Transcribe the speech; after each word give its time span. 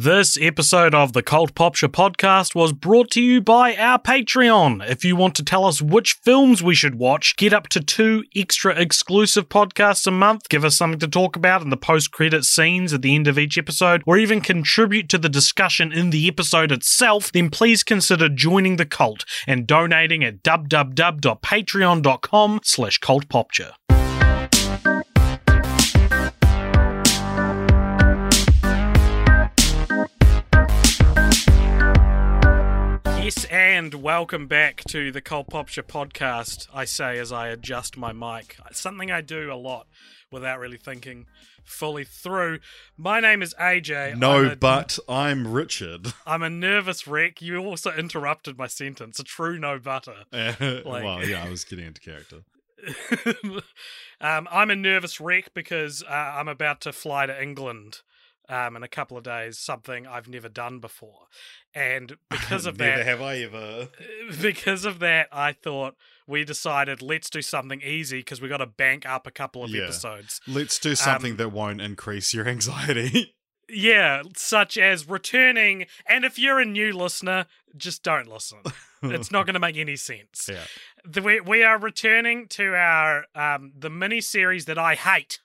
This 0.00 0.38
episode 0.40 0.94
of 0.94 1.12
the 1.12 1.24
Cult 1.24 1.56
Popture 1.56 1.88
podcast 1.88 2.54
was 2.54 2.72
brought 2.72 3.10
to 3.10 3.20
you 3.20 3.40
by 3.40 3.74
our 3.74 3.98
Patreon. 3.98 4.88
If 4.88 5.04
you 5.04 5.16
want 5.16 5.34
to 5.34 5.42
tell 5.42 5.64
us 5.64 5.82
which 5.82 6.12
films 6.22 6.62
we 6.62 6.76
should 6.76 6.94
watch, 6.94 7.36
get 7.36 7.52
up 7.52 7.66
to 7.70 7.80
two 7.80 8.22
extra 8.36 8.80
exclusive 8.80 9.48
podcasts 9.48 10.06
a 10.06 10.12
month, 10.12 10.48
give 10.48 10.64
us 10.64 10.76
something 10.76 11.00
to 11.00 11.08
talk 11.08 11.34
about 11.34 11.62
in 11.62 11.70
the 11.70 11.76
post 11.76 12.12
credit 12.12 12.44
scenes 12.44 12.94
at 12.94 13.02
the 13.02 13.16
end 13.16 13.26
of 13.26 13.40
each 13.40 13.58
episode, 13.58 14.04
or 14.06 14.16
even 14.16 14.40
contribute 14.40 15.08
to 15.08 15.18
the 15.18 15.28
discussion 15.28 15.90
in 15.90 16.10
the 16.10 16.28
episode 16.28 16.70
itself, 16.70 17.32
then 17.32 17.50
please 17.50 17.82
consider 17.82 18.28
joining 18.28 18.76
the 18.76 18.86
cult 18.86 19.24
and 19.48 19.66
donating 19.66 20.22
at 20.22 20.44
www.patreon.com 20.44 22.60
slash 22.62 23.00
cultpopture. 23.00 23.72
Yes, 33.28 33.44
and 33.50 33.92
welcome 33.92 34.46
back 34.46 34.82
to 34.88 35.12
the 35.12 35.20
Cult 35.20 35.50
Popture 35.50 35.82
podcast. 35.82 36.66
I 36.72 36.86
say 36.86 37.18
as 37.18 37.30
I 37.30 37.48
adjust 37.48 37.98
my 37.98 38.10
mic. 38.10 38.56
Something 38.72 39.10
I 39.10 39.20
do 39.20 39.52
a 39.52 39.54
lot 39.54 39.86
without 40.32 40.58
really 40.58 40.78
thinking 40.78 41.26
fully 41.62 42.04
through. 42.04 42.60
My 42.96 43.20
name 43.20 43.42
is 43.42 43.52
AJ. 43.60 44.12
I'm 44.12 44.18
No, 44.18 44.44
a- 44.52 44.56
but 44.56 44.98
I'm 45.10 45.52
Richard. 45.52 46.14
I'm 46.26 46.42
a 46.42 46.48
nervous 46.48 47.06
wreck. 47.06 47.42
You 47.42 47.58
also 47.58 47.92
interrupted 47.94 48.56
my 48.56 48.66
sentence. 48.66 49.20
A 49.20 49.24
true 49.24 49.58
no 49.58 49.78
butter. 49.78 50.24
well, 50.32 51.22
yeah, 51.22 51.44
I 51.44 51.50
was 51.50 51.64
getting 51.64 51.84
into 51.84 52.00
character. 52.00 52.44
um, 54.22 54.48
I'm 54.50 54.70
a 54.70 54.76
nervous 54.76 55.20
wreck 55.20 55.52
because 55.52 56.02
uh, 56.02 56.14
I'm 56.14 56.48
about 56.48 56.80
to 56.80 56.94
fly 56.94 57.26
to 57.26 57.42
England 57.42 58.00
um, 58.48 58.76
in 58.76 58.82
a 58.82 58.88
couple 58.88 59.16
of 59.16 59.24
days, 59.24 59.58
something 59.58 60.06
I've 60.06 60.28
never 60.28 60.48
done 60.48 60.78
before. 60.78 61.26
And 61.74 62.16
because 62.30 62.66
of 62.66 62.78
that, 62.78 63.04
have 63.04 63.20
I 63.20 63.38
ever. 63.38 63.88
because 64.42 64.84
of 64.84 64.98
that, 65.00 65.28
I 65.32 65.52
thought 65.52 65.94
we 66.26 66.44
decided 66.44 67.02
let's 67.02 67.30
do 67.30 67.42
something 67.42 67.80
easy 67.82 68.18
because 68.20 68.40
we've 68.40 68.50
got 68.50 68.58
to 68.58 68.66
bank 68.66 69.06
up 69.06 69.26
a 69.26 69.30
couple 69.30 69.64
of 69.64 69.70
Yeah. 69.70 69.84
episodes. 69.84 70.40
Let's 70.46 70.78
do 70.78 70.94
something 70.94 71.32
Um, 71.32 71.36
that 71.38 71.48
won't 71.50 71.80
increase 71.80 72.32
your 72.34 72.46
anxiety. 72.56 73.34
Yeah, 73.70 74.22
such 74.34 74.78
as 74.78 75.06
returning. 75.06 75.84
And 76.06 76.24
if 76.24 76.38
you're 76.38 76.58
a 76.58 76.64
new 76.64 76.92
listener, 76.94 77.44
just 77.76 78.02
don't 78.02 78.26
listen. 78.26 78.60
it's 79.02 79.30
not 79.30 79.44
going 79.44 79.54
to 79.54 79.60
make 79.60 79.76
any 79.76 79.96
sense. 79.96 80.48
yeah. 80.50 80.64
The, 81.04 81.20
we, 81.20 81.40
we 81.40 81.62
are 81.62 81.78
returning 81.78 82.48
to 82.48 82.74
our 82.74 83.26
um, 83.34 83.72
the 83.78 83.90
mini 83.90 84.22
series 84.22 84.64
that 84.64 84.78
I 84.78 84.94
hate 84.94 85.40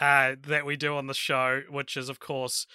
uh, 0.00 0.36
that 0.46 0.66
we 0.66 0.76
do 0.76 0.96
on 0.96 1.06
the 1.06 1.14
show, 1.14 1.62
which 1.68 1.96
is 1.96 2.08
of 2.08 2.20
course 2.20 2.66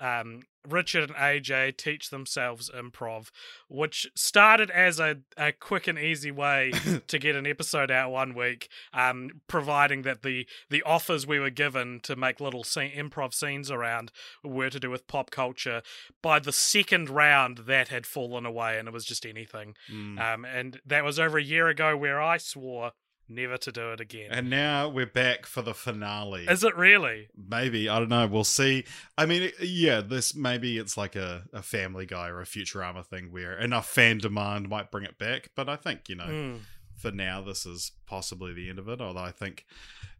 um, 0.00 0.42
Richard 0.68 1.10
and 1.10 1.18
AJ 1.18 1.76
teach 1.76 2.10
themselves 2.10 2.70
improv, 2.74 3.30
which 3.68 4.10
started 4.14 4.70
as 4.70 4.98
a, 4.98 5.18
a 5.36 5.52
quick 5.52 5.86
and 5.86 5.98
easy 5.98 6.30
way 6.30 6.72
to 7.06 7.18
get 7.18 7.36
an 7.36 7.46
episode 7.46 7.90
out 7.90 8.10
one 8.10 8.34
week, 8.34 8.68
um, 8.92 9.42
providing 9.46 10.02
that 10.02 10.22
the 10.22 10.46
the 10.70 10.82
offers 10.82 11.26
we 11.26 11.38
were 11.38 11.50
given 11.50 12.00
to 12.00 12.16
make 12.16 12.40
little 12.40 12.64
scene, 12.64 12.92
improv 12.92 13.34
scenes 13.34 13.70
around 13.70 14.10
were 14.42 14.70
to 14.70 14.80
do 14.80 14.90
with 14.90 15.06
pop 15.06 15.30
culture. 15.30 15.82
By 16.22 16.38
the 16.38 16.52
second 16.52 17.10
round, 17.10 17.58
that 17.66 17.88
had 17.88 18.06
fallen 18.06 18.46
away, 18.46 18.78
and 18.78 18.88
it 18.88 18.94
was 18.94 19.04
just 19.04 19.26
anything. 19.26 19.74
Mm. 19.92 20.18
Um, 20.18 20.44
and 20.44 20.80
that 20.86 21.04
was 21.04 21.18
over 21.18 21.38
a 21.38 21.42
year 21.42 21.68
ago, 21.68 21.96
where 21.96 22.20
I 22.20 22.38
swore 22.38 22.92
never 23.28 23.56
to 23.56 23.72
do 23.72 23.92
it 23.92 24.00
again. 24.00 24.28
And 24.30 24.50
now 24.50 24.88
we're 24.88 25.06
back 25.06 25.46
for 25.46 25.62
the 25.62 25.74
finale. 25.74 26.46
Is 26.48 26.62
it 26.64 26.76
really? 26.76 27.28
maybe 27.36 27.88
I 27.88 27.98
don't 27.98 28.08
know. 28.08 28.26
We'll 28.26 28.44
see. 28.44 28.84
I 29.18 29.26
mean, 29.26 29.50
yeah, 29.60 30.00
this 30.00 30.34
maybe 30.34 30.78
it's 30.78 30.96
like 30.96 31.16
a, 31.16 31.44
a 31.52 31.62
Family 31.62 32.06
Guy 32.06 32.28
or 32.28 32.40
a 32.40 32.44
Futurama 32.44 33.04
thing 33.06 33.32
where 33.32 33.58
enough 33.58 33.88
fan 33.88 34.18
demand 34.18 34.68
might 34.68 34.90
bring 34.90 35.04
it 35.04 35.18
back. 35.18 35.50
But 35.54 35.68
I 35.68 35.76
think 35.76 36.08
you 36.08 36.16
know, 36.16 36.24
Mm. 36.24 36.60
for 36.96 37.10
now, 37.10 37.40
this 37.42 37.64
is 37.66 37.92
possibly 38.06 38.52
the 38.52 38.68
end 38.70 38.78
of 38.78 38.88
it. 38.88 39.00
Although 39.00 39.20
I 39.20 39.30
think 39.32 39.64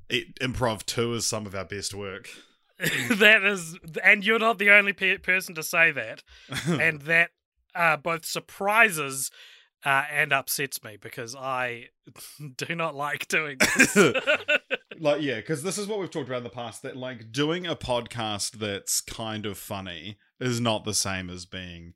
it, 0.08 0.34
improv 0.40 0.84
two 0.84 1.14
is 1.14 1.26
some 1.26 1.46
of 1.46 1.54
our 1.54 1.64
best 1.64 1.94
work. 1.94 2.28
that 3.10 3.44
is, 3.44 3.78
and 4.02 4.24
you're 4.24 4.38
not 4.40 4.58
the 4.58 4.70
only 4.70 4.92
pe- 4.92 5.18
person 5.18 5.54
to 5.54 5.62
say 5.62 5.92
that, 5.92 6.22
and 6.66 7.02
that 7.02 7.30
uh, 7.74 7.96
both 7.96 8.24
surprises 8.24 9.30
uh, 9.84 10.04
and 10.10 10.32
upsets 10.32 10.82
me 10.82 10.96
because 11.00 11.34
I 11.34 11.88
do 12.56 12.74
not 12.74 12.94
like 12.94 13.28
doing 13.28 13.58
this. 13.76 13.96
like 15.00 15.22
yeah 15.22 15.36
because 15.36 15.62
this 15.64 15.76
is 15.76 15.88
what 15.88 15.98
we've 15.98 16.10
talked 16.10 16.28
about 16.28 16.38
in 16.38 16.44
the 16.44 16.50
past 16.50 16.82
that 16.82 16.96
like 16.96 17.32
doing 17.32 17.66
a 17.66 17.74
podcast 17.74 18.52
that's 18.52 19.00
kind 19.00 19.44
of 19.44 19.58
funny 19.58 20.18
is 20.38 20.60
not 20.60 20.84
the 20.84 20.94
same 20.94 21.28
as 21.28 21.46
being 21.46 21.94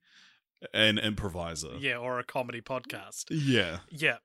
an 0.75 0.99
improviser 0.99 1.77
yeah, 1.79 1.97
or 1.97 2.19
a 2.19 2.25
comedy 2.25 2.61
podcast. 2.61 3.25
yeah 3.31 3.79
Yeah. 3.91 4.17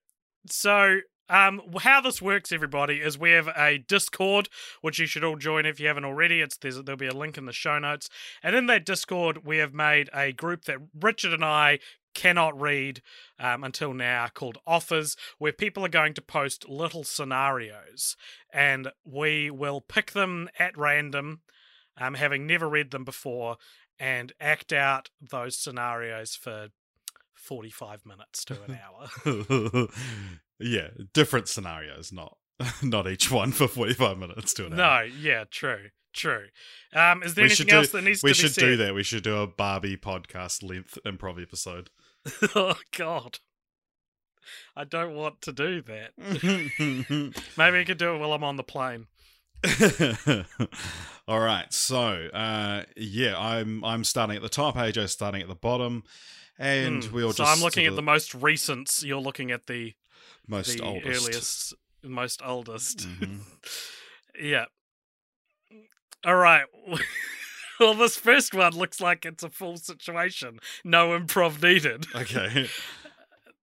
So, 0.47 0.99
um, 1.29 1.61
how 1.79 2.01
this 2.01 2.21
works, 2.21 2.51
everybody, 2.51 2.95
is 2.95 3.17
we 3.17 3.31
have 3.31 3.47
a 3.47 3.77
Discord, 3.77 4.49
which 4.81 4.99
you 4.99 5.05
should 5.05 5.23
all 5.23 5.37
join 5.37 5.65
if 5.65 5.79
you 5.79 5.87
haven't 5.87 6.05
already. 6.05 6.41
It's 6.41 6.57
there's, 6.57 6.81
there'll 6.83 6.97
be 6.97 7.07
a 7.07 7.15
link 7.15 7.37
in 7.37 7.45
the 7.45 7.53
show 7.53 7.79
notes, 7.79 8.09
and 8.41 8.55
in 8.55 8.67
that 8.67 8.85
Discord, 8.85 9.45
we 9.45 9.57
have 9.57 9.73
made 9.73 10.09
a 10.13 10.33
group 10.33 10.65
that 10.65 10.79
Richard 10.99 11.33
and 11.33 11.45
I 11.45 11.79
cannot 12.13 12.59
read 12.59 13.01
um, 13.39 13.63
until 13.63 13.93
now 13.93 14.27
called 14.33 14.57
offers 14.67 15.15
where 15.37 15.51
people 15.53 15.85
are 15.85 15.89
going 15.89 16.13
to 16.13 16.21
post 16.21 16.67
little 16.69 17.03
scenarios 17.03 18.15
and 18.51 18.89
we 19.05 19.49
will 19.49 19.81
pick 19.81 20.11
them 20.11 20.49
at 20.59 20.77
random 20.77 21.41
um, 21.97 22.13
having 22.15 22.47
never 22.47 22.67
read 22.69 22.91
them 22.91 23.03
before 23.03 23.57
and 23.99 24.33
act 24.41 24.73
out 24.73 25.09
those 25.21 25.57
scenarios 25.57 26.35
for 26.35 26.69
45 27.35 28.05
minutes 28.05 28.45
to 28.45 28.57
an 28.67 28.79
hour 28.83 29.87
yeah 30.59 30.87
different 31.13 31.47
scenarios 31.47 32.11
not 32.11 32.37
not 32.83 33.07
each 33.07 33.31
one 33.31 33.51
for 33.51 33.67
45 33.67 34.17
minutes 34.17 34.53
to 34.53 34.65
an 34.67 34.75
No, 34.75 34.83
hour 34.83 35.07
no 35.07 35.13
yeah, 35.19 35.43
true, 35.49 35.89
true. 36.13 36.45
Um, 36.93 37.23
is 37.23 37.33
there 37.33 37.43
we 37.43 37.47
anything 37.49 37.67
do, 37.67 37.75
else 37.77 37.89
that 37.89 38.03
needs 38.03 38.21
we 38.23 38.29
to 38.31 38.35
be 38.35 38.41
should 38.41 38.53
said? 38.53 38.61
do 38.61 38.77
that 38.77 38.93
we 38.93 39.03
should 39.03 39.23
do 39.23 39.37
a 39.41 39.47
barbie 39.47 39.97
podcast 39.97 40.63
length 40.63 40.97
improv 41.05 41.41
episode 41.41 41.89
oh 42.55 42.75
God, 42.97 43.39
I 44.75 44.83
don't 44.83 45.15
want 45.15 45.41
to 45.41 45.51
do 45.51 45.81
that. 45.83 46.11
Maybe 47.57 47.79
I 47.79 47.83
could 47.83 47.97
do 47.97 48.15
it 48.15 48.19
while 48.19 48.33
I'm 48.33 48.43
on 48.43 48.55
the 48.57 48.63
plane. 48.63 49.07
All 51.27 51.39
right, 51.39 51.71
so 51.71 52.27
uh, 52.33 52.83
yeah, 52.97 53.37
I'm 53.37 53.83
I'm 53.83 54.03
starting 54.03 54.35
at 54.35 54.41
the 54.41 54.49
top. 54.49 54.75
AJ's 54.75 55.11
starting 55.13 55.41
at 55.41 55.47
the 55.47 55.55
bottom, 55.55 56.03
and 56.59 57.03
Hmm. 57.03 57.13
we'll 57.15 57.31
so 57.31 57.43
just 57.43 57.57
I'm 57.57 57.63
looking 57.63 57.85
at 57.85 57.95
the 57.95 58.01
most 58.01 58.33
recent. 58.35 59.01
You're 59.03 59.21
looking 59.21 59.51
at 59.51 59.67
the 59.67 59.93
most 60.47 60.77
the 60.77 60.83
oldest. 60.83 61.25
earliest, 61.25 61.73
most 62.03 62.41
oldest. 62.43 62.97
Mhm. 63.07 63.39
yeah. 64.41 64.65
All 66.25 66.35
right. 66.35 66.65
Well, 67.83 67.93
this 67.93 68.15
first 68.15 68.53
one 68.53 68.73
looks 68.73 69.01
like 69.01 69.25
it's 69.25 69.43
a 69.43 69.49
full 69.49 69.77
situation. 69.77 70.59
No 70.83 71.09
improv 71.09 71.61
needed. 71.61 72.05
Okay. 72.15 72.67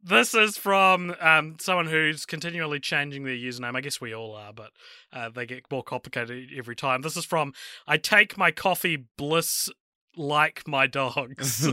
This 0.02 0.34
is 0.34 0.56
from 0.56 1.14
um, 1.20 1.56
someone 1.60 1.86
who's 1.86 2.24
continually 2.24 2.80
changing 2.80 3.24
their 3.24 3.34
username. 3.34 3.76
I 3.76 3.82
guess 3.82 4.00
we 4.00 4.14
all 4.14 4.34
are, 4.34 4.52
but 4.52 4.70
uh, 5.12 5.28
they 5.28 5.44
get 5.44 5.70
more 5.70 5.82
complicated 5.82 6.48
every 6.56 6.74
time. 6.74 7.02
This 7.02 7.18
is 7.18 7.24
from 7.26 7.52
I 7.86 7.98
take 7.98 8.38
my 8.38 8.50
coffee 8.50 9.04
bliss 9.18 9.68
like 10.16 10.66
my 10.66 10.86
dogs. 10.86 11.68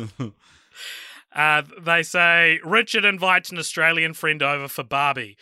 uh, 1.35 1.61
they 1.81 2.03
say 2.03 2.59
Richard 2.65 3.05
invites 3.05 3.49
an 3.49 3.59
Australian 3.59 4.13
friend 4.13 4.43
over 4.43 4.67
for 4.67 4.83
Barbie. 4.83 5.37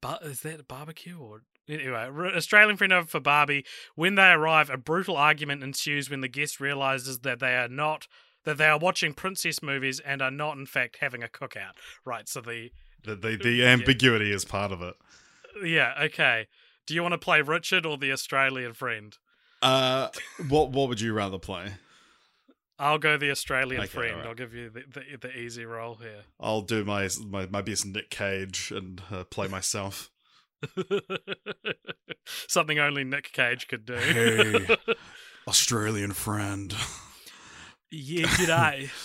But 0.00 0.22
is 0.22 0.40
that 0.40 0.60
a 0.60 0.64
barbecue 0.64 1.18
or 1.18 1.42
anyway? 1.68 2.08
Australian 2.36 2.76
friend 2.76 2.92
over 2.92 3.06
for 3.06 3.20
Barbie. 3.20 3.64
When 3.94 4.14
they 4.14 4.30
arrive, 4.30 4.70
a 4.70 4.76
brutal 4.76 5.16
argument 5.16 5.62
ensues 5.62 6.10
when 6.10 6.20
the 6.20 6.28
guest 6.28 6.60
realizes 6.60 7.20
that 7.20 7.40
they 7.40 7.54
are 7.56 7.68
not 7.68 8.06
that 8.44 8.58
they 8.58 8.66
are 8.66 8.78
watching 8.78 9.12
princess 9.12 9.60
movies 9.62 9.98
and 10.00 10.22
are 10.22 10.30
not 10.30 10.56
in 10.56 10.66
fact 10.66 10.98
having 11.00 11.22
a 11.22 11.28
cookout. 11.28 11.72
Right. 12.04 12.28
So 12.28 12.40
the 12.40 12.70
the, 13.04 13.14
the 13.16 13.36
the 13.36 13.64
ambiguity 13.66 14.30
is 14.32 14.44
part 14.44 14.72
of 14.72 14.82
it. 14.82 14.94
yeah 15.64 15.94
okay. 16.02 16.46
Do 16.86 16.94
you 16.94 17.02
want 17.02 17.12
to 17.12 17.18
play 17.18 17.40
Richard 17.42 17.84
or 17.84 17.96
the 17.98 18.12
Australian 18.12 18.72
friend? 18.72 19.16
Uh, 19.62 20.08
what 20.48 20.70
what 20.70 20.88
would 20.88 21.00
you 21.00 21.12
rather 21.12 21.38
play? 21.38 21.72
I'll 22.78 22.98
go 22.98 23.16
the 23.16 23.30
Australian 23.30 23.80
Okay, 23.82 23.88
friend. 23.88 24.12
alright. 24.12 24.26
I'll 24.28 24.34
give 24.34 24.52
you 24.52 24.68
the, 24.68 24.82
the, 24.92 25.16
the 25.28 25.36
easy 25.38 25.64
role 25.64 25.94
here. 25.96 26.24
I'll 26.38 26.60
do 26.60 26.84
my 26.84 27.08
my, 27.26 27.46
my 27.46 27.62
best 27.62 27.86
Nick 27.86 28.10
Cage 28.10 28.70
and 28.70 29.02
uh, 29.10 29.24
play 29.24 29.48
myself. 29.48 30.10
Something 32.48 32.78
only 32.78 33.04
Nick 33.04 33.32
Cage 33.32 33.68
could 33.68 33.84
do. 33.84 33.94
Hey. 33.94 34.76
Australian 35.48 36.12
friend. 36.12 36.74
yeah, 37.90 38.26
g'day. 38.26 38.90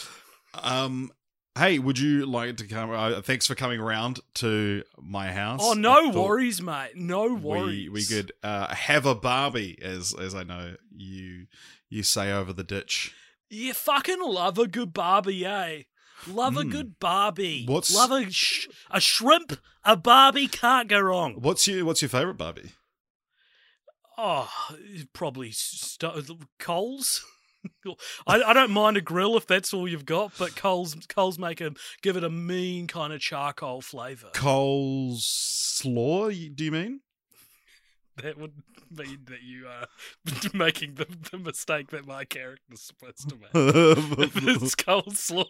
Um, 0.54 1.12
hey, 1.58 1.80
would 1.80 1.98
you 1.98 2.26
like 2.26 2.58
to 2.58 2.68
come? 2.68 2.92
Uh, 2.92 3.22
thanks 3.22 3.48
for 3.48 3.56
coming 3.56 3.80
around 3.80 4.20
to 4.36 4.84
my 5.02 5.32
house. 5.32 5.62
Oh, 5.64 5.72
no 5.72 6.10
worries, 6.10 6.62
mate. 6.62 6.92
No 6.96 7.34
worries. 7.34 7.88
We 7.88 7.90
we 7.90 8.04
could 8.04 8.34
uh, 8.44 8.76
have 8.76 9.06
a 9.06 9.16
Barbie, 9.16 9.80
as 9.82 10.14
as 10.14 10.36
I 10.36 10.44
know 10.44 10.76
you 10.94 11.46
you 11.90 12.04
say 12.04 12.34
over 12.34 12.52
the 12.52 12.66
ditch. 12.66 13.16
You 13.50 13.74
fucking 13.74 14.22
love 14.22 14.58
a 14.58 14.68
good 14.68 14.92
Barbie, 14.92 15.46
eh? 15.46 15.84
Love 16.28 16.58
a 16.58 16.64
Mm. 16.64 16.72
good 16.72 17.00
Barbie. 17.00 17.66
What's- 17.68 17.94
Love 17.94 18.12
a 18.12 18.30
sh- 18.32 18.68
a 18.90 19.00
shrimp, 19.02 19.60
a 19.84 19.96
Barbie 19.98 20.48
can't 20.48 20.88
go 20.88 21.00
wrong. 21.00 21.36
What's 21.42 21.68
your 21.68 21.86
What's 21.86 22.02
your 22.02 22.10
favorite 22.10 22.36
Barbie? 22.38 22.72
Oh, 24.18 24.52
probably 25.14 25.52
st- 25.52 26.30
Coles. 26.60 27.26
I, 28.28 28.42
I 28.44 28.54
don't 28.54 28.72
mind 28.72 28.98
a 28.98 29.02
grill 29.02 29.38
if 29.38 29.46
that's 29.48 29.74
all 29.74 29.88
you've 29.88 30.06
got, 30.06 30.32
but 30.38 30.56
Coles 30.56 30.96
Coles 31.10 31.38
make 31.40 31.62
a 31.62 31.72
give 32.02 32.18
it 32.18 32.24
a 32.24 32.30
mean 32.30 32.88
kind 32.88 33.14
of 33.14 33.20
charcoal 33.22 33.82
flavour. 33.82 34.30
Cole's 34.34 35.26
Slaw? 35.26 36.30
Do 36.30 36.64
you 36.64 36.72
mean? 36.72 37.02
That 38.22 38.38
would 38.38 38.54
mean 38.90 39.20
that 39.26 39.42
you 39.42 39.68
are 39.68 39.88
making 40.54 40.96
the, 40.96 41.08
the 41.32 41.38
mistake 41.38 41.92
that 41.92 42.06
my 42.06 42.26
character's 42.26 42.82
supposed 42.82 43.30
to 43.30 43.36
make. 43.36 43.50
it's 43.54 44.76
coleslaw. 44.76 45.46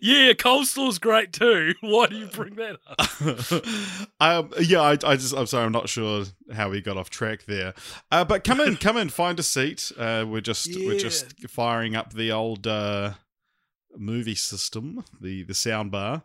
Yeah, 0.00 0.32
coleslaw's 0.32 0.98
great 0.98 1.32
too. 1.32 1.74
Why 1.80 2.06
do 2.06 2.16
you 2.16 2.26
bring 2.26 2.54
that 2.54 2.78
up? 2.86 4.06
um, 4.20 4.50
yeah, 4.60 4.80
I, 4.80 4.92
I 4.92 5.16
just, 5.16 5.34
I'm 5.34 5.46
sorry, 5.46 5.64
I'm 5.66 5.72
not 5.72 5.88
sure 5.88 6.24
how 6.52 6.70
we 6.70 6.80
got 6.80 6.96
off 6.96 7.10
track 7.10 7.44
there. 7.46 7.74
Uh, 8.10 8.24
but 8.24 8.44
come 8.44 8.60
in, 8.60 8.76
come 8.76 8.96
in, 8.96 9.08
find 9.08 9.38
a 9.40 9.42
seat. 9.42 9.90
Uh, 9.98 10.24
we're 10.26 10.40
just, 10.40 10.68
we're 10.76 10.98
just 10.98 11.48
firing 11.48 11.96
up 11.96 12.12
the 12.12 12.30
old 12.30 12.66
uh, 12.66 13.14
movie 13.96 14.34
system, 14.34 15.04
the 15.20 15.42
the 15.42 15.54
sound 15.54 15.90
bar. 15.90 16.22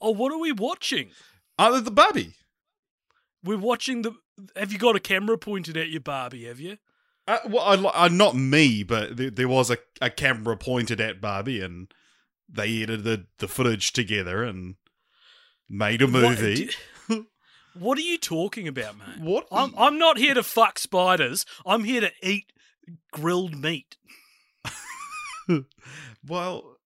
Oh, 0.00 0.10
what 0.10 0.32
are 0.32 0.38
we 0.38 0.52
watching? 0.52 1.10
Oh, 1.58 1.78
the 1.80 1.90
Barbie. 1.90 2.34
We're 3.44 3.58
watching 3.58 4.02
the. 4.02 4.12
Have 4.56 4.72
you 4.72 4.78
got 4.78 4.96
a 4.96 5.00
camera 5.00 5.36
pointed 5.38 5.76
at 5.76 5.88
your 5.90 6.00
Barbie? 6.00 6.44
Have 6.46 6.60
you? 6.60 6.78
Uh, 7.28 7.38
well, 7.48 7.62
I, 7.64 7.74
li- 7.76 7.90
uh, 7.94 8.08
not 8.08 8.34
me, 8.34 8.82
but 8.82 9.16
there, 9.16 9.30
there 9.30 9.48
was 9.48 9.70
a, 9.70 9.78
a 10.00 10.10
camera 10.10 10.56
pointed 10.56 11.00
at 11.00 11.20
Barbie, 11.20 11.60
and 11.60 11.92
they 12.48 12.82
edited 12.82 13.26
the 13.38 13.46
footage 13.48 13.92
together 13.92 14.42
and 14.42 14.76
made 15.68 16.02
a 16.02 16.06
What- 16.06 16.12
movie. 16.38 16.70
d- 17.08 17.24
What 17.74 17.98
are 17.98 18.02
you 18.02 18.18
talking 18.18 18.66
about, 18.66 18.98
mate? 18.98 19.20
What? 19.20 19.46
I'm 19.52 19.72
I'm 19.78 19.96
not 19.96 20.18
here 20.18 20.34
to 20.34 20.42
fuck 20.42 20.76
spiders. 20.78 21.46
I'm 21.64 21.84
here 21.84 22.00
to 22.00 22.10
eat 22.20 22.52
grilled 23.12 23.54
meat. 23.56 23.96
Well, 26.26 26.76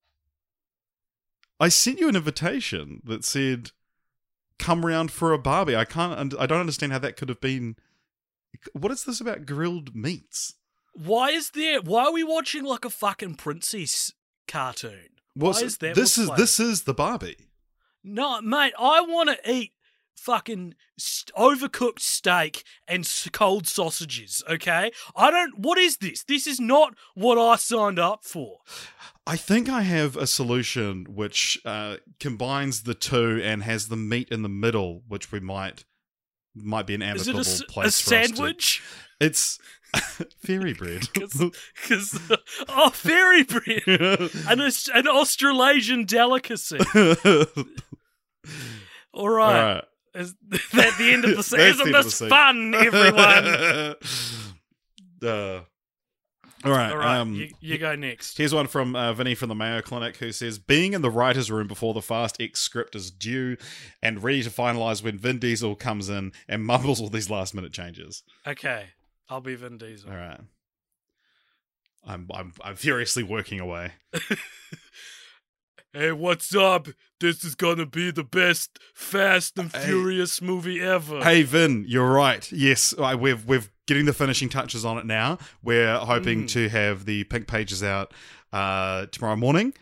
I 1.60 1.68
sent 1.68 1.98
you 2.00 2.08
an 2.08 2.16
invitation 2.16 3.00
that 3.04 3.24
said, 3.24 3.70
"Come 4.58 4.86
round 4.86 5.10
for 5.10 5.32
a 5.32 5.38
Barbie." 5.38 5.76
I 5.76 5.84
can't. 5.84 6.34
I 6.38 6.46
don't 6.46 6.60
understand 6.60 6.92
how 6.92 6.98
that 7.00 7.16
could 7.16 7.28
have 7.28 7.40
been. 7.40 7.76
What 8.72 8.92
is 8.92 9.04
this 9.04 9.20
about 9.20 9.46
grilled 9.46 9.94
meats? 9.94 10.54
Why 10.94 11.30
is 11.30 11.50
there? 11.50 11.80
Why 11.80 12.04
are 12.06 12.12
we 12.12 12.24
watching 12.24 12.64
like 12.64 12.84
a 12.84 12.90
fucking 12.90 13.34
princess 13.34 14.12
cartoon? 14.46 15.08
Why 15.34 15.50
is 15.50 15.78
that 15.78 15.94
this? 15.94 16.16
Is 16.16 16.30
this 16.36 16.60
is 16.60 16.82
the 16.82 16.94
Barbie? 16.94 17.48
No, 18.02 18.40
mate, 18.40 18.74
I 18.78 19.00
want 19.00 19.30
to 19.30 19.50
eat 19.50 19.72
fucking 20.16 20.74
st- 20.98 21.34
overcooked 21.36 22.00
steak 22.00 22.64
and 22.88 23.04
s- 23.04 23.28
cold 23.32 23.66
sausages, 23.66 24.42
okay? 24.48 24.90
I 25.16 25.30
don't. 25.30 25.58
What 25.58 25.78
is 25.78 25.98
this? 25.98 26.24
This 26.24 26.46
is 26.46 26.58
not 26.60 26.94
what 27.14 27.38
I 27.38 27.56
signed 27.56 27.98
up 27.98 28.24
for. 28.24 28.58
I 29.26 29.36
think 29.36 29.68
I 29.68 29.82
have 29.82 30.16
a 30.16 30.26
solution 30.26 31.06
which 31.08 31.58
uh, 31.64 31.96
combines 32.20 32.82
the 32.82 32.94
two 32.94 33.40
and 33.42 33.62
has 33.62 33.88
the 33.88 33.96
meat 33.96 34.28
in 34.30 34.42
the 34.42 34.48
middle, 34.48 35.02
which 35.08 35.32
we 35.32 35.40
might 35.40 35.84
might 36.54 36.86
be 36.86 36.94
an 36.94 37.02
Is 37.02 37.26
it 37.26 37.34
amicable 37.34 37.44
place 37.44 37.64
a 37.64 37.72
for 37.72 37.84
us 37.84 37.98
to- 38.00 38.04
sandwich? 38.36 38.82
It's 39.20 39.58
fairy 40.44 40.74
bread. 40.74 41.08
Because 41.14 42.18
oh, 42.68 42.90
fairy 42.90 43.44
bread, 43.44 43.82
an 43.86 44.60
an 44.60 45.08
Australasian 45.08 46.04
delicacy. 46.04 46.78
All 49.12 49.28
right, 49.28 49.56
All 49.56 49.74
right. 49.74 49.84
Is 50.14 50.34
that 50.72 50.94
the 50.98 51.12
end 51.12 51.24
of 51.24 51.30
the 51.36 51.42
the 51.56 51.66
Isn't 51.66 51.92
this 51.92 52.18
fun, 52.20 52.74
everyone? 52.74 53.96
uh, 55.22 55.60
all 56.64 56.70
right. 56.70 56.92
All 56.92 56.96
right, 56.96 57.18
um, 57.18 57.34
you, 57.34 57.50
you 57.60 57.78
go 57.78 57.94
next. 57.94 58.38
Here's 58.38 58.54
one 58.54 58.68
from 58.68 58.96
uh, 58.96 59.12
Vinny 59.12 59.34
from 59.34 59.48
the 59.50 59.54
Mayo 59.54 59.82
Clinic 59.82 60.16
who 60.16 60.32
says 60.32 60.58
Being 60.58 60.94
in 60.94 61.02
the 61.02 61.10
writer's 61.10 61.50
room 61.50 61.66
before 61.66 61.92
the 61.92 62.00
Fast 62.00 62.40
X 62.40 62.60
script 62.60 62.94
is 62.94 63.10
due 63.10 63.56
and 64.02 64.22
ready 64.22 64.42
to 64.42 64.50
finalize 64.50 65.02
when 65.02 65.18
Vin 65.18 65.38
Diesel 65.38 65.74
comes 65.74 66.08
in 66.08 66.32
and 66.48 66.64
mumbles 66.64 67.00
all 67.00 67.08
these 67.08 67.28
last 67.28 67.54
minute 67.54 67.72
changes. 67.72 68.22
Okay, 68.46 68.86
I'll 69.28 69.40
be 69.42 69.56
Vin 69.56 69.76
Diesel. 69.78 70.10
All 70.10 70.16
right. 70.16 70.40
I'm, 72.06 72.28
I'm, 72.34 72.52
I'm 72.62 72.76
furiously 72.76 73.22
working 73.22 73.60
away. 73.60 73.92
Hey, 75.96 76.10
what's 76.10 76.52
up? 76.56 76.88
This 77.20 77.44
is 77.44 77.54
gonna 77.54 77.86
be 77.86 78.10
the 78.10 78.24
best 78.24 78.80
Fast 78.94 79.56
and 79.60 79.70
Hey. 79.70 79.86
Furious 79.86 80.42
movie 80.42 80.80
ever. 80.80 81.22
Hey 81.22 81.42
Vin, 81.44 81.84
you're 81.86 82.10
right. 82.10 82.50
Yes, 82.50 82.92
I, 82.98 83.14
we've 83.14 83.44
we're 83.46 83.62
getting 83.86 84.04
the 84.04 84.12
finishing 84.12 84.48
touches 84.48 84.84
on 84.84 84.98
it 84.98 85.06
now. 85.06 85.38
We're 85.62 85.96
hoping 85.98 86.44
Mm. 86.44 86.48
to 86.48 86.68
have 86.68 87.04
the 87.04 87.22
pink 87.24 87.46
pages 87.46 87.82
out 87.84 88.12
uh, 88.52 89.06
tomorrow 89.12 89.36
morning. 89.36 89.72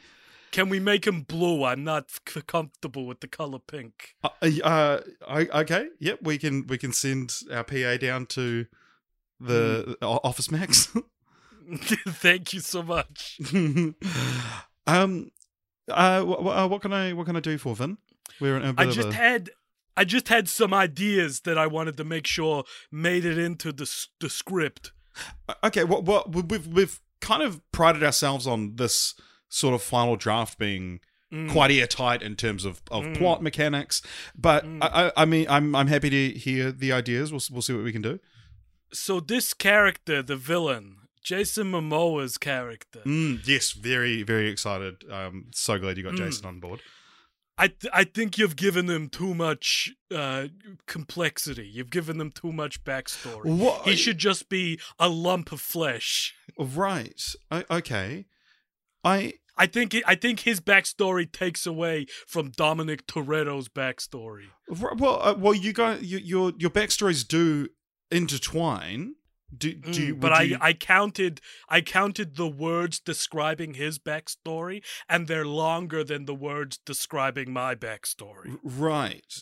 Can 0.50 0.68
we 0.68 0.78
make 0.80 1.06
him 1.06 1.22
blue? 1.22 1.64
I'm 1.64 1.82
not 1.82 2.10
c- 2.28 2.42
comfortable 2.42 3.06
with 3.06 3.20
the 3.20 3.28
color 3.28 3.58
pink. 3.58 4.14
Uh, 4.22 4.28
uh, 4.62 5.00
I, 5.26 5.46
okay, 5.62 5.88
yep. 5.98 6.18
We 6.20 6.36
can 6.36 6.66
we 6.66 6.76
can 6.76 6.92
send 6.92 7.34
our 7.50 7.64
PA 7.64 7.96
down 7.96 8.26
to 8.26 8.66
the 9.40 9.96
o- 10.02 10.20
Office 10.22 10.50
Max. 10.50 10.94
Thank 12.06 12.52
you 12.52 12.60
so 12.60 12.82
much. 12.82 13.40
um, 14.86 15.30
uh, 15.94 16.24
wh- 16.24 16.46
uh, 16.64 16.68
what 16.68 16.82
can 16.82 16.92
I 16.92 17.12
what 17.12 17.26
can 17.26 17.36
I 17.36 17.40
do 17.40 17.58
for 17.58 17.74
Vin? 17.76 17.98
We're 18.40 18.56
in 18.56 18.64
a 18.64 18.72
bit 18.72 18.88
I 18.88 18.90
just 18.90 19.08
a- 19.08 19.12
had 19.12 19.50
I 19.96 20.04
just 20.04 20.28
had 20.28 20.48
some 20.48 20.72
ideas 20.74 21.40
that 21.40 21.58
I 21.58 21.66
wanted 21.66 21.96
to 21.98 22.04
make 22.04 22.26
sure 22.26 22.64
made 22.90 23.24
it 23.24 23.38
into 23.38 23.72
the 23.72 23.88
the 24.20 24.30
script. 24.30 24.92
Uh, 25.48 25.54
okay. 25.64 25.84
What 25.84 26.04
what 26.04 26.32
we've 26.32 26.66
we've 26.66 27.00
kind 27.20 27.42
of 27.42 27.60
prided 27.72 28.02
ourselves 28.02 28.46
on 28.46 28.76
this 28.76 29.14
sort 29.48 29.74
of 29.74 29.82
final 29.82 30.16
draft 30.16 30.58
being 30.58 31.00
Mm. 31.32 31.50
quite 31.50 31.70
airtight 31.70 32.20
in 32.20 32.36
terms 32.36 32.66
of, 32.66 32.82
of 32.90 33.04
Mm. 33.04 33.16
plot 33.16 33.42
mechanics. 33.42 34.02
But 34.36 34.66
Mm. 34.66 34.82
I, 34.82 35.06
I 35.06 35.12
I 35.22 35.24
mean 35.24 35.46
I'm 35.48 35.74
I'm 35.74 35.86
happy 35.86 36.10
to 36.10 36.30
hear 36.38 36.70
the 36.72 36.92
ideas. 36.92 37.32
We'll 37.32 37.40
we'll 37.50 37.62
see 37.62 37.72
what 37.72 37.84
we 37.84 37.92
can 37.92 38.02
do. 38.02 38.18
So 38.92 39.18
this 39.20 39.54
character, 39.54 40.22
the 40.22 40.36
villain, 40.36 41.01
Jason 41.22 41.70
Momoa's 41.72 42.36
character, 42.38 43.00
Mm, 43.06 43.46
yes, 43.46 43.72
very 43.72 44.22
very 44.22 44.48
excited. 44.50 45.04
Um, 45.10 45.46
so 45.54 45.78
glad 45.78 45.96
you 45.96 46.02
got 46.02 46.14
Mm. 46.14 46.18
Jason 46.18 46.46
on 46.46 46.60
board. 46.60 46.80
I 47.58 47.68
th- 47.68 47.90
I 47.92 48.04
think 48.04 48.38
you've 48.38 48.56
given 48.56 48.86
them 48.86 49.08
too 49.10 49.34
much 49.34 49.90
uh, 50.10 50.48
complexity. 50.86 51.68
You've 51.68 51.90
given 51.90 52.16
them 52.18 52.30
too 52.32 52.50
much 52.52 52.82
backstory. 52.82 53.44
What 53.44 53.82
He 53.84 53.94
should 53.94 54.18
just 54.18 54.48
be 54.48 54.80
a 54.98 55.08
lump 55.08 55.52
of 55.52 55.60
flesh. 55.60 56.34
right? 56.58 57.22
O- 57.50 57.64
okay, 57.70 58.24
I 59.04 59.34
I 59.56 59.66
think 59.66 59.94
I 60.06 60.14
think 60.14 60.40
his 60.40 60.60
backstory 60.60 61.30
takes 61.30 61.66
away 61.66 62.06
from 62.26 62.50
Dominic 62.50 63.06
Toretto's 63.06 63.68
backstory. 63.68 64.46
well 64.68 65.20
uh, 65.22 65.34
well 65.38 65.54
you 65.54 65.72
guys 65.74 66.02
you, 66.02 66.18
your 66.18 66.52
your 66.58 66.70
backstories 66.70 67.26
do 67.26 67.68
intertwine. 68.10 69.14
Do 69.56 69.74
do 69.74 70.02
you, 70.02 70.14
Mm, 70.14 70.20
but 70.20 70.30
would 70.32 70.38
I, 70.38 70.42
you- 70.42 70.58
I 70.60 70.72
counted 70.72 71.40
I 71.68 71.80
counted 71.80 72.36
the 72.36 72.48
words 72.48 72.98
describing 73.00 73.74
his 73.74 73.98
backstory, 73.98 74.82
and 75.08 75.26
they're 75.28 75.44
longer 75.46 76.02
than 76.04 76.24
the 76.24 76.34
words 76.34 76.78
describing 76.78 77.52
my 77.52 77.74
backstory. 77.74 78.58
Right. 78.62 79.34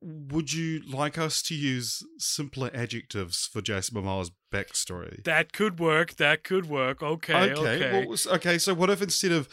Would 0.00 0.52
you 0.52 0.80
like 0.90 1.18
us 1.18 1.40
to 1.42 1.54
use 1.54 2.02
simpler 2.18 2.68
adjectives 2.74 3.46
for 3.46 3.60
Jason 3.62 3.96
Momoa's 3.96 4.32
backstory? 4.52 5.22
That 5.22 5.52
could 5.52 5.78
work. 5.78 6.16
That 6.16 6.42
could 6.42 6.66
work. 6.68 7.00
Okay. 7.00 7.52
Okay. 7.52 8.06
Well, 8.06 8.16
okay. 8.34 8.58
So, 8.58 8.74
what 8.74 8.90
if 8.90 9.00
instead 9.00 9.30
of 9.30 9.48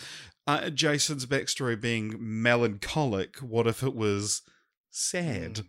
uh, 0.47 0.71
Jason's 0.71 1.27
backstory 1.27 1.79
being 1.79 2.15
melancholic, 2.19 3.37
what 3.37 3.67
if 3.67 3.83
it 3.83 3.95
was 3.95 4.41
sad? 4.89 5.53
Mm. 5.55 5.65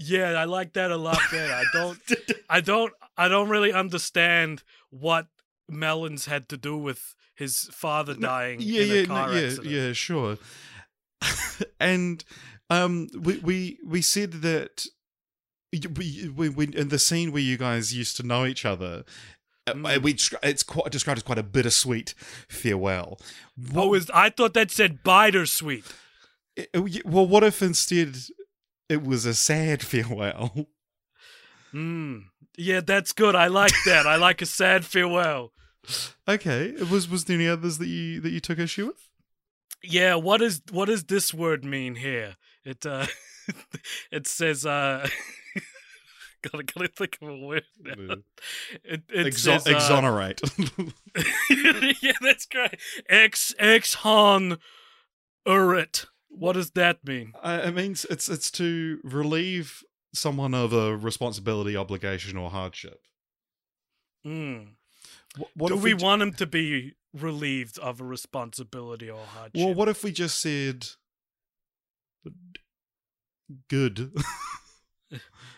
Yeah, 0.00 0.30
I 0.32 0.44
like 0.44 0.72
that 0.72 0.90
a 0.90 0.96
lot 0.96 1.18
better. 1.30 1.52
I 1.52 1.64
don't. 1.72 1.98
I 2.50 2.60
don't. 2.60 2.92
I 3.16 3.28
don't 3.28 3.48
really 3.50 3.72
understand 3.72 4.62
what 4.88 5.26
Melons 5.68 6.26
had 6.26 6.48
to 6.48 6.56
do 6.56 6.76
with 6.76 7.14
his 7.34 7.68
father 7.72 8.14
dying 8.14 8.60
yeah, 8.60 8.82
in 8.82 8.88
yeah, 8.88 8.94
a 8.94 9.06
car 9.06 9.28
no, 9.28 9.34
yeah, 9.34 9.46
accident. 9.46 9.66
yeah, 9.70 9.92
sure. 9.92 10.38
and 11.80 12.24
um, 12.70 13.08
we 13.18 13.38
we 13.38 13.78
we 13.84 14.02
said 14.02 14.32
that 14.42 14.86
we, 15.72 16.28
we, 16.34 16.48
we 16.48 16.66
in 16.74 16.88
the 16.88 16.98
scene 16.98 17.30
where 17.32 17.42
you 17.42 17.56
guys 17.58 17.94
used 17.94 18.16
to 18.16 18.22
know 18.22 18.46
each 18.46 18.64
other. 18.64 19.04
uh, 19.66 19.74
Mm. 19.74 20.02
We 20.02 20.16
it's 20.42 20.62
quite 20.62 20.90
described 20.90 21.18
as 21.18 21.22
quite 21.22 21.38
a 21.38 21.42
bittersweet 21.44 22.14
farewell. 22.48 23.20
Oh, 23.74 23.94
is 23.94 24.10
I 24.12 24.30
thought 24.30 24.54
that 24.54 24.70
said 24.70 25.02
bittersweet. 25.04 25.84
Uh, 26.58 26.82
Well, 27.04 27.26
what 27.26 27.44
if 27.44 27.62
instead 27.62 28.16
it 28.90 29.02
was 29.02 29.24
a 29.24 29.34
sad 29.34 29.82
farewell? 29.90 30.66
Hmm. 31.70 32.18
Yeah, 32.58 32.80
that's 32.80 33.12
good. 33.12 33.34
I 33.36 33.46
like 33.46 33.72
that. 33.86 34.06
I 34.06 34.16
like 34.16 34.42
a 34.42 34.46
sad 34.46 34.84
farewell. 34.84 35.52
Okay, 36.28 36.72
was 36.90 37.08
was 37.08 37.24
there 37.24 37.36
any 37.36 37.48
others 37.48 37.78
that 37.78 37.86
you 37.86 38.20
that 38.20 38.30
you 38.30 38.40
took 38.40 38.58
issue 38.58 38.88
with? 38.88 39.08
Yeah, 39.82 40.16
what 40.16 40.42
is 40.42 40.60
what 40.70 40.86
does 40.86 41.04
this 41.04 41.32
word 41.32 41.64
mean 41.64 41.94
here? 41.94 42.36
It 42.64 42.84
uh 42.84 43.06
it 44.10 44.26
says 44.26 44.66
uh 44.66 45.08
gotta 46.42 46.64
gotta 46.64 46.88
think 46.88 47.18
of 47.22 47.28
a 47.28 47.38
word 47.38 47.64
now. 47.80 48.16
It, 48.84 49.02
it 49.08 49.26
Exo- 49.28 49.60
says 49.60 49.66
uh, 49.66 49.70
exonerate. 49.70 50.42
yeah, 52.02 52.12
that's 52.20 52.44
great. 52.46 52.78
Ex 53.08 53.54
ex 53.58 53.94
hon 53.94 54.58
urit. 55.46 56.06
What 56.30 56.54
does 56.54 56.70
that 56.72 57.04
mean? 57.06 57.32
Uh, 57.42 57.60
it 57.64 57.74
means 57.74 58.06
it's 58.08 58.28
it's 58.28 58.50
to 58.52 58.98
relieve 59.04 59.82
someone 60.14 60.54
of 60.54 60.72
a 60.72 60.96
responsibility, 60.96 61.76
obligation, 61.76 62.36
or 62.36 62.50
hardship. 62.50 63.00
Hmm. 64.24 64.58
What, 65.36 65.50
what 65.54 65.68
Do 65.68 65.76
we 65.76 65.94
j- 65.94 66.04
want 66.04 66.22
him 66.22 66.32
to 66.34 66.46
be 66.46 66.94
relieved 67.12 67.78
of 67.78 68.00
a 68.00 68.04
responsibility 68.04 69.10
or 69.10 69.24
hardship? 69.24 69.64
Well, 69.64 69.74
what 69.74 69.88
if 69.88 70.02
we 70.02 70.12
just 70.12 70.40
said 70.40 70.86
good? 73.68 74.12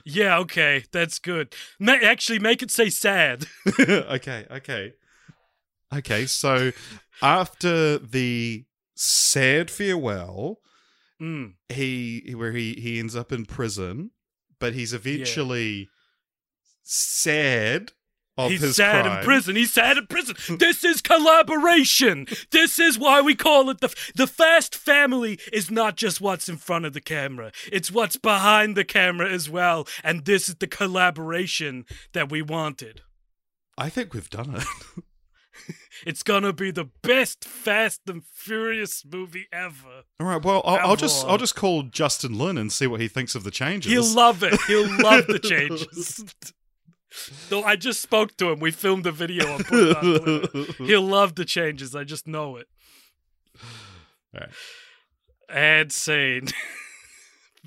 Yeah, 0.05 0.39
okay, 0.39 0.85
that's 0.91 1.21
good. 1.21 1.55
Ma- 1.79 1.93
actually, 2.03 2.41
make 2.41 2.61
it 2.61 2.73
say 2.73 2.91
sad. 2.91 3.47
okay, 3.81 4.47
okay, 4.51 4.95
okay. 5.95 6.27
So 6.27 6.73
after 7.23 7.99
the 7.99 8.65
sad 8.95 9.71
farewell, 9.71 10.59
Mm. 11.21 11.55
he 11.69 12.35
where 12.37 12.53
he 12.53 12.75
he 12.75 12.99
ends 12.99 13.15
up 13.15 13.31
in 13.33 13.45
prison, 13.47 14.11
but 14.59 14.75
he's 14.75 14.93
eventually 14.93 15.89
sad 16.83 17.93
of 18.37 18.51
He's 18.51 18.61
his 18.63 18.77
sad 18.77 19.05
crime. 19.05 19.19
in 19.19 19.25
prison. 19.25 19.57
He's 19.57 19.73
sad 19.73 19.99
in 19.99 20.07
prison. 20.07 20.35
This 20.59 20.85
is 20.85 21.01
collaboration. 21.03 22.27
This 22.51 22.79
is 22.79 22.99
why 22.99 23.21
we 23.21 23.35
call 23.35 23.69
it 23.71 23.81
the 23.81 23.95
the 24.15 24.27
Fast 24.27 24.75
Family. 24.75 25.39
Is 25.53 25.71
not 25.71 25.97
just 25.97 26.21
what's 26.21 26.49
in 26.49 26.57
front 26.57 26.87
of 26.87 26.93
the 26.95 27.01
camera. 27.01 27.53
It's 27.71 27.93
what's 27.93 28.17
behind 28.17 28.77
the 28.77 28.85
camera 28.85 29.31
as 29.31 29.49
well. 29.51 29.87
And 30.03 30.25
this 30.25 30.49
is 30.49 30.57
the 30.57 30.67
collaboration 30.67 31.85
that 32.15 32.31
we 32.31 32.41
wanted. 32.43 33.03
I 33.79 33.91
think 33.91 34.13
we've 34.15 34.31
done 34.31 34.57
it. 34.57 34.65
It's 36.05 36.25
gonna 36.25 36.53
be 36.53 36.73
the 36.73 36.87
best 37.03 37.45
Fast 37.45 38.01
and 38.09 38.25
Furious 38.25 39.05
movie 39.05 39.47
ever. 39.53 40.03
All 40.19 40.27
right. 40.27 40.45
Well, 40.45 40.63
I'll, 40.65 40.91
I'll 40.91 40.97
just 40.97 41.25
I'll 41.27 41.39
just 41.39 41.55
call 41.55 41.85
Justin 41.85 42.37
Lin 42.37 42.59
and 42.59 42.73
see 42.73 42.89
what 42.89 43.01
he 43.01 43.07
thinks 43.07 43.37
of 43.37 43.45
the 43.45 43.53
changes. 43.53 43.93
He'll 43.93 44.17
love 44.17 44.43
it. 44.43 44.61
He'll 44.67 44.91
love 45.01 45.29
the 45.29 45.39
changes. 45.43 46.25
Though 47.51 47.63
I 47.63 47.77
just 47.77 48.01
spoke 48.01 48.37
to 48.39 48.51
him. 48.51 48.59
We 48.59 48.71
filmed 48.73 49.07
a 49.07 49.13
video 49.13 49.57
and 49.57 49.65
put 49.65 49.79
it 49.79 50.57
on 50.57 50.75
He'll 50.87 51.03
love 51.03 51.37
the 51.37 51.45
changes. 51.45 51.95
I 51.95 52.03
just 52.05 52.27
know 52.27 52.57
it. 52.57 52.67
Alright. 54.35 54.51
And 55.49 55.93
scene. 55.93 56.49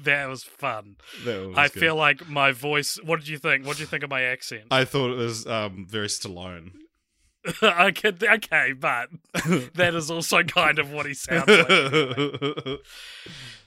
that 0.04 0.27
was 0.27 0.44
fun. 0.44 0.98
That 1.24 1.48
was 1.48 1.58
I 1.58 1.68
good. 1.70 1.80
feel 1.80 1.96
like 1.96 2.27
my 2.27 2.51
voice. 2.51 3.00
What 3.04 3.20
did 3.20 3.30
you 3.30 3.38
think? 3.38 3.65
What 3.65 3.77
did 3.77 3.82
you 3.82 3.88
think 3.88 4.04
of 4.04 4.10
my 4.10 4.24
accent? 4.24 4.63
I 4.72 4.84
thought 4.84 5.12
it 5.12 5.18
was 5.18 5.46
um, 5.48 5.86
very 5.88 6.08
Stallone. 6.08 6.72
Can, 7.96 8.18
okay, 8.24 8.74
but 8.74 9.10
that 9.75 9.94
is 9.96 10.10
also 10.10 10.44
kind 10.44 10.80
of 10.80 10.92
what 10.92 11.06
he 11.06 11.14
sounds 11.14 11.48
like. 11.48 12.80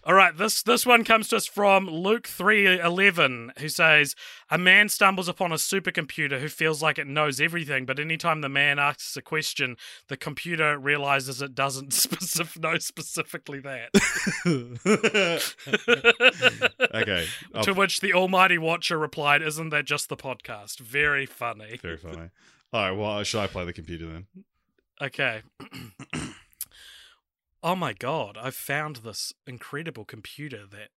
All 0.05 0.15
right, 0.15 0.35
this 0.35 0.63
this 0.63 0.87
one 0.87 1.05
comes 1.05 1.29
to 1.29 1.37
us 1.37 1.47
from 1.47 1.87
Luke 1.87 2.27
three 2.27 2.81
eleven, 2.81 3.53
who 3.59 3.69
says 3.69 4.15
a 4.51 4.57
man 4.57 4.89
stumbles 4.89 5.29
upon 5.29 5.53
a 5.53 5.57
supercomputer 5.57 6.41
who 6.41 6.49
feels 6.49 6.83
like 6.83 6.99
it 6.99 7.07
knows 7.07 7.41
everything, 7.43 7.85
but 7.85 7.99
anytime 8.01 8.41
the 8.41 8.49
man 8.49 8.79
asks 8.79 9.17
a 9.19 9.23
question, 9.23 9.77
the 10.07 10.17
computer 10.17 10.79
realizes 10.79 11.43
it 11.43 11.55
doesn't 11.55 11.91
specif- 11.93 12.59
know 12.59 12.79
specifically 12.79 13.61
that. 13.61 13.91
okay. 16.95 17.27
I'll- 17.55 17.65
to 17.65 17.75
which 17.75 18.01
the 18.01 18.15
Almighty 18.15 18.57
Watcher 18.57 18.99
replied, 18.99 19.43
"Isn't 19.43 19.69
that 19.71 19.85
just 19.85 20.09
the 20.09 20.17
podcast?" 20.17 20.79
Very 20.79 21.27
funny. 21.27 21.77
very 21.83 21.99
funny. 21.99 22.31
All 22.73 22.83
right. 22.83 22.91
Well, 22.91 23.23
should 23.25 23.41
I 23.41 23.47
play 23.47 23.65
the 23.65 23.73
computer 23.73 24.07
then? 24.07 24.27
Okay. 25.01 25.43
oh 27.63 27.75
my 27.75 27.93
god, 27.93 28.37
I've 28.41 28.55
found 28.55 28.97
this 28.97 29.33
incredible 29.47 30.05
computer 30.05 30.65
that 30.67 30.89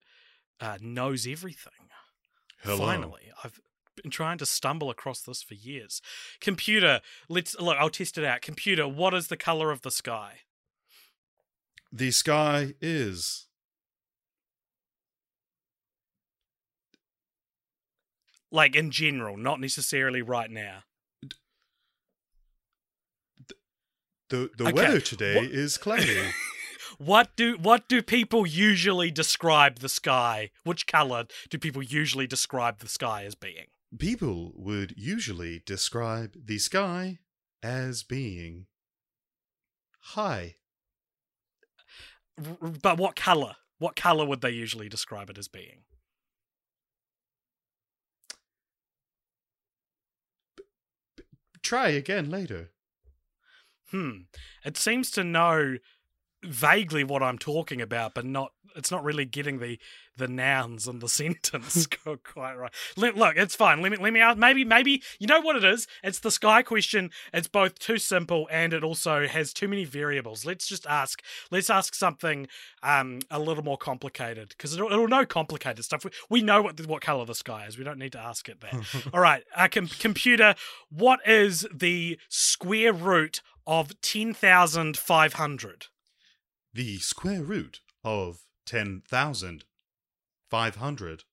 uh, 0.60 0.78
knows 0.80 1.26
everything. 1.26 1.72
Hello. 2.62 2.78
Finally, 2.78 3.30
I've 3.44 3.60
been 4.02 4.10
trying 4.10 4.38
to 4.38 4.46
stumble 4.46 4.90
across 4.90 5.22
this 5.22 5.42
for 5.42 5.54
years. 5.54 6.00
Computer, 6.40 7.00
let's 7.28 7.58
look. 7.58 7.76
I'll 7.78 7.90
test 7.90 8.18
it 8.18 8.24
out. 8.24 8.42
Computer, 8.42 8.88
what 8.88 9.14
is 9.14 9.28
the 9.28 9.36
color 9.36 9.70
of 9.70 9.82
the 9.82 9.90
sky? 9.90 10.40
The 11.92 12.10
sky 12.10 12.74
is 12.80 13.46
Like 18.52 18.74
in 18.74 18.90
general, 18.90 19.36
not 19.36 19.60
necessarily 19.60 20.22
right 20.22 20.50
now. 20.50 20.82
The 24.30 24.50
the 24.56 24.64
Okay. 24.64 24.72
weather 24.72 25.00
today 25.00 25.36
What- 25.36 25.44
is 25.50 25.76
cloudy. 25.76 26.30
What 26.98 27.34
do 27.34 27.56
what 27.56 27.88
do 27.88 28.02
people 28.02 28.46
usually 28.46 29.10
describe 29.10 29.78
the 29.78 29.88
sky? 29.88 30.50
Which 30.64 30.86
color 30.86 31.24
do 31.48 31.56
people 31.56 31.82
usually 31.82 32.26
describe 32.26 32.80
the 32.80 32.88
sky 32.88 33.24
as 33.24 33.34
being? 33.34 33.68
People 33.98 34.52
would 34.54 34.92
usually 34.98 35.62
describe 35.64 36.34
the 36.44 36.58
sky 36.58 37.20
as 37.62 38.02
being 38.02 38.66
high. 40.00 40.56
R- 42.36 42.56
but 42.82 42.98
what 42.98 43.16
color? 43.16 43.54
What 43.78 43.96
color 43.96 44.26
would 44.26 44.42
they 44.42 44.50
usually 44.50 44.90
describe 44.90 45.30
it 45.30 45.38
as 45.38 45.48
being? 45.48 45.84
Try 51.62 51.88
again 51.90 52.30
later. 52.30 52.70
Hmm. 53.90 54.10
It 54.64 54.76
seems 54.76 55.10
to 55.12 55.24
know 55.24 55.78
vaguely 56.42 57.04
what 57.04 57.22
I'm 57.22 57.38
talking 57.38 57.80
about, 57.80 58.14
but 58.14 58.24
not. 58.24 58.52
It's 58.76 58.90
not 58.92 59.02
really 59.02 59.24
getting 59.24 59.58
the 59.58 59.78
the 60.16 60.28
nouns 60.28 60.86
and 60.86 61.00
the 61.00 61.08
sentence 61.08 61.88
quite 62.24 62.54
right. 62.54 62.72
Look, 62.96 63.36
it's 63.36 63.56
fine. 63.56 63.82
Let 63.82 63.90
me 63.90 63.98
let 63.98 64.12
me 64.12 64.20
out. 64.20 64.38
Maybe 64.38 64.64
maybe 64.64 65.02
you 65.18 65.26
know 65.26 65.40
what 65.40 65.56
it 65.56 65.64
is. 65.64 65.88
It's 66.04 66.20
the 66.20 66.30
sky 66.30 66.62
question. 66.62 67.10
It's 67.32 67.48
both 67.48 67.78
too 67.78 67.98
simple 67.98 68.48
and 68.50 68.72
it 68.72 68.84
also 68.84 69.26
has 69.26 69.52
too 69.52 69.66
many 69.66 69.84
variables. 69.84 70.44
Let's 70.44 70.68
just 70.68 70.86
ask. 70.86 71.20
Let's 71.50 71.68
ask 71.68 71.94
something 71.94 72.46
um 72.82 73.20
a 73.30 73.40
little 73.40 73.64
more 73.64 73.78
complicated 73.78 74.50
because 74.50 74.74
it'll, 74.74 74.92
it'll 74.92 75.08
know 75.08 75.26
complicated 75.26 75.84
stuff. 75.84 76.04
We, 76.04 76.10
we 76.30 76.42
know 76.42 76.62
what 76.62 76.86
what 76.86 77.02
color 77.02 77.24
the 77.24 77.34
sky 77.34 77.66
is. 77.66 77.76
We 77.76 77.84
don't 77.84 77.98
need 77.98 78.12
to 78.12 78.20
ask 78.20 78.48
it 78.48 78.60
that. 78.60 79.08
All 79.12 79.20
right, 79.20 79.42
uh, 79.56 79.68
com- 79.70 79.88
computer. 79.88 80.54
What 80.90 81.20
is 81.26 81.66
the 81.74 82.18
square 82.28 82.92
root 82.92 83.42
of 83.70 83.98
ten 84.00 84.34
thousand 84.34 84.96
five 84.98 85.34
hundred? 85.34 85.86
The 86.74 86.98
square 86.98 87.44
root 87.44 87.80
of 88.02 88.40
10,500 88.66 91.24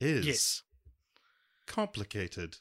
is 0.00 0.26
Yes. 0.26 0.62
complicated. 1.66 2.56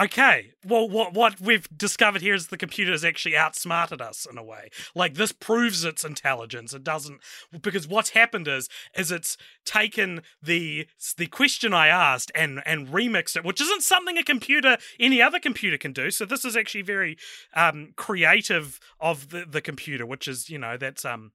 Okay. 0.00 0.52
Well, 0.66 0.88
what 0.88 1.12
what 1.12 1.38
we've 1.38 1.68
discovered 1.76 2.22
here 2.22 2.34
is 2.34 2.46
the 2.46 2.56
computer 2.56 2.92
has 2.92 3.04
actually 3.04 3.36
outsmarted 3.36 4.00
us 4.00 4.26
in 4.30 4.38
a 4.38 4.42
way. 4.42 4.70
Like 4.94 5.14
this 5.14 5.32
proves 5.32 5.84
its 5.84 6.02
intelligence. 6.02 6.72
It 6.72 6.82
doesn't 6.82 7.20
because 7.60 7.86
what's 7.86 8.10
happened 8.10 8.48
is 8.48 8.70
is 8.96 9.12
it's 9.12 9.36
taken 9.66 10.22
the 10.42 10.86
the 11.18 11.26
question 11.26 11.74
I 11.74 11.88
asked 11.88 12.32
and 12.34 12.62
and 12.64 12.88
remixed 12.88 13.36
it, 13.36 13.44
which 13.44 13.60
isn't 13.60 13.82
something 13.82 14.16
a 14.16 14.22
computer 14.24 14.78
any 14.98 15.20
other 15.20 15.38
computer 15.38 15.76
can 15.76 15.92
do. 15.92 16.10
So 16.10 16.24
this 16.24 16.46
is 16.46 16.56
actually 16.56 16.82
very 16.82 17.18
um, 17.54 17.92
creative 17.94 18.80
of 18.98 19.28
the 19.28 19.44
the 19.44 19.60
computer, 19.60 20.06
which 20.06 20.26
is 20.26 20.48
you 20.48 20.58
know 20.58 20.78
that's 20.78 21.04
um 21.04 21.32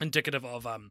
indicative 0.00 0.44
of 0.44 0.66
um 0.66 0.90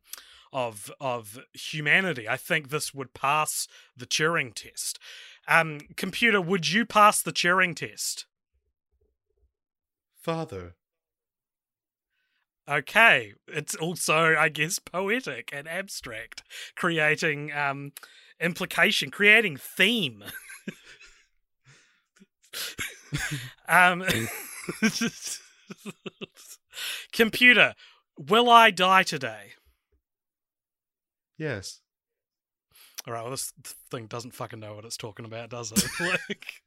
of 0.54 0.92
of 1.02 1.40
humanity. 1.54 2.30
I 2.30 2.38
think 2.38 2.70
this 2.70 2.94
would 2.94 3.14
pass 3.14 3.68
the 3.98 4.06
Turing 4.06 4.54
test. 4.54 5.00
Um, 5.48 5.80
computer, 5.98 6.42
would 6.42 6.72
you 6.72 6.86
pass 6.86 7.22
the 7.22 7.34
Turing 7.34 7.76
test? 7.76 8.26
Father. 10.16 10.76
Okay, 12.70 13.34
it's 13.48 13.76
also, 13.76 14.36
I 14.38 14.48
guess, 14.48 14.80
poetic 14.80 15.50
and 15.52 15.68
abstract, 15.68 16.44
creating 16.76 17.52
um, 17.52 17.92
implication, 18.40 19.12
creating 19.12 19.58
theme. 19.58 20.24
um, 23.68 24.06
computer, 27.12 27.76
will 28.18 28.50
I 28.50 28.72
die 28.72 29.04
today? 29.04 29.54
Yes. 31.38 31.83
All 33.06 33.14
right, 33.14 33.22
well, 33.22 33.32
this 33.32 33.52
thing 33.92 34.06
doesn't 34.08 34.34
fucking 34.34 34.60
know 34.60 34.76
what 34.76 34.86
it's 34.86 34.98
talking 34.98 35.26
about, 35.26 35.50
does 35.50 35.72
it? 35.72 35.84
like, 36.00 36.62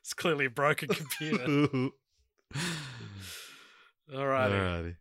it's 0.00 0.14
clearly 0.14 0.46
a 0.46 0.50
broken 0.50 0.88
computer. 0.88 1.44
All 4.14 4.26
right. 4.26 4.50
Alrighty. 4.50 4.96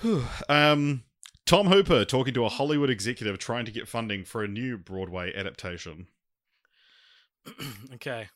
Whew. 0.00 0.24
um, 0.48 1.04
Tom 1.46 1.66
Hooper 1.66 2.04
talking 2.04 2.34
to 2.34 2.44
a 2.44 2.48
Hollywood 2.48 2.90
executive 2.90 3.38
trying 3.38 3.64
to 3.66 3.72
get 3.72 3.88
funding 3.88 4.24
for 4.24 4.42
a 4.42 4.48
new 4.48 4.76
Broadway 4.76 5.32
adaptation. 5.34 6.08
okay. 7.94 8.28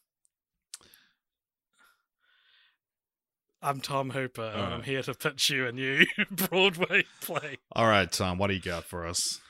I'm 3.60 3.80
Tom 3.80 4.10
Hooper, 4.10 4.42
and 4.42 4.74
I'm 4.74 4.82
here 4.82 5.02
to 5.02 5.14
pitch 5.14 5.50
you 5.50 5.68
a 5.68 5.72
new 5.72 6.04
Broadway 6.30 7.04
play. 7.20 7.58
All 7.76 7.86
right, 7.86 8.10
Tom, 8.10 8.38
what 8.38 8.48
do 8.48 8.54
you 8.54 8.60
got 8.60 8.84
for 8.84 9.06
us? 9.06 9.40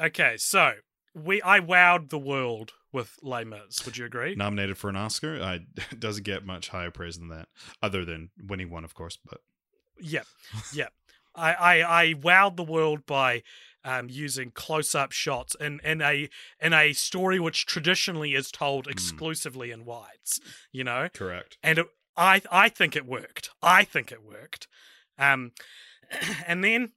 Okay, 0.00 0.34
so 0.38 0.72
we 1.14 1.40
I 1.42 1.60
wowed 1.60 2.10
the 2.10 2.18
world 2.18 2.72
with 2.92 3.18
Les 3.22 3.44
Mis. 3.44 3.84
Would 3.84 3.96
you 3.96 4.04
agree? 4.04 4.34
Nominated 4.34 4.78
for 4.78 4.88
an 4.88 4.96
Oscar? 4.96 5.40
I 5.42 5.60
doesn't 5.98 6.24
get 6.24 6.44
much 6.44 6.68
higher 6.68 6.90
praise 6.90 7.18
than 7.18 7.28
that, 7.28 7.48
other 7.82 8.04
than 8.04 8.30
winning 8.42 8.70
one, 8.70 8.84
of 8.84 8.94
course. 8.94 9.18
But 9.24 9.40
yeah, 10.00 10.22
yeah, 10.72 10.88
I, 11.34 11.54
I, 11.54 12.02
I 12.02 12.14
wowed 12.14 12.56
the 12.56 12.64
world 12.64 13.06
by 13.06 13.42
um, 13.84 14.08
using 14.08 14.50
close-up 14.50 15.12
shots 15.12 15.54
in, 15.60 15.80
in 15.84 16.00
a 16.00 16.28
in 16.60 16.72
a 16.72 16.92
story 16.92 17.38
which 17.38 17.66
traditionally 17.66 18.34
is 18.34 18.50
told 18.50 18.86
exclusively 18.86 19.70
in 19.70 19.84
wides. 19.84 20.40
You 20.72 20.84
know, 20.84 21.08
correct. 21.12 21.58
and 21.62 21.78
it, 21.78 21.86
I 22.16 22.42
I 22.50 22.68
think 22.68 22.96
it 22.96 23.06
worked. 23.06 23.50
I 23.62 23.84
think 23.84 24.10
it 24.10 24.24
worked. 24.24 24.68
Um, 25.18 25.52
and 26.46 26.64
then, 26.64 26.92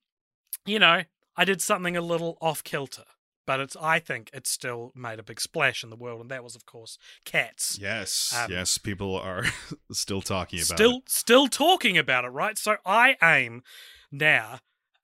you 0.66 0.80
know, 0.80 1.04
I 1.36 1.46
did 1.46 1.62
something 1.62 1.96
a 1.98 2.02
little 2.02 2.38
off 2.42 2.64
kilter, 2.64 3.04
but 3.48 3.60
it's 3.60 3.76
I 3.82 3.98
think 3.98 4.30
it 4.32 4.46
still 4.46 4.92
made 4.94 5.18
a 5.18 5.24
big 5.24 5.42
splash 5.42 5.84
in 5.84 5.90
the 5.90 5.96
world, 5.96 6.22
and 6.22 6.30
that 6.30 6.44
was, 6.44 6.56
of 6.56 6.68
course, 6.68 7.00
Cats. 7.26 7.80
Yes, 7.82 8.32
Um, 8.36 8.52
yes, 8.52 8.78
people 8.78 9.16
are 9.16 9.44
still 9.92 10.22
talking 10.22 10.60
about 10.60 10.78
still 10.78 10.98
it. 10.98 11.10
still 11.10 11.48
talking 11.48 11.98
about 11.98 12.26
it, 12.26 12.30
right? 12.30 12.58
So 12.60 12.78
I 12.86 13.18
aim 13.24 13.64
now. 14.12 14.60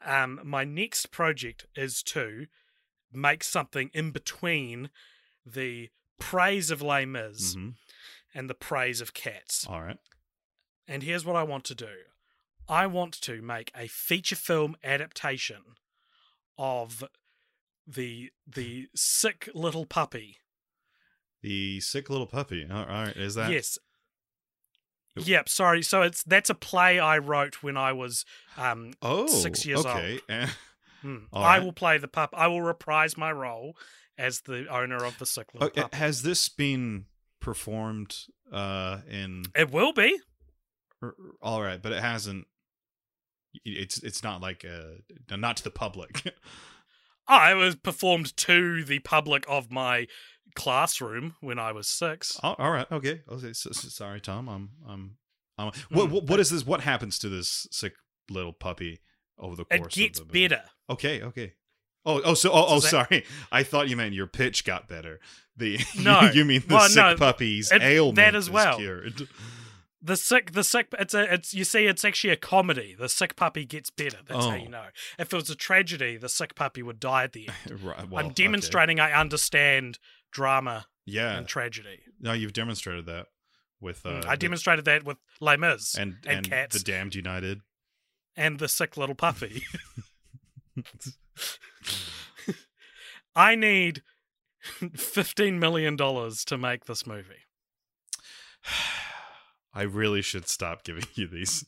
Um, 0.06 0.40
my 0.44 0.64
next 0.66 1.08
project 1.12 1.66
is 1.76 2.04
to 2.04 2.46
make 3.12 3.44
something 3.44 3.90
in 3.94 4.12
between 4.12 4.90
the 5.46 5.90
praise 6.20 6.70
of 6.70 6.82
Les 6.82 7.06
Mis 7.06 7.56
Mhm. 7.56 7.76
and 8.34 8.50
the 8.50 8.54
praise 8.56 9.00
of 9.02 9.14
Cats. 9.14 9.66
All 9.68 9.82
right. 9.82 9.98
And 10.88 11.04
here's 11.04 11.24
what 11.26 11.36
I 11.38 11.44
want 11.44 11.64
to 11.66 11.76
do 11.76 11.96
I 12.68 12.88
want 12.88 13.14
to 13.22 13.42
make 13.42 13.72
a 13.76 13.88
feature 13.88 14.36
film 14.36 14.76
adaptation 14.84 15.76
of 16.58 17.04
the 17.88 18.30
the 18.48 18.88
sick 18.96 19.50
little 19.54 19.86
puppy. 19.86 20.38
The 21.42 21.80
sick 21.82 22.10
little 22.10 22.28
puppy. 22.28 22.66
All 22.72 22.86
right, 22.86 23.16
is 23.16 23.36
that? 23.36 23.52
yes. 23.52 23.78
Oop. 25.20 25.28
Yep, 25.28 25.50
sorry. 25.50 25.84
So 25.84 26.02
it's 26.02 26.24
that's 26.24 26.50
a 26.50 26.56
play 26.56 27.00
I 27.00 27.18
wrote 27.20 27.62
when 27.62 27.78
I 27.78 27.92
was 27.94 28.26
um 28.58 28.94
Oh, 29.02 29.28
Six 29.28 29.66
years 29.66 29.86
okay. 29.86 30.20
Hmm. 31.02 31.18
All 31.34 31.44
I 31.44 31.58
right. 31.58 31.64
will 31.66 31.74
play 31.74 31.98
the 31.98 32.08
pup 32.08 32.30
I 32.34 32.48
will 32.48 32.62
reprise 32.62 33.18
my 33.18 33.30
role 33.30 33.76
as 34.18 34.40
the 34.42 34.68
owner 34.70 35.04
of 35.04 35.20
the 35.20 35.26
sick 35.26 35.54
little 35.54 35.68
okay, 35.68 35.82
puppy. 35.82 35.98
Has 35.98 36.22
this 36.22 36.48
been 36.48 37.08
performed 37.42 38.16
uh 38.54 39.00
in? 39.10 39.44
It 39.54 39.72
will 39.72 39.92
be. 39.92 40.18
All 41.42 41.62
right, 41.62 41.82
but 41.82 41.92
it 41.92 42.02
hasn't. 42.02 42.48
It's 43.66 44.02
it's 44.02 44.24
not 44.24 44.40
like 44.40 44.64
uh 44.66 45.36
not 45.36 45.58
to 45.58 45.64
the 45.66 45.72
public. 45.72 46.24
Oh, 47.28 47.52
it 47.52 47.56
was 47.56 47.76
performed 47.76 48.36
to 48.38 48.84
the 48.84 49.00
public 49.00 49.46
of 49.48 49.72
my 49.72 50.08
classroom 50.56 51.36
when 51.42 51.58
I 51.60 51.72
was 51.72 51.88
six. 51.88 52.40
all 52.44 52.56
all 52.60 52.72
right, 52.72 52.90
okay. 52.92 53.22
okay 53.30 53.50
s- 53.50 53.66
s- 53.70 53.94
sorry, 53.94 54.22
Tom. 54.22 54.48
I'm 54.50 54.70
I'm. 54.88 55.18
I'm 55.58 55.68
what, 55.90 56.10
Mm, 56.10 56.12
what 56.12 56.24
what 56.26 56.40
is 56.40 56.50
this? 56.50 56.66
What 56.66 56.82
happens 56.82 57.20
to 57.20 57.30
this 57.30 57.68
sick 57.72 57.94
little 58.30 58.54
puppy 58.54 59.02
over 59.38 59.56
the 59.56 59.66
course? 59.66 59.96
It 59.96 60.00
gets 60.00 60.20
of 60.20 60.28
the 60.28 60.34
movie? 60.34 60.48
better. 60.48 60.64
Okay, 60.90 61.22
okay. 61.22 61.54
Oh, 62.06 62.22
oh, 62.26 62.34
so, 62.34 62.52
oh, 62.52 62.66
oh, 62.68 62.76
Does 62.82 62.90
sorry. 62.90 63.24
I 63.52 63.64
thought 63.64 63.88
you 63.88 63.96
meant 63.96 64.14
your 64.14 64.28
pitch 64.28 64.66
got 64.66 64.90
better. 64.90 65.20
The 65.56 65.80
No. 66.00 66.22
you 66.34 66.44
mean 66.44 66.62
the 66.68 66.74
Well, 66.76 66.90
sick 66.90 66.96
no, 66.98 67.16
puppy's 67.16 67.72
it- 67.72 67.82
ailment 67.82 68.16
that 68.18 68.36
as 68.36 68.46
is 68.46 68.50
well. 68.50 68.78
cured. 68.78 69.28
The 70.06 70.18
sick, 70.18 70.52
the 70.52 70.66
sick. 70.66 70.88
It's 71.00 71.14
a, 71.14 71.34
it's. 71.34 71.54
You 71.54 71.64
see, 71.64 71.86
it's 71.86 72.04
actually 72.04 72.32
a 72.34 72.36
comedy. 72.36 72.94
The 72.98 73.08
sick 73.08 73.38
puppy 73.38 73.64
gets 73.66 73.90
better. 73.90 74.18
That's 74.28 74.46
how 74.46 74.52
Oh. 74.52 74.56
you 74.56 74.68
know. 74.68 74.88
If 75.18 75.32
it 75.32 75.36
was 75.38 75.50
a 75.50 75.56
tragedy, 75.56 76.18
the 76.18 76.28
sick 76.28 76.56
puppy 76.56 76.84
would 76.84 77.00
die 77.00 77.24
at 77.24 77.32
the 77.32 77.48
end. 77.48 77.80
right, 77.82 78.10
well, 78.10 78.20
I'm 78.20 78.32
okay. 78.32 78.44
demonstrating 78.44 79.00
I 79.00 79.14
understand 79.14 80.00
drama 80.32 80.88
Yeah, 81.06 81.38
and 81.38 81.48
tragedy. 81.48 82.02
no, 82.20 82.34
you've 82.34 82.52
demonstrated 82.54 83.06
that 83.06 83.28
with. 83.80 84.06
Uh, 84.06 84.10
Mm, 84.10 84.26
I 84.26 84.32
the- 84.32 84.38
demonstrated 84.38 84.84
that 84.86 85.06
with 85.06 85.18
Les 85.40 85.56
Mis 85.58 85.96
and 85.96 86.18
and 86.26 86.38
and 86.40 86.50
Cats. 86.50 86.78
the 86.78 86.84
Damned 86.84 87.16
United. 87.16 87.62
and 88.36 88.60
the 88.60 88.68
sick 88.68 88.98
little 88.98 89.16
puppy. 89.16 89.64
I 93.36 93.56
need 93.56 94.02
fifteen 94.96 95.60
million 95.60 95.96
dollars 95.96 96.44
to 96.46 96.58
make 96.58 96.86
this 96.86 97.06
movie. 97.08 97.46
I 99.74 99.84
really 99.84 100.22
should 100.22 100.48
stop 100.48 100.84
giving 100.84 101.06
you 101.16 101.28
these, 101.28 101.66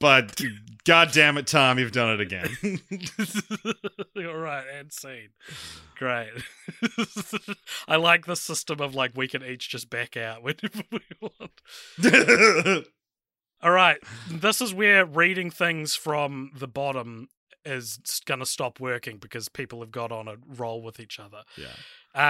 but 0.00 0.40
god 0.84 1.10
damn 1.12 1.36
it, 1.38 1.46
Tom, 1.46 1.78
you've 1.78 1.92
done 1.92 2.18
it 2.18 2.20
again. 2.20 2.80
All 4.26 4.36
right, 4.36 4.64
and 4.74 4.92
scene. 4.92 5.30
Great. 5.96 6.30
I 7.88 7.96
like 7.96 8.26
the 8.26 8.36
system 8.36 8.80
of 8.80 8.94
like 8.94 9.12
we 9.14 9.28
can 9.28 9.44
each 9.44 9.68
just 9.68 9.90
back 9.90 10.16
out 10.16 10.42
whenever 10.42 10.82
we 10.90 11.00
want. 11.20 12.86
All 13.62 13.70
right, 13.70 13.98
this 14.30 14.60
is 14.60 14.74
where 14.74 15.04
reading 15.04 15.50
things 15.50 15.94
from 15.94 16.50
the 16.56 16.66
bottom 16.66 17.28
is 17.64 18.00
going 18.26 18.40
to 18.40 18.46
stop 18.46 18.80
working 18.80 19.18
because 19.18 19.48
people 19.48 19.80
have 19.80 19.92
got 19.92 20.10
on 20.10 20.26
a 20.26 20.34
roll 20.48 20.82
with 20.82 20.98
each 20.98 21.20
other. 21.20 21.42
yeah. 21.56 21.68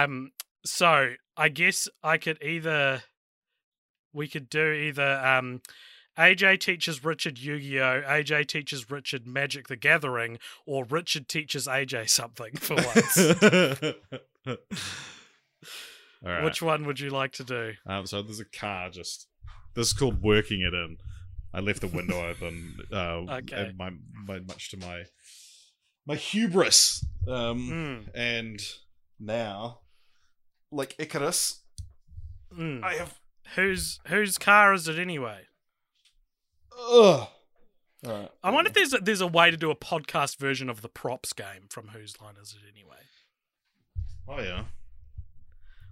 Um, 0.03 0.31
so 0.65 1.13
I 1.35 1.49
guess 1.49 1.87
I 2.03 2.17
could 2.17 2.41
either 2.43 3.03
we 4.13 4.27
could 4.27 4.49
do 4.49 4.71
either 4.71 5.19
um 5.23 5.61
AJ 6.17 6.59
teaches 6.59 7.03
Richard 7.03 7.39
Yu-Gi-Oh, 7.39 8.03
AJ 8.05 8.47
teaches 8.47 8.91
Richard 8.91 9.25
Magic 9.25 9.67
the 9.67 9.75
Gathering, 9.75 10.37
or 10.67 10.83
Richard 10.85 11.27
teaches 11.27 11.65
AJ 11.65 12.07
something 12.09 12.53
for 12.55 12.75
once. 12.75 13.17
All 16.25 16.31
right. 16.31 16.43
Which 16.43 16.61
one 16.61 16.85
would 16.85 16.99
you 16.99 17.09
like 17.09 17.31
to 17.33 17.43
do? 17.43 17.73
Um, 17.85 18.05
so 18.05 18.21
there's 18.21 18.39
a 18.39 18.45
car 18.45 18.89
just. 18.89 19.27
This 19.75 19.87
is 19.87 19.93
called 19.93 20.21
working 20.21 20.61
it 20.61 20.73
in. 20.73 20.97
I 21.53 21.59
left 21.59 21.81
the 21.81 21.87
window 21.87 22.27
open. 22.29 22.77
Uh, 22.91 23.21
Okay. 23.37 23.73
my, 23.77 23.91
my 24.27 24.39
much 24.39 24.69
to 24.71 24.77
my 24.77 25.03
my 26.05 26.15
hubris. 26.15 27.05
Um, 27.27 27.69
Mm, 27.69 28.09
and 28.13 28.59
now, 29.19 29.79
like 30.71 30.95
Icarus, 30.99 31.61
mm. 32.55 32.83
I 32.83 32.93
have. 32.95 33.19
Whose 33.55 33.99
whose 34.07 34.37
car 34.37 34.73
is 34.73 34.87
it 34.87 34.97
anyway? 34.97 35.41
Ugh. 36.77 37.27
All 38.05 38.11
right. 38.11 38.29
I 38.43 38.49
wonder 38.51 38.67
if 38.69 38.73
there's 38.73 38.93
a, 38.93 38.97
there's 38.97 39.21
a 39.21 39.27
way 39.27 39.49
to 39.51 39.57
do 39.57 39.71
a 39.71 39.75
podcast 39.75 40.37
version 40.37 40.69
of 40.69 40.81
the 40.81 40.89
props 40.89 41.31
game 41.31 41.67
from 41.69 41.89
Whose 41.89 42.19
Line 42.21 42.33
Is 42.41 42.53
It 42.53 42.67
Anyway? 42.69 42.97
Oh 44.27 44.41
yeah. 44.41 44.63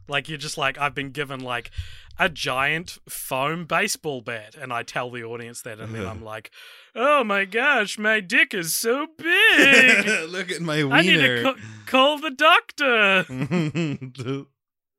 Like 0.08 0.28
you're 0.28 0.38
just 0.38 0.58
like 0.58 0.78
I've 0.78 0.96
been 0.96 1.12
given 1.12 1.40
like 1.40 1.72
a 2.20 2.28
giant 2.28 2.98
foam 3.08 3.66
baseball 3.66 4.22
bat, 4.22 4.56
and 4.60 4.74
I 4.74 4.84
tell 4.84 5.10
the 5.10 5.24
audience 5.24 5.62
that, 5.62 5.80
and 5.80 5.96
then 5.96 6.06
I'm 6.06 6.24
like, 6.34 6.52
"Oh 6.94 7.24
my 7.24 7.46
gosh, 7.46 7.98
my 7.98 8.20
dick 8.20 8.54
is 8.54 8.74
so 8.74 9.08
big! 9.18 10.06
Look 10.30 10.52
at 10.52 10.60
my 10.62 10.84
wiener. 10.84 10.96
I 10.96 11.02
need 11.02 11.18
to 11.18 11.44
ca- 11.44 11.56
call 11.86 12.20
the 12.20 12.32
doctor." 12.32 13.26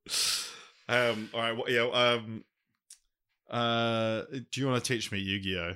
um. 0.92 1.30
All 1.34 1.40
right. 1.40 1.56
Well, 1.56 1.70
yeah. 1.70 1.88
Um. 1.90 2.44
Uh. 3.50 4.22
Do 4.50 4.60
you 4.60 4.66
want 4.66 4.84
to 4.84 4.92
teach 4.94 5.10
me 5.12 5.18
Yu-Gi-Oh? 5.18 5.74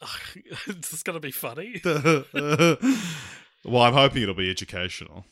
this 0.66 0.76
Is 0.76 0.90
this 0.90 1.02
gonna 1.02 1.20
be 1.20 1.30
funny? 1.30 1.80
Well, 3.64 3.82
I'm 3.82 3.92
hoping 3.92 4.22
it'll 4.22 4.34
be 4.34 4.50
educational. 4.50 5.26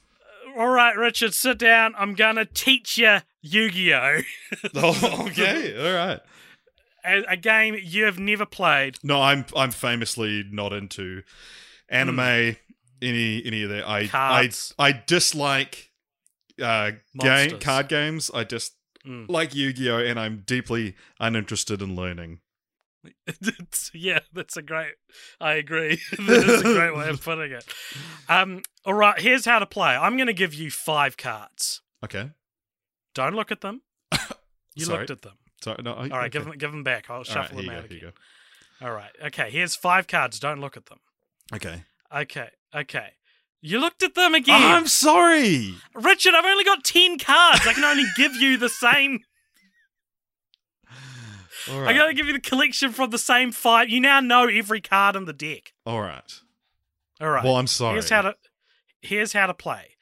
All 0.56 0.68
right, 0.68 0.96
Richard, 0.96 1.34
sit 1.34 1.58
down. 1.58 1.94
I'm 1.96 2.14
gonna 2.14 2.44
teach 2.44 2.98
you 2.98 3.18
Yu-Gi-Oh, 3.42 4.20
oh, 4.74 5.26
okay, 5.28 5.74
all 5.78 5.94
right. 5.94 6.20
a, 7.04 7.32
a 7.32 7.36
game 7.36 7.76
you 7.82 8.04
have 8.04 8.18
never 8.18 8.44
played. 8.44 8.98
No, 9.02 9.22
I'm 9.22 9.46
I'm 9.56 9.70
famously 9.70 10.44
not 10.50 10.72
into 10.72 11.22
anime. 11.88 12.56
Any 13.00 13.42
any 13.46 13.62
of 13.62 13.70
that. 13.70 13.88
I. 13.88 14.08
Cards. 14.08 14.74
I 14.78 14.88
I 14.88 15.02
dislike 15.06 15.87
uh 16.62 16.92
game 17.18 17.58
card 17.60 17.88
games. 17.88 18.30
I 18.32 18.44
just 18.44 18.74
Mm. 19.06 19.26
like 19.30 19.54
Yu-Gi-Oh, 19.54 19.98
and 20.00 20.18
I'm 20.18 20.42
deeply 20.44 20.96
uninterested 21.20 21.80
in 21.80 21.94
learning. 21.94 22.40
Yeah, 23.94 24.18
that's 24.32 24.56
a 24.56 24.62
great. 24.62 24.94
I 25.40 25.54
agree. 25.54 26.00
that's 26.18 26.60
a 26.60 26.62
great 26.62 26.96
way 26.96 27.08
of 27.08 27.22
putting 27.22 27.52
it. 27.52 27.64
Um, 28.28 28.62
all 28.84 28.94
right, 28.94 29.18
here's 29.20 29.44
how 29.44 29.60
to 29.60 29.66
play. 29.66 29.94
I'm 29.96 30.16
going 30.16 30.26
to 30.26 30.32
give 30.34 30.52
you 30.52 30.70
five 30.70 31.16
cards. 31.16 31.80
Okay, 32.04 32.30
Don't 33.14 33.34
look 33.34 33.50
at 33.52 33.60
them. 33.60 33.82
You 34.74 34.84
Sorry. 34.84 34.98
looked 34.98 35.10
at 35.10 35.22
them. 35.22 35.34
sorry. 35.62 35.82
No, 35.82 35.94
All 35.94 36.06
right, 36.08 36.30
give 36.30 36.44
them 36.44 36.56
give 36.58 36.70
them 36.70 36.84
back. 36.84 37.08
I'll 37.10 37.24
shuffle 37.24 37.58
here 37.58 37.66
them 37.66 37.76
out 37.76 37.88
go, 37.88 37.94
here 37.94 37.98
again. 38.08 38.12
All 38.80 38.92
right. 38.92 39.10
Okay. 39.26 39.50
Here's 39.50 39.74
five 39.74 40.06
cards. 40.06 40.38
Don't 40.38 40.60
look 40.60 40.76
at 40.76 40.86
them. 40.86 40.98
Okay. 41.52 41.82
Okay. 42.14 42.48
Okay. 42.74 43.08
You 43.60 43.80
looked 43.80 44.02
at 44.02 44.14
them 44.14 44.34
again. 44.34 44.62
I'm 44.62 44.86
sorry. 44.86 45.74
Richard, 45.94 46.34
I've 46.34 46.44
only 46.44 46.64
got 46.64 46.84
10 46.84 47.18
cards. 47.18 47.66
I 47.66 47.72
can 47.72 47.82
only 47.84 48.04
give 48.16 48.36
you 48.36 48.56
the 48.56 48.68
same. 48.68 49.20
All 51.70 51.78
I 51.80 51.82
right. 51.82 51.96
gotta 51.96 52.14
give 52.14 52.26
you 52.26 52.32
the 52.32 52.40
collection 52.40 52.92
from 52.92 53.10
the 53.10 53.18
same 53.18 53.52
five. 53.52 53.88
You 53.90 54.00
now 54.00 54.20
know 54.20 54.46
every 54.46 54.80
card 54.80 55.16
in 55.16 55.24
the 55.26 55.32
deck. 55.32 55.72
All 55.84 56.00
right. 56.00 56.40
All 57.20 57.28
right. 57.30 57.44
Well, 57.44 57.56
I'm 57.56 57.66
sorry. 57.66 57.94
Here's 57.94 58.10
how 58.10 58.22
to 58.22 58.34
here's 59.02 59.32
how 59.32 59.46
to 59.46 59.54
play. 59.54 59.96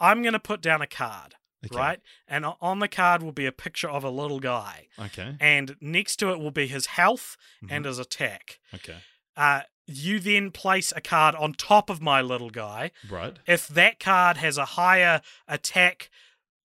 I'm 0.00 0.22
gonna 0.22 0.38
put 0.38 0.60
down 0.60 0.80
a 0.82 0.86
card, 0.86 1.34
Okay. 1.66 1.76
right? 1.76 2.00
And 2.28 2.46
on 2.60 2.78
the 2.78 2.88
card 2.88 3.22
will 3.22 3.32
be 3.32 3.46
a 3.46 3.52
picture 3.52 3.88
of 3.90 4.04
a 4.04 4.10
little 4.10 4.40
guy, 4.40 4.88
Okay. 4.98 5.36
and 5.40 5.76
next 5.80 6.16
to 6.16 6.30
it 6.30 6.38
will 6.38 6.50
be 6.50 6.66
his 6.68 6.86
health 6.86 7.36
and 7.68 7.84
Mhm. 7.84 7.88
his 7.88 7.98
attack. 7.98 8.60
Okay. 8.72 8.98
Uh, 9.36 9.62
you 9.86 10.18
then 10.20 10.50
place 10.50 10.92
a 10.96 11.00
card 11.00 11.34
on 11.34 11.52
top 11.52 11.90
of 11.90 12.00
my 12.00 12.20
little 12.22 12.50
guy. 12.50 12.90
Right. 13.08 13.36
If 13.46 13.68
that 13.68 14.00
card 14.00 14.38
has 14.38 14.56
a 14.56 14.64
higher 14.64 15.20
attack 15.46 16.10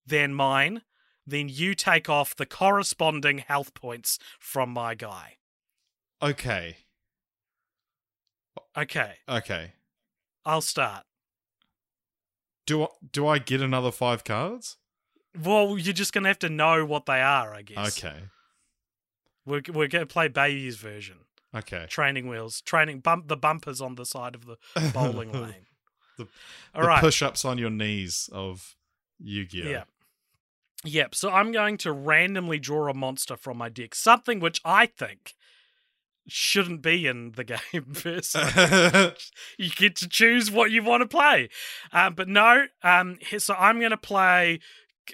than 0.05 0.33
mine, 0.33 0.81
then 1.27 1.49
you 1.49 1.75
take 1.75 2.09
off 2.09 2.35
the 2.35 2.45
corresponding 2.45 3.39
health 3.39 3.73
points 3.73 4.19
from 4.39 4.69
my 4.69 4.95
guy. 4.95 5.37
Okay. 6.21 6.77
Okay, 8.77 9.15
Okay. 9.27 9.73
I'll 10.45 10.61
start. 10.61 11.03
Do 12.65 12.83
I, 12.83 12.87
do 13.11 13.27
I 13.27 13.39
get 13.39 13.61
another 13.61 13.91
five 13.91 14.23
cards? 14.23 14.77
Well, 15.37 15.77
you're 15.77 15.93
just 15.93 16.13
gonna 16.13 16.27
have 16.27 16.39
to 16.39 16.49
know 16.49 16.85
what 16.85 17.05
they 17.05 17.21
are, 17.21 17.53
I 17.53 17.61
guess. 17.61 17.97
Okay. 17.97 18.17
We're 19.45 19.61
we're 19.73 19.87
gonna 19.87 20.05
play 20.05 20.27
Baby's 20.27 20.77
version. 20.77 21.17
Okay. 21.55 21.85
Training 21.89 22.27
wheels, 22.29 22.61
training 22.61 22.99
bump 22.99 23.27
the 23.27 23.37
bumpers 23.37 23.81
on 23.81 23.95
the 23.95 24.05
side 24.05 24.35
of 24.35 24.45
the 24.45 24.57
bowling 24.93 25.31
lane. 25.31 25.65
The- 26.17 26.27
All 26.75 26.81
the 26.81 26.87
right. 26.87 26.99
push-ups 26.99 27.43
on 27.45 27.57
your 27.57 27.69
knees 27.71 28.29
of 28.31 28.75
Yu-Gi-Oh. 29.19 29.69
Yeah. 29.69 29.83
Yep. 30.85 31.15
So 31.15 31.29
I'm 31.31 31.51
going 31.51 31.77
to 31.79 31.91
randomly 31.91 32.59
draw 32.59 32.89
a 32.89 32.93
monster 32.93 33.35
from 33.35 33.57
my 33.57 33.67
deck, 33.69 33.95
something 33.95 34.39
which 34.39 34.61
I 34.63 34.85
think 34.85 35.33
shouldn't 36.27 36.81
be 36.81 37.07
in 37.07 37.31
the 37.33 37.43
game. 37.73 37.93
Personally. 37.93 39.13
you 39.57 39.69
get 39.71 39.95
to 39.97 40.07
choose 40.07 40.51
what 40.51 40.71
you 40.71 40.83
want 40.83 41.01
to 41.01 41.07
play. 41.07 41.49
Um, 41.91 42.13
but 42.15 42.27
no, 42.27 42.65
um, 42.83 43.17
so 43.39 43.55
I'm 43.55 43.79
going 43.79 43.91
to 43.91 43.97
play 43.97 44.59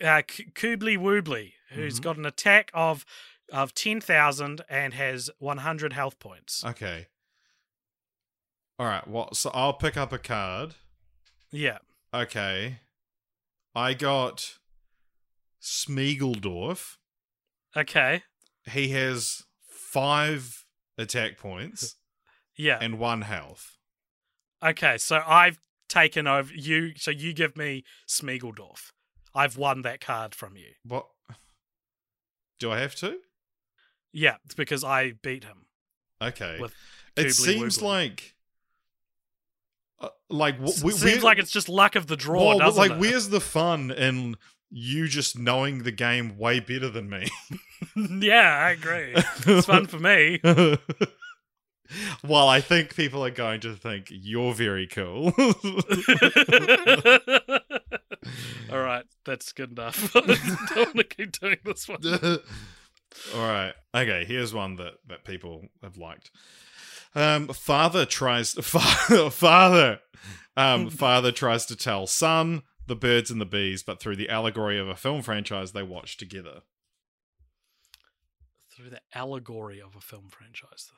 uh, 0.03 0.21
K- 0.27 0.47
Koobly 0.53 0.97
Woobly, 0.97 1.53
who's 1.71 1.99
Mhm. 1.99 2.03
got 2.03 2.17
an 2.17 2.25
attack 2.25 2.69
of 2.73 3.05
of 3.51 3.73
ten 3.73 4.01
thousand 4.01 4.61
and 4.69 4.93
has 4.93 5.29
one 5.39 5.57
hundred 5.59 5.93
health 5.93 6.19
points. 6.19 6.63
okay. 6.65 7.07
All 8.77 8.85
right. 8.87 9.07
Well, 9.07 9.33
so 9.33 9.51
I'll 9.53 9.73
pick 9.73 9.95
up 9.95 10.11
a 10.11 10.17
card. 10.17 10.75
yeah. 11.51 11.77
Okay. 12.13 12.79
I 13.73 13.93
got 13.93 14.57
Smeagolorf. 15.61 16.97
Okay. 17.75 18.23
He 18.71 18.89
has 18.89 19.43
five 19.69 20.65
attack 20.97 21.37
points 21.37 21.95
Yeah. 22.57 22.77
and 22.81 22.99
one 22.99 23.21
health. 23.21 23.77
Okay. 24.63 24.97
So 24.97 25.21
I've 25.25 25.59
taken 25.89 26.27
over 26.27 26.53
you. 26.53 26.93
So 26.95 27.11
you 27.11 27.33
give 27.33 27.57
me 27.57 27.83
Smeagolorf. 28.07 28.91
I've 29.33 29.57
won 29.57 29.81
that 29.81 29.99
card 29.99 30.33
from 30.33 30.55
you. 30.55 30.71
What? 30.83 31.07
Do 32.59 32.71
I 32.71 32.79
have 32.79 32.95
to? 32.95 33.17
Yeah, 34.15 34.37
it's 34.45 34.55
because 34.55 34.85
I 34.85 35.11
beat 35.21 35.43
him. 35.43 35.65
Okay. 36.21 36.57
It 37.17 37.33
seems 37.33 37.81
like, 37.81 38.33
uh, 39.99 40.07
like 40.29 40.55
wh- 40.55 40.83
we, 40.83 40.93
Seems 40.93 41.21
like 41.21 41.37
it's 41.37 41.51
just 41.51 41.67
luck 41.67 41.95
of 41.95 42.07
the 42.07 42.15
draw, 42.15 42.55
well, 42.55 42.73
like 42.73 42.91
it? 42.91 42.97
where's 42.97 43.27
the 43.27 43.41
fun 43.41 43.91
in 43.91 44.37
you 44.71 45.09
just 45.09 45.37
knowing 45.37 45.83
the 45.83 45.91
game 45.91 46.37
way 46.37 46.61
better 46.61 46.87
than 46.89 47.09
me? 47.09 47.27
yeah, 47.95 48.57
I 48.57 48.71
agree. 48.71 49.13
It's 49.15 49.65
fun 49.65 49.85
for 49.87 49.99
me. 49.99 50.39
well, 52.25 52.47
I 52.47 52.61
think 52.61 52.95
people 52.95 53.23
are 53.25 53.31
going 53.31 53.59
to 53.61 53.75
think 53.75 54.07
you're 54.09 54.53
very 54.53 54.87
cool. 54.87 55.33
All 58.71 58.79
right, 58.79 59.05
that's 59.25 59.51
good 59.51 59.71
enough. 59.71 60.15
I 60.15 60.21
don't 60.73 60.95
want 60.95 60.97
to 60.97 61.03
keep 61.03 61.33
doing 61.33 61.57
this 61.65 61.89
one. 61.89 61.99
All 63.33 63.41
right. 63.41 63.73
Okay, 63.93 64.25
here's 64.25 64.53
one 64.53 64.75
that, 64.77 64.93
that 65.07 65.23
people 65.23 65.63
have 65.81 65.97
liked. 65.97 66.31
Um, 67.15 67.47
father 67.47 68.05
tries 68.05 68.53
fa- 68.61 69.31
father 69.31 69.99
um, 70.57 70.89
father 70.89 71.31
tries 71.31 71.65
to 71.67 71.75
tell 71.75 72.07
son 72.07 72.63
the 72.87 72.95
birds 72.95 73.31
and 73.31 73.41
the 73.41 73.45
bees, 73.45 73.83
but 73.83 73.99
through 73.99 74.15
the 74.15 74.29
allegory 74.29 74.77
of 74.77 74.87
a 74.87 74.95
film 74.95 75.21
franchise 75.21 75.71
they 75.71 75.83
watch 75.83 76.17
together. 76.17 76.61
Through 78.75 78.89
the 78.89 79.01
allegory 79.13 79.79
of 79.81 79.95
a 79.95 80.01
film 80.01 80.27
franchise. 80.29 80.91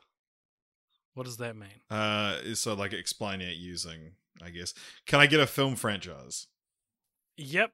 What 1.14 1.26
does 1.26 1.38
that 1.38 1.56
mean? 1.56 1.82
Uh, 1.90 2.56
so 2.56 2.74
like 2.74 2.94
explaining 2.94 3.48
it 3.48 3.58
using, 3.58 4.14
I 4.42 4.50
guess. 4.50 4.74
Can 5.06 5.20
I 5.20 5.28
get 5.28 5.40
a 5.40 5.48
film 5.48 5.76
franchise? 5.76 6.48
Yep. 7.38 7.72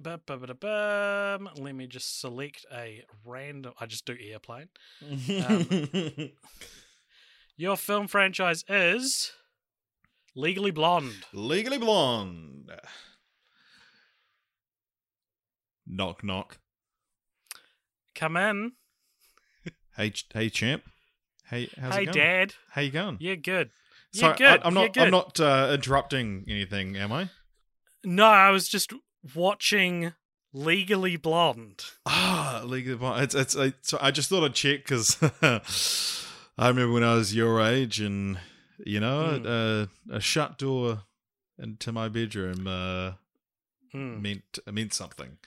Let 0.00 1.74
me 1.74 1.86
just 1.86 2.20
select 2.20 2.66
a 2.72 3.04
random. 3.24 3.72
I 3.80 3.86
just 3.86 4.04
do 4.04 4.16
airplane. 4.20 4.68
Um, 5.02 6.30
Your 7.56 7.76
film 7.76 8.06
franchise 8.06 8.64
is 8.68 9.32
Legally 10.36 10.70
Blonde. 10.70 11.26
Legally 11.32 11.78
Blonde. 11.78 12.70
Knock 15.84 16.22
knock. 16.22 16.58
Come 18.14 18.36
in. 18.36 18.72
Hey 19.96 20.10
ch- 20.10 20.26
hey 20.32 20.50
champ. 20.50 20.84
Hey 21.46 21.68
how's 21.80 21.96
hey, 21.96 22.02
it 22.02 22.06
going? 22.06 22.16
Hey 22.16 22.20
Dad. 22.20 22.54
How 22.70 22.82
you 22.82 22.90
going? 22.92 23.16
You're 23.18 23.36
good. 23.36 23.70
Sorry, 24.12 24.36
You're 24.38 24.52
good. 24.52 24.62
I, 24.62 24.66
am 24.68 24.74
not. 24.74 24.92
good. 24.92 25.02
I'm 25.02 25.10
not 25.10 25.40
uh, 25.40 25.70
interrupting 25.74 26.44
anything, 26.46 26.96
am 26.96 27.12
I? 27.12 27.30
No, 28.04 28.26
I 28.26 28.50
was 28.50 28.68
just 28.68 28.92
watching 29.34 30.12
Legally 30.52 31.16
Blonde. 31.16 31.84
Ah, 32.06 32.62
of 32.64 32.98
Blonde. 32.98 33.22
It's 33.24 33.34
it's. 33.34 33.56
I, 33.56 33.72
so 33.82 33.98
I 34.00 34.10
just 34.10 34.28
thought 34.28 34.44
I'd 34.44 34.54
check 34.54 34.84
because 34.84 35.16
I 36.58 36.68
remember 36.68 36.92
when 36.92 37.04
I 37.04 37.14
was 37.14 37.34
your 37.34 37.60
age, 37.60 38.00
and 38.00 38.38
you 38.84 39.00
know, 39.00 39.88
uh, 40.10 40.14
a 40.14 40.20
shut 40.20 40.58
door 40.58 41.02
into 41.58 41.92
my 41.92 42.08
bedroom 42.08 42.66
uh, 42.66 43.12
Hmm. 43.92 44.20
meant 44.22 44.58
meant 44.70 44.92
something. 44.94 45.38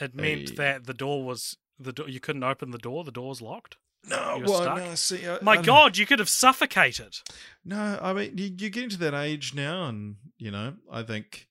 It 0.00 0.14
meant 0.14 0.50
Hey. 0.50 0.54
that 0.56 0.86
the 0.86 0.94
door 0.94 1.24
was 1.24 1.56
the 1.78 1.92
door. 1.92 2.08
You 2.08 2.20
couldn't 2.20 2.42
open 2.44 2.70
the 2.70 2.78
door. 2.78 3.04
The 3.04 3.12
door 3.12 3.28
was 3.30 3.40
locked. 3.42 3.76
No, 4.04 4.40
well, 4.46 4.76
no. 4.76 4.94
See, 4.94 5.26
I, 5.28 5.38
My 5.42 5.60
God, 5.60 5.96
you 5.96 6.06
could 6.06 6.18
have 6.20 6.28
suffocated. 6.28 7.16
No, 7.64 7.98
I 8.00 8.12
mean 8.12 8.38
you, 8.38 8.54
you're 8.56 8.70
getting 8.70 8.90
to 8.90 8.96
that 8.98 9.14
age 9.14 9.54
now, 9.54 9.86
and 9.88 10.16
you 10.38 10.50
know, 10.52 10.74
I 10.90 11.02
think 11.02 11.47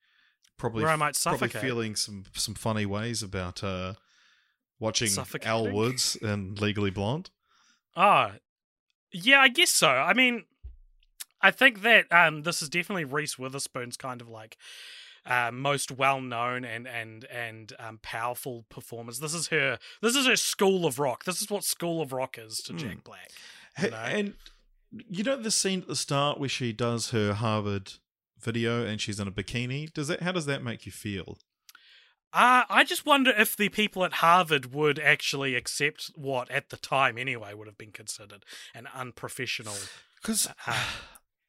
probably 0.58 0.84
Where 0.84 0.92
I 0.92 0.96
might 0.96 1.16
probably 1.16 1.50
feeling 1.62 1.96
some 1.96 2.26
some 2.34 2.56
funny 2.56 2.86
ways 2.86 3.24
about 3.24 3.64
uh, 3.64 3.94
watching 4.80 5.10
Elle? 5.44 5.72
Woods 5.72 6.18
and 6.22 6.60
Legally 6.60 6.90
Blonde. 6.90 7.30
Oh, 7.96 8.32
yeah, 9.12 9.40
I 9.40 9.48
guess 9.48 9.72
so. 9.72 9.90
I 9.90 10.14
mean, 10.14 10.46
I 11.42 11.52
think 11.52 11.82
that 11.82 12.12
um, 12.12 12.44
this 12.44 12.62
is 12.62 12.70
definitely 12.70 13.06
Reese 13.06 13.40
Witherspoon's 13.40 13.98
kind 13.98 14.22
of 14.22 14.30
like 14.30 14.58
uh, 15.26 15.52
most 15.52 15.92
well 15.92 16.22
known 16.22 16.64
and 16.66 16.88
and 16.88 17.26
and 17.26 17.74
um, 17.80 18.00
powerful 18.02 18.66
performance. 18.70 19.20
This 19.20 19.34
is 19.34 19.48
her. 19.48 19.80
This 20.02 20.16
is 20.16 20.26
her 20.28 20.36
School 20.36 20.86
of 20.86 21.00
Rock. 21.00 21.24
This 21.26 21.42
is 21.42 21.50
what 21.50 21.64
School 21.64 22.02
of 22.02 22.14
Rock 22.14 22.38
is 22.38 22.58
to 22.66 22.74
Hmm. 22.74 22.78
Jack 22.80 23.04
Black. 23.04 23.32
Hey, 23.76 23.90
know? 23.90 23.98
And 23.98 24.34
You 25.10 25.24
know 25.24 25.36
the 25.36 25.52
scene 25.52 25.82
at 25.82 25.88
the 25.88 25.96
start 25.98 26.40
where 26.40 26.48
she 26.50 26.72
does 26.72 27.10
her 27.12 27.34
Harvard 27.34 27.94
video 28.40 28.86
and 28.86 29.00
she's 29.02 29.20
in 29.20 29.28
a 29.28 29.32
bikini. 29.32 29.92
Does 29.94 30.08
that? 30.10 30.22
How 30.22 30.32
does 30.32 30.46
that 30.46 30.64
make 30.64 30.86
you 30.86 30.92
feel? 30.92 31.38
Uh, 32.34 32.64
I 32.70 32.84
just 32.84 33.06
wonder 33.06 33.32
if 33.32 33.56
the 33.56 33.70
people 33.70 34.04
at 34.04 34.14
Harvard 34.14 34.74
would 34.74 35.00
actually 35.00 35.56
accept 35.56 36.12
what, 36.16 36.52
at 36.52 36.70
the 36.70 36.78
time 36.78 37.18
anyway, 37.18 37.54
would 37.54 37.68
have 37.68 37.78
been 37.78 37.94
considered 37.94 38.44
an 38.76 38.86
unprofessional 38.94 39.74
Because 40.22 40.48
uh, 40.68 40.84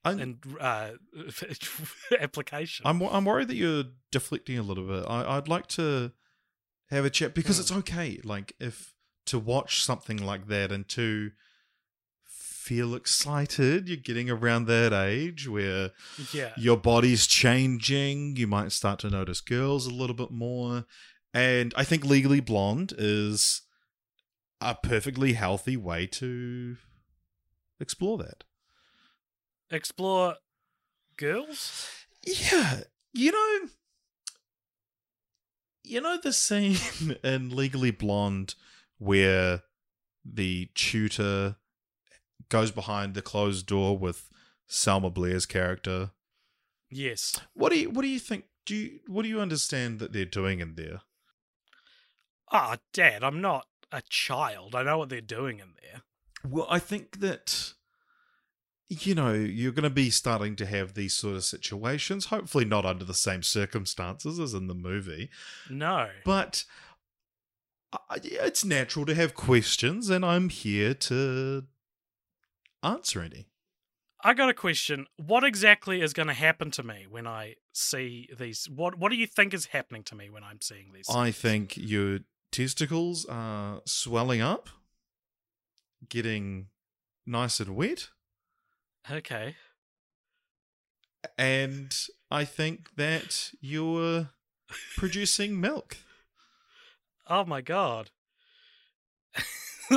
and 0.05 0.38
uh, 0.61 0.90
application. 2.20 2.87
I'm 2.87 3.03
I'm 3.03 3.24
worried 3.24 3.48
that 3.48 3.57
you're 3.57 3.85
deflecting 4.12 4.59
a 4.59 4.62
little 4.62 4.87
bit. 4.87 5.05
I, 5.09 5.37
I'd 5.37 5.48
like 5.48 5.66
to 5.68 6.12
have 6.90 7.05
a 7.05 7.11
chat 7.11 7.35
because 7.35 7.57
Hmm. 7.57 7.61
it's 7.62 7.72
okay. 7.72 8.20
Like 8.24 8.55
if 8.61 8.94
to 9.27 9.38
watch 9.38 9.83
something 9.83 10.16
like 10.16 10.46
that 10.46 10.72
and 10.72 10.88
to 10.90 11.33
feel 12.69 12.95
excited, 12.95 13.89
you're 13.89 13.97
getting 13.97 14.29
around 14.29 14.67
that 14.67 14.93
age 14.93 15.49
where 15.49 15.93
yeah. 16.35 16.51
your 16.59 16.77
body's 16.77 17.27
changing. 17.27 18.37
You 18.37 18.47
might 18.47 18.73
start 18.73 18.99
to 18.99 19.09
notice 19.09 19.41
girls 19.41 19.87
a 19.87 19.91
little 19.91 20.15
bit 20.15 20.31
more. 20.31 20.85
And 21.33 21.73
I 21.79 21.85
think 21.85 22.05
Legally 22.05 22.41
Blonde 22.41 22.93
is 22.99 23.63
a 24.61 24.75
perfectly 24.75 25.33
healthy 25.33 25.79
way 25.79 26.07
to 26.09 26.77
explore 27.81 28.19
that. 28.19 28.45
Explore 29.71 30.35
girls? 31.17 31.89
Yeah. 32.23 32.81
You 33.15 33.33
know, 33.33 33.69
you 35.85 36.03
know 36.03 36.19
the 36.23 36.35
scene 36.35 36.77
in 37.25 37.49
Legally 37.49 37.93
Blonde 37.93 38.57
where 38.99 39.63
the 40.23 40.69
tutor 40.75 41.57
goes 42.49 42.71
behind 42.71 43.15
the 43.15 43.23
closed 43.23 43.67
door 43.67 43.97
with 43.99 44.29
Selma 44.67 45.11
Blair's 45.11 45.47
character. 45.47 46.11
Yes. 46.91 47.39
What 47.55 47.71
do 47.73 47.79
you 47.79 47.91
what 47.91 48.03
do 48.03 48.09
you 48.09 48.19
think? 48.19 48.45
Do 48.67 48.75
you 48.75 49.01
what 49.07 49.23
do 49.23 49.29
you 49.29 49.41
understand 49.41 49.99
that 49.99 50.13
they're 50.13 50.25
doing 50.25 50.61
in 50.61 50.75
there? 50.75 51.01
Ah, 52.51 52.79
Dad, 52.93 53.23
I'm 53.23 53.41
not 53.41 53.67
a 53.93 54.03
child. 54.09 54.75
I 54.75 54.83
know 54.83 54.99
what 54.99 55.09
they're 55.11 55.21
doing 55.21 55.59
in 55.61 55.75
there. 55.83 56.03
Well, 56.49 56.67
I 56.71 56.79
think 56.79 57.21
that 57.21 57.75
you 58.89 59.15
know 59.15 59.33
you're 59.35 59.73
going 59.73 59.83
to 59.83 59.91
be 59.91 60.09
starting 60.09 60.57
to 60.57 60.67
have 60.67 60.95
these 60.95 61.13
sort 61.15 61.37
of 61.37 61.45
situations. 61.45 62.27
Hopefully, 62.27 62.65
not 62.65 62.87
under 62.87 63.05
the 63.05 63.13
same 63.15 63.43
circumstances 63.43 64.39
as 64.39 64.55
in 64.55 64.67
the 64.67 64.75
movie, 64.75 65.29
No. 65.69 66.09
but 66.25 66.65
it's 68.23 68.65
natural 68.65 69.05
to 69.07 69.15
have 69.15 69.35
questions, 69.35 70.09
and 70.11 70.25
I'm 70.25 70.49
here 70.49 70.95
to 70.95 71.65
answer 72.83 73.21
any. 73.23 73.47
I 74.25 74.35
got 74.35 74.49
a 74.49 74.55
question. 74.55 75.07
What 75.17 75.45
exactly 75.45 76.01
is 76.01 76.12
going 76.12 76.27
to 76.29 76.35
happen 76.35 76.71
to 76.73 76.83
me 76.83 77.07
when 77.09 77.27
I 77.27 77.55
see 77.73 78.29
these? 78.37 78.69
What 78.69 78.99
What 78.99 79.11
do 79.11 79.17
you 79.17 79.27
think 79.27 79.55
is 79.55 79.67
happening 79.67 80.03
to 80.05 80.14
me 80.17 80.29
when 80.29 80.43
I'm 80.43 80.61
seeing 80.61 80.93
these? 80.93 81.09
I 81.09 81.31
think 81.31 81.77
your 81.77 82.21
testicles 82.51 83.25
are 83.27 83.81
swelling 83.87 84.41
up, 84.41 84.69
getting 86.09 86.67
nice 87.27 87.61
and 87.61 87.77
wet, 87.77 88.09
Okay. 89.09 89.55
and 91.37 91.95
I 92.31 92.45
think 92.45 92.97
that 92.97 93.53
you're 93.61 94.31
producing 94.97 95.61
milk. 95.61 95.99
Oh 97.29 97.45
my 97.45 97.61
god. 97.61 98.11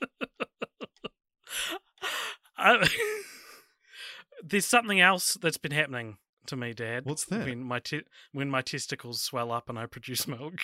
I, 2.58 2.88
there's 4.42 4.66
something 4.66 5.00
else 5.00 5.36
that's 5.40 5.58
been 5.58 5.72
happening 5.72 6.16
to 6.46 6.56
me, 6.56 6.72
Dad. 6.72 7.04
What's 7.04 7.24
that? 7.26 7.44
When 7.44 7.62
my 7.62 7.80
te- 7.80 8.04
when 8.32 8.50
my 8.50 8.62
testicles 8.62 9.20
swell 9.20 9.52
up 9.52 9.68
and 9.68 9.78
I 9.78 9.86
produce 9.86 10.26
milk. 10.26 10.60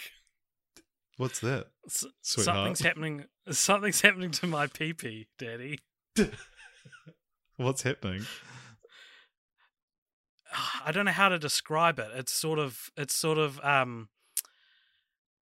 What's 1.17 1.41
that? 1.41 1.67
S- 1.87 2.07
something's 2.23 2.81
happening. 2.81 3.27
Something's 3.51 4.01
happening 4.01 4.31
to 4.33 4.47
my 4.47 4.67
pee 4.67 4.93
pee, 4.93 5.29
Daddy. 5.39 5.79
What's 7.57 7.83
happening? 7.83 8.25
I 10.85 10.93
don't 10.93 11.07
know 11.07 11.13
how 11.13 11.29
to 11.29 11.39
describe 11.39 11.99
it. 11.99 12.09
It's 12.15 12.33
sort 12.33 12.59
of 12.59 12.91
it's 12.97 13.15
sort 13.15 13.39
of 13.39 13.61
um 13.65 14.09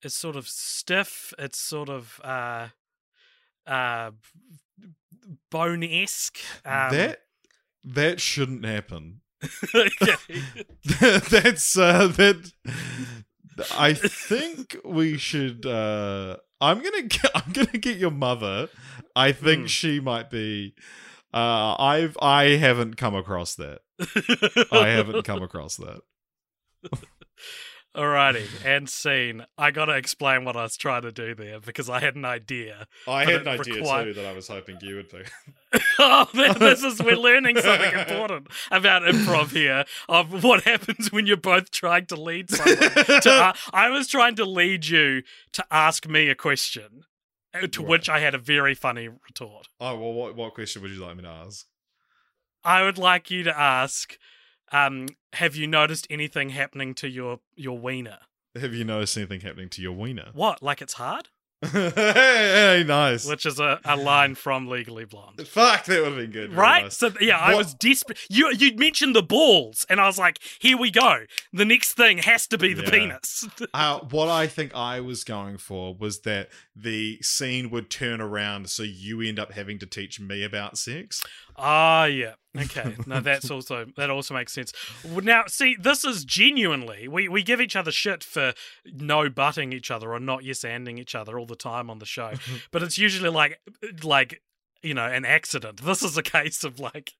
it's 0.03 0.17
sort 0.17 0.37
of 0.37 0.49
stiff, 0.49 1.33
it's 1.39 1.59
sort 1.59 1.89
of 1.89 2.21
uh 2.25 2.69
uh 3.67 4.11
bone 5.51 5.83
esque. 5.85 6.39
Um, 6.65 6.91
that 6.91 7.21
that 7.85 8.21
shouldn't 8.21 8.65
happen. 8.65 9.21
okay. 9.75 10.15
That's 11.01 11.77
uh 11.79 12.09
that 12.09 12.53
I 13.77 13.93
think 13.95 14.77
we 14.85 15.17
should 15.19 15.65
uh 15.67 16.37
I'm 16.61 16.83
going 16.83 17.09
to 17.09 17.19
Get, 17.19 17.31
I'm 17.35 17.53
to 17.55 17.79
get 17.79 17.97
your 17.97 18.11
mother. 18.11 18.69
I 19.17 19.33
think 19.33 19.63
Hmm. 19.63 19.67
she 19.67 20.01
might 20.01 20.31
be 20.31 20.75
uh 21.33 21.75
I've 21.79 22.17
I 22.21 22.57
haven't 22.57 22.97
come 22.97 23.15
across 23.15 23.55
that. 23.57 23.81
I 24.73 24.89
haven't 24.89 25.25
come 25.25 25.43
across 25.43 25.77
that. 25.77 26.01
Alrighty, 27.97 28.47
and 28.65 28.89
scene. 28.89 29.45
I 29.59 29.73
gotta 29.73 29.97
explain 29.97 30.45
what 30.45 30.57
I 30.57 30.63
was 30.63 30.77
trying 30.77 31.03
to 31.03 31.11
do 31.11 31.35
there 31.35 31.59
because 31.59 31.91
I 31.91 31.99
had 31.99 32.15
an 32.15 32.25
idea. 32.25 32.87
I 33.09 33.25
had 33.25 33.43
an 33.43 33.49
idea 33.49 33.83
too 33.83 34.15
that 34.15 34.25
I 34.25 34.33
was 34.33 34.47
hoping 34.47 34.79
you 34.81 34.97
would 34.97 35.09
do. 35.09 35.25
oh, 35.99 36.29
this 36.33 36.85
is 36.85 37.03
we're 37.03 37.17
learning 37.17 37.57
something 37.59 37.93
important 37.99 38.47
about 38.71 39.03
improv 39.03 39.51
here 39.51 39.85
of 40.09 40.45
what 40.45 40.63
happens 40.65 41.11
when 41.11 41.27
you're 41.27 41.37
both 41.37 41.71
trying 41.71 42.07
to 42.07 42.17
lead 42.17 42.51
someone. 42.51 42.77
to, 42.77 43.23
uh, 43.31 43.53
I 43.73 43.91
was 43.91 44.07
trying 44.09 44.37
to 44.37 44.45
lead 44.45 44.87
you 44.87 45.23
to 45.53 45.65
ask 45.71 46.09
me 46.09 46.29
a 46.29 46.35
question, 46.35 47.03
uh, 47.55 47.67
to 47.67 47.81
Right. 47.81 47.89
which 47.89 48.09
I 48.09 48.21
had 48.21 48.35
a 48.35 48.39
very 48.39 48.75
funny 48.75 49.09
retort. 49.09 49.67
Oh 49.81 49.97
well, 49.99 50.13
what 50.13 50.37
what 50.37 50.55
question 50.55 50.83
would 50.83 50.93
you 50.93 51.05
like 51.05 51.17
me 51.17 51.25
to 51.25 51.29
ask? 51.29 51.67
I 52.63 52.83
would 52.85 52.99
like 52.99 53.31
you 53.31 53.43
to 53.45 53.59
ask, 53.59 54.17
um, 54.73 55.09
have 55.35 55.57
you 55.57 55.67
noticed 55.67 56.07
anything 56.11 56.51
happening 56.51 56.95
to 56.95 57.09
your 57.09 57.41
your 57.57 57.79
wiener? 57.79 58.19
Have 58.61 58.75
you 58.75 58.85
noticed 58.85 59.17
anything 59.17 59.41
happening 59.41 59.69
to 59.71 59.83
your 59.83 59.93
wiener? 59.93 60.31
What, 60.33 60.63
like 60.63 60.83
it's 60.83 60.95
hard? 60.95 61.29
hey, 61.63 61.91
hey, 61.95 62.85
nice. 62.87 63.27
Which 63.29 63.45
is 63.45 63.61
a, 63.61 63.79
a 63.85 63.95
line 63.95 64.35
from 64.35 64.67
Legally 64.67 65.05
Blonde. 65.05 65.41
Fuck, 65.47 65.85
that 65.85 65.99
would 66.01 66.07
have 66.13 66.17
been 66.17 66.31
good. 66.31 66.55
Right? 66.55 66.85
nice. 66.85 66.97
So 66.97 67.11
yeah, 67.21 67.37
I 67.39 67.55
was 67.55 67.75
desperate. 67.75 68.19
You 68.31 68.51
you 68.57 68.75
mentioned 68.77 69.15
the 69.15 69.23
balls, 69.23 69.85
and 69.91 70.01
I 70.01 70.07
was 70.07 70.19
like, 70.19 70.39
here 70.59 70.79
we 70.79 70.91
go. 70.91 71.25
The 71.53 71.67
next 71.67 71.93
thing 71.93 72.17
has 72.19 72.47
to 72.49 72.57
be 72.59 72.73
the 72.73 72.85
Yeah. 72.85 72.91
penis. 72.91 73.47
Uh, 73.75 74.01
what 74.11 74.29
I 74.29 74.47
think 74.47 74.75
I 74.75 75.01
was 75.01 75.23
going 75.23 75.59
for 75.59 75.95
was 75.95 76.21
that 76.21 76.49
the 76.75 77.19
scene 77.23 77.71
would 77.71 77.89
turn 77.91 78.21
around, 78.21 78.69
so 78.71 78.83
you 78.83 79.21
end 79.21 79.39
up 79.39 79.53
having 79.53 79.79
to 79.81 79.87
teach 79.87 80.19
me 80.19 80.43
about 80.43 80.77
sex. 80.79 81.23
Ah, 81.61 82.05
yeah. 82.07 82.35
Okay. 82.59 82.97
No, 83.07 83.21
that's 83.21 83.51
also 83.51 83.87
that 83.97 84.11
also 84.11 84.35
makes 84.35 84.53
sense. 84.53 84.73
Now, 85.05 85.45
see, 85.47 85.77
this 85.79 86.05
is 86.05 86.25
genuinely 86.25 87.09
we 87.09 87.29
we 87.29 87.43
give 87.43 87.61
each 87.61 87.77
other 87.77 87.93
shit 87.93 88.25
for 88.25 88.55
no 88.85 89.29
butting 89.29 89.73
each 89.73 89.91
other 89.91 90.13
or 90.13 90.21
not 90.21 90.45
yes 90.45 90.61
anding 90.61 90.99
each 90.99 91.15
other 91.15 91.39
all 91.39 91.47
the 91.47 91.57
time 91.57 91.91
on 91.91 91.99
the 91.99 92.07
show, 92.07 92.33
but 92.71 92.83
it's 92.83 92.99
usually 92.99 93.31
like 93.31 93.61
like 94.03 94.43
you 94.83 94.95
know 94.95 95.07
an 95.07 95.25
accident. 95.25 95.83
This 95.85 96.03
is 96.03 96.17
a 96.17 96.23
case 96.23 96.65
of 96.65 96.81
like 96.81 97.13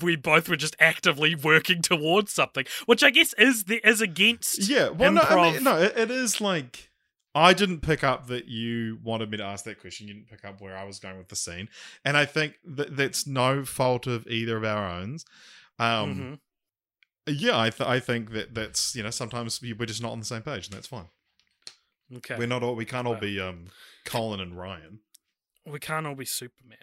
we 0.00 0.16
both 0.16 0.48
were 0.48 0.56
just 0.56 0.76
actively 0.80 1.34
working 1.34 1.82
towards 1.82 2.32
something, 2.32 2.64
which 2.86 3.02
I 3.02 3.10
guess 3.10 3.34
is 3.34 3.64
the 3.64 3.86
is 3.86 4.00
against 4.00 4.68
Yeah, 4.68 4.90
well, 4.90 5.12
no, 5.12 5.22
I 5.22 5.52
mean, 5.52 5.64
no, 5.64 5.78
it, 5.78 5.96
it 5.96 6.10
is 6.10 6.40
like 6.40 6.90
I 7.34 7.52
didn't 7.52 7.80
pick 7.80 8.02
up 8.02 8.26
that 8.28 8.46
you 8.46 8.98
wanted 9.02 9.30
me 9.30 9.36
to 9.36 9.44
ask 9.44 9.64
that 9.66 9.80
question. 9.80 10.08
You 10.08 10.14
didn't 10.14 10.28
pick 10.28 10.44
up 10.44 10.60
where 10.60 10.76
I 10.76 10.84
was 10.84 10.98
going 10.98 11.18
with 11.18 11.28
the 11.28 11.36
scene, 11.36 11.68
and 12.04 12.16
I 12.16 12.24
think 12.24 12.54
that 12.64 12.96
that's 12.96 13.26
no 13.26 13.64
fault 13.64 14.06
of 14.06 14.26
either 14.26 14.56
of 14.56 14.64
our 14.64 14.88
own. 14.90 15.18
Um, 15.78 16.16
Mhm. 16.16 16.40
Yeah, 17.38 17.58
I 17.58 17.70
th- 17.70 17.86
I 17.88 18.00
think 18.00 18.30
that 18.32 18.54
that's 18.54 18.96
you 18.96 19.02
know 19.02 19.10
sometimes 19.10 19.60
we- 19.60 19.74
we're 19.74 19.86
just 19.86 20.00
not 20.02 20.12
on 20.12 20.18
the 20.18 20.24
same 20.24 20.42
page, 20.42 20.66
and 20.66 20.74
that's 20.74 20.86
fine. 20.88 21.08
Okay. 22.16 22.36
We're 22.36 22.46
not 22.46 22.62
all 22.62 22.74
we 22.74 22.86
can't 22.86 23.06
all 23.06 23.12
Well. 23.12 23.20
be 23.20 23.38
um 23.38 23.70
Colin 24.06 24.40
and 24.40 24.56
Ryan. 24.58 25.00
We 25.66 25.78
can't 25.78 26.06
all 26.06 26.14
be 26.14 26.24
Superman. 26.24 26.78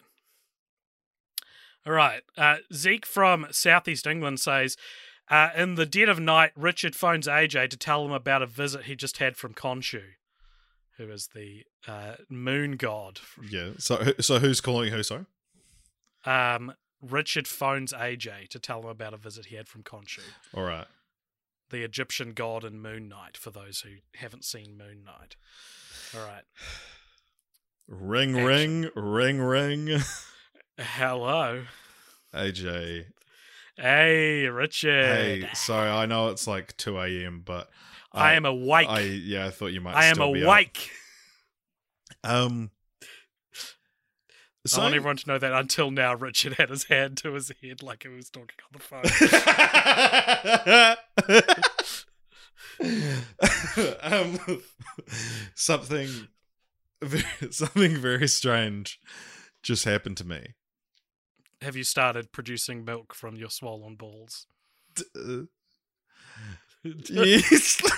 All 1.86 1.94
right. 1.94 2.24
Uh, 2.38 2.58
Zeke 2.74 3.06
from 3.06 3.48
Southeast 3.52 4.06
England 4.08 4.40
says 4.40 4.78
uh, 5.28 5.50
In 5.56 5.74
the 5.74 5.88
dead 5.88 6.08
of 6.10 6.20
night, 6.20 6.52
Richard 6.56 6.96
phones 6.96 7.28
AJ 7.28 7.70
to 7.72 7.78
tell 7.78 8.06
him 8.06 8.12
about 8.12 8.44
a 8.44 8.46
visit 8.48 8.84
he 8.86 8.96
just 8.96 9.18
had 9.18 9.36
from 9.38 9.56
Khonshu, 9.56 10.04
who 10.98 11.10
is 11.12 11.30
the 11.36 11.64
uh, 11.88 12.16
moon 12.30 12.74
god. 12.78 13.20
Yeah. 13.50 13.72
So 13.78 14.14
so 14.20 14.40
who's 14.40 14.62
calling 14.62 14.92
who? 14.92 15.04
Sorry. 15.04 15.26
Um, 16.26 16.74
Richard 17.02 17.48
phones 17.48 17.94
AJ 17.94 18.48
to 18.50 18.60
tell 18.60 18.82
him 18.82 18.88
about 18.90 19.14
a 19.14 19.18
visit 19.18 19.48
he 19.48 19.56
had 19.56 19.68
from 19.68 19.84
Khonshu, 19.84 20.22
All 20.56 20.64
right. 20.64 20.88
the 21.70 21.84
Egyptian 21.84 22.34
god 22.34 22.64
and 22.64 22.82
Moon 22.82 23.08
Knight, 23.08 23.38
for 23.38 23.52
those 23.52 23.82
who 23.82 23.92
haven't 24.16 24.44
seen 24.44 24.76
Moon 24.78 25.04
Knight. 25.06 25.36
All 26.16 26.26
right. 26.26 26.44
Ring, 27.88 28.32
Action. 28.36 28.92
ring, 28.96 29.40
ring, 29.40 29.40
ring. 29.88 30.02
Hello. 30.80 31.64
AJ. 32.34 33.06
Hey, 33.78 34.48
Richard. 34.48 35.44
Hey, 35.44 35.50
sorry, 35.54 35.90
I 35.90 36.06
know 36.06 36.30
it's 36.30 36.48
like 36.48 36.76
2 36.78 36.98
a.m., 36.98 37.44
but 37.46 37.70
I 38.16 38.34
am 38.34 38.46
awake. 38.46 38.88
I 38.90 39.00
I, 39.00 39.02
yeah, 39.02 39.46
I 39.46 39.50
thought 39.52 39.68
you 39.68 39.82
might. 39.82 39.96
I 39.96 40.06
am 40.06 40.22
up. 40.22 40.28
awake. 40.30 40.90
Um. 42.24 42.72
I 43.54 44.68
So, 44.68 44.82
want 44.82 44.96
everyone 44.96 45.18
to 45.18 45.28
know 45.28 45.38
that 45.38 45.54
until 45.54 45.92
now, 45.92 46.16
Richard 46.16 46.54
had 46.54 46.70
his 46.72 46.86
hand 46.86 47.18
to 47.20 47.34
his 47.34 47.52
head 47.62 47.84
like 47.84 48.02
he 48.02 48.10
was 48.10 48.32
talking 48.32 48.58
on 48.66 48.72
the 48.74 48.80
phone. 48.80 49.04
um, 54.02 54.62
something, 55.54 56.10
very, 57.02 57.24
something 57.52 57.96
very 57.98 58.28
strange 58.28 59.00
just 59.62 59.86
happened 59.86 60.18
to 60.18 60.26
me. 60.26 60.56
Have 61.62 61.76
you 61.76 61.84
started 61.84 62.32
producing 62.32 62.84
milk 62.84 63.14
from 63.14 63.36
your 63.36 63.50
swollen 63.50 63.96
balls? 63.96 64.48
Uh, 65.16 65.44
yes. 67.10 67.82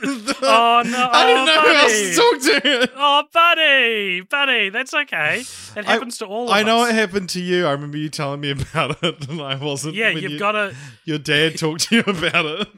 Oh, 0.00 0.82
no. 0.86 1.10
I 1.12 1.26
didn't 1.26 1.42
Oh, 1.42 1.44
know 1.46 1.60
who 1.60 1.74
else 1.74 1.92
to 1.92 2.22
oh, 2.22 2.60
talk 2.60 2.62
to. 2.62 2.90
Oh, 2.96 3.22
buddy, 3.32 4.20
buddy, 4.20 4.68
that's 4.70 4.94
okay. 4.94 5.40
It 5.40 5.76
I- 5.76 5.82
happens 5.92 6.18
to 6.18 6.26
all 6.26 6.44
of 6.44 6.50
I 6.52 6.62
know 6.62 6.82
us. 6.84 6.90
it 6.90 6.94
happened 6.94 7.28
to 7.30 7.40
you. 7.40 7.66
I 7.66 7.72
remember 7.72 7.96
you 7.98 8.08
telling 8.08 8.40
me 8.40 8.52
about 8.52 9.02
it, 9.02 9.28
and 9.28 9.40
I 9.42 9.56
wasn't. 9.56 9.96
Yeah, 9.96 10.10
you've 10.10 10.32
you- 10.32 10.38
got 10.38 10.52
to. 10.52 10.72
Your 11.04 11.18
dad 11.18 11.58
talked 11.58 11.88
to 11.88 11.96
you 11.96 12.02
about 12.06 12.46
it. 12.46 12.68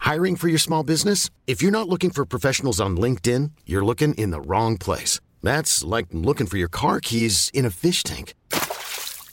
Hiring 0.00 0.36
for 0.36 0.48
your 0.48 0.58
small 0.58 0.84
business? 0.84 1.28
If 1.46 1.60
you're 1.60 1.72
not 1.72 1.88
looking 1.88 2.10
for 2.10 2.24
professionals 2.24 2.80
on 2.80 2.96
LinkedIn, 2.96 3.50
you're 3.66 3.84
looking 3.84 4.14
in 4.14 4.30
the 4.30 4.40
wrong 4.40 4.78
place. 4.78 5.20
That's 5.42 5.84
like 5.84 6.06
looking 6.12 6.46
for 6.46 6.56
your 6.56 6.68
car 6.68 7.00
keys 7.00 7.50
in 7.52 7.64
a 7.66 7.70
fish 7.70 8.02
tank. 8.04 8.34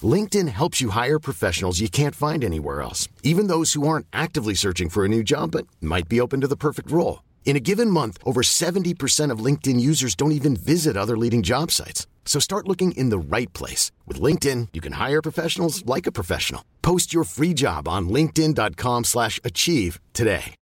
LinkedIn 0.03 0.49
helps 0.49 0.81
you 0.81 0.89
hire 0.89 1.19
professionals 1.19 1.79
you 1.79 1.87
can't 1.87 2.15
find 2.15 2.43
anywhere 2.43 2.81
else, 2.81 3.07
even 3.23 3.47
those 3.47 3.73
who 3.73 3.87
aren't 3.87 4.07
actively 4.11 4.53
searching 4.53 4.89
for 4.89 5.05
a 5.05 5.07
new 5.07 5.23
job 5.23 5.51
but 5.51 5.67
might 5.79 6.09
be 6.09 6.19
open 6.19 6.41
to 6.41 6.47
the 6.47 6.57
perfect 6.57 6.91
role. 6.91 7.23
In 7.45 7.55
a 7.55 7.61
given 7.61 7.89
month, 7.89 8.17
over 8.25 8.41
70% 8.41 9.31
of 9.31 9.39
LinkedIn 9.39 9.79
users 9.79 10.15
don't 10.15 10.33
even 10.33 10.57
visit 10.57 10.97
other 10.97 11.17
leading 11.17 11.43
job 11.43 11.71
sites. 11.71 12.05
So 12.25 12.39
start 12.39 12.67
looking 12.67 12.91
in 12.93 13.09
the 13.11 13.19
right 13.19 13.51
place. 13.53 13.91
With 14.05 14.19
LinkedIn, 14.19 14.69
you 14.73 14.81
can 14.81 14.93
hire 14.93 15.21
professionals 15.21 15.85
like 15.85 16.07
a 16.07 16.11
professional. 16.11 16.65
Post 16.81 17.13
your 17.13 17.23
free 17.23 17.53
job 17.53 17.87
on 17.87 18.09
linkedin.com 18.09 19.05
slash 19.05 19.39
achieve 19.45 20.01
today. 20.11 20.55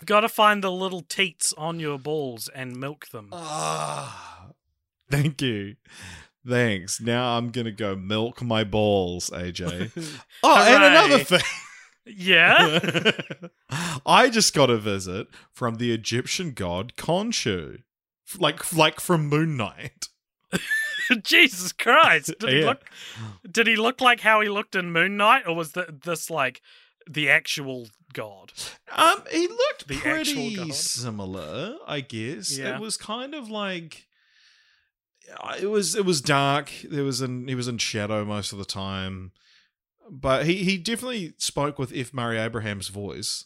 You've 0.00 0.06
got 0.06 0.20
to 0.20 0.28
find 0.28 0.62
the 0.62 0.70
little 0.70 1.02
teats 1.02 1.52
on 1.58 1.80
your 1.80 1.98
balls 1.98 2.48
and 2.54 2.76
milk 2.76 3.08
them. 3.08 3.30
Ah, 3.32 4.46
thank 5.10 5.42
you. 5.42 5.74
Thanks. 6.46 7.00
Now 7.00 7.36
I'm 7.36 7.50
gonna 7.50 7.72
go 7.72 7.94
milk 7.96 8.42
my 8.42 8.64
balls, 8.64 9.30
AJ. 9.30 9.90
oh, 10.42 10.64
and 10.66 10.84
another 10.84 11.24
thing. 11.24 11.40
yeah? 12.06 13.10
I 14.06 14.28
just 14.30 14.54
got 14.54 14.70
a 14.70 14.78
visit 14.78 15.28
from 15.52 15.76
the 15.76 15.92
Egyptian 15.92 16.52
god 16.52 16.94
Khonshu, 16.96 17.82
like 18.38 18.72
like 18.72 19.00
from 19.00 19.26
Moon 19.28 19.56
Knight. 19.56 20.06
Jesus 21.22 21.72
Christ! 21.72 22.32
Did 22.38 22.48
he 22.50 22.60
Yeah. 22.60 22.66
look? 22.66 22.84
Did 23.50 23.66
he 23.66 23.76
look 23.76 24.00
like 24.00 24.20
how 24.20 24.40
he 24.40 24.48
looked 24.48 24.74
in 24.74 24.92
Moon 24.92 25.16
Knight, 25.16 25.46
or 25.46 25.54
was 25.54 25.72
th- 25.72 25.88
this 26.04 26.30
like 26.30 26.60
the 27.10 27.28
actual 27.28 27.88
god? 28.12 28.52
Um, 28.94 29.22
he 29.30 29.46
looked 29.48 29.88
The 29.88 29.96
pretty 29.96 30.70
similar, 30.72 31.76
I 31.86 32.00
guess. 32.00 32.56
Yeah. 32.58 32.76
It 32.76 32.80
was 32.80 32.96
kind 32.96 33.34
of 33.34 33.50
like 33.50 34.06
it 35.60 35.66
was 35.66 35.94
it 35.94 36.04
was 36.04 36.20
dark. 36.20 36.70
There 36.84 37.04
was 37.04 37.20
in 37.20 37.48
he 37.48 37.54
was 37.54 37.68
in 37.68 37.78
shadow 37.78 38.24
most 38.24 38.52
of 38.52 38.58
the 38.58 38.64
time, 38.64 39.32
but 40.10 40.46
he 40.46 40.64
he 40.64 40.78
definitely 40.78 41.34
spoke 41.38 41.78
with 41.78 41.92
F. 41.94 42.12
Murray 42.12 42.38
Abraham's 42.38 42.88
voice. 42.88 43.44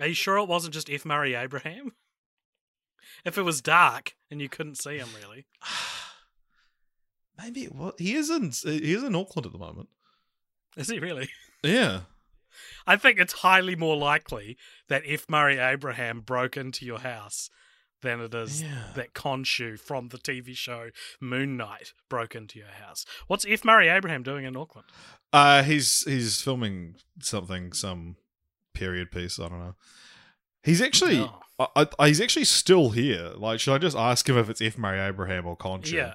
Are 0.00 0.06
you 0.06 0.14
sure 0.14 0.38
it 0.38 0.48
wasn't 0.48 0.74
just 0.74 0.90
F. 0.90 1.04
Murray 1.04 1.34
Abraham? 1.34 1.92
If 3.24 3.38
it 3.38 3.42
was 3.42 3.60
dark 3.60 4.14
and 4.30 4.40
you 4.40 4.48
couldn't 4.48 4.78
see 4.78 4.96
him, 4.96 5.08
really. 5.22 5.46
Maybe 7.38 7.62
it 7.62 7.74
was. 7.74 7.94
He 7.98 8.14
is 8.14 8.30
in 8.30 8.50
he 8.50 8.94
is 8.94 9.04
in 9.04 9.14
Auckland 9.14 9.46
at 9.46 9.52
the 9.52 9.58
moment. 9.58 9.90
Is 10.76 10.88
he 10.88 10.98
really? 10.98 11.28
Yeah. 11.62 12.00
I 12.86 12.96
think 12.96 13.18
it's 13.18 13.34
highly 13.34 13.76
more 13.76 13.96
likely 13.96 14.56
that 14.88 15.04
F. 15.06 15.26
Murray 15.28 15.58
Abraham 15.58 16.20
broke 16.20 16.56
into 16.56 16.84
your 16.84 16.98
house 16.98 17.48
than 18.02 18.20
it 18.20 18.34
is 18.34 18.62
Yeah. 18.62 18.88
that 18.94 19.14
Khonshu 19.14 19.78
from 19.80 20.08
the 20.08 20.18
TV 20.18 20.54
show 20.56 20.90
Moon 21.20 21.56
Knight 21.56 21.92
broke 22.08 22.34
into 22.34 22.58
your 22.58 22.68
house. 22.68 23.04
What's 23.28 23.46
F. 23.48 23.64
Murray 23.64 23.88
Abraham 23.88 24.22
doing 24.22 24.44
in 24.44 24.56
Auckland? 24.56 24.86
Uh, 25.32 25.62
he's 25.62 26.02
he's 26.02 26.42
filming 26.42 26.96
something, 27.20 27.72
some 27.72 28.16
period 28.74 29.10
piece. 29.10 29.38
I 29.40 29.48
don't 29.48 29.58
know. 29.60 29.74
He's 30.62 30.80
actually, 30.82 31.20
Oh. 31.58 31.68
I, 31.76 31.86
I, 31.98 32.08
he's 32.08 32.20
actually 32.20 32.44
still 32.44 32.90
here. 32.90 33.32
Like, 33.36 33.58
should 33.60 33.74
I 33.74 33.78
just 33.78 33.96
ask 33.96 34.28
him 34.28 34.36
if 34.38 34.48
it's 34.50 34.60
F. 34.60 34.76
Murray 34.78 35.00
Abraham 35.00 35.46
or 35.46 35.56
Khonshu? 35.56 35.92
Yeah. 35.92 36.14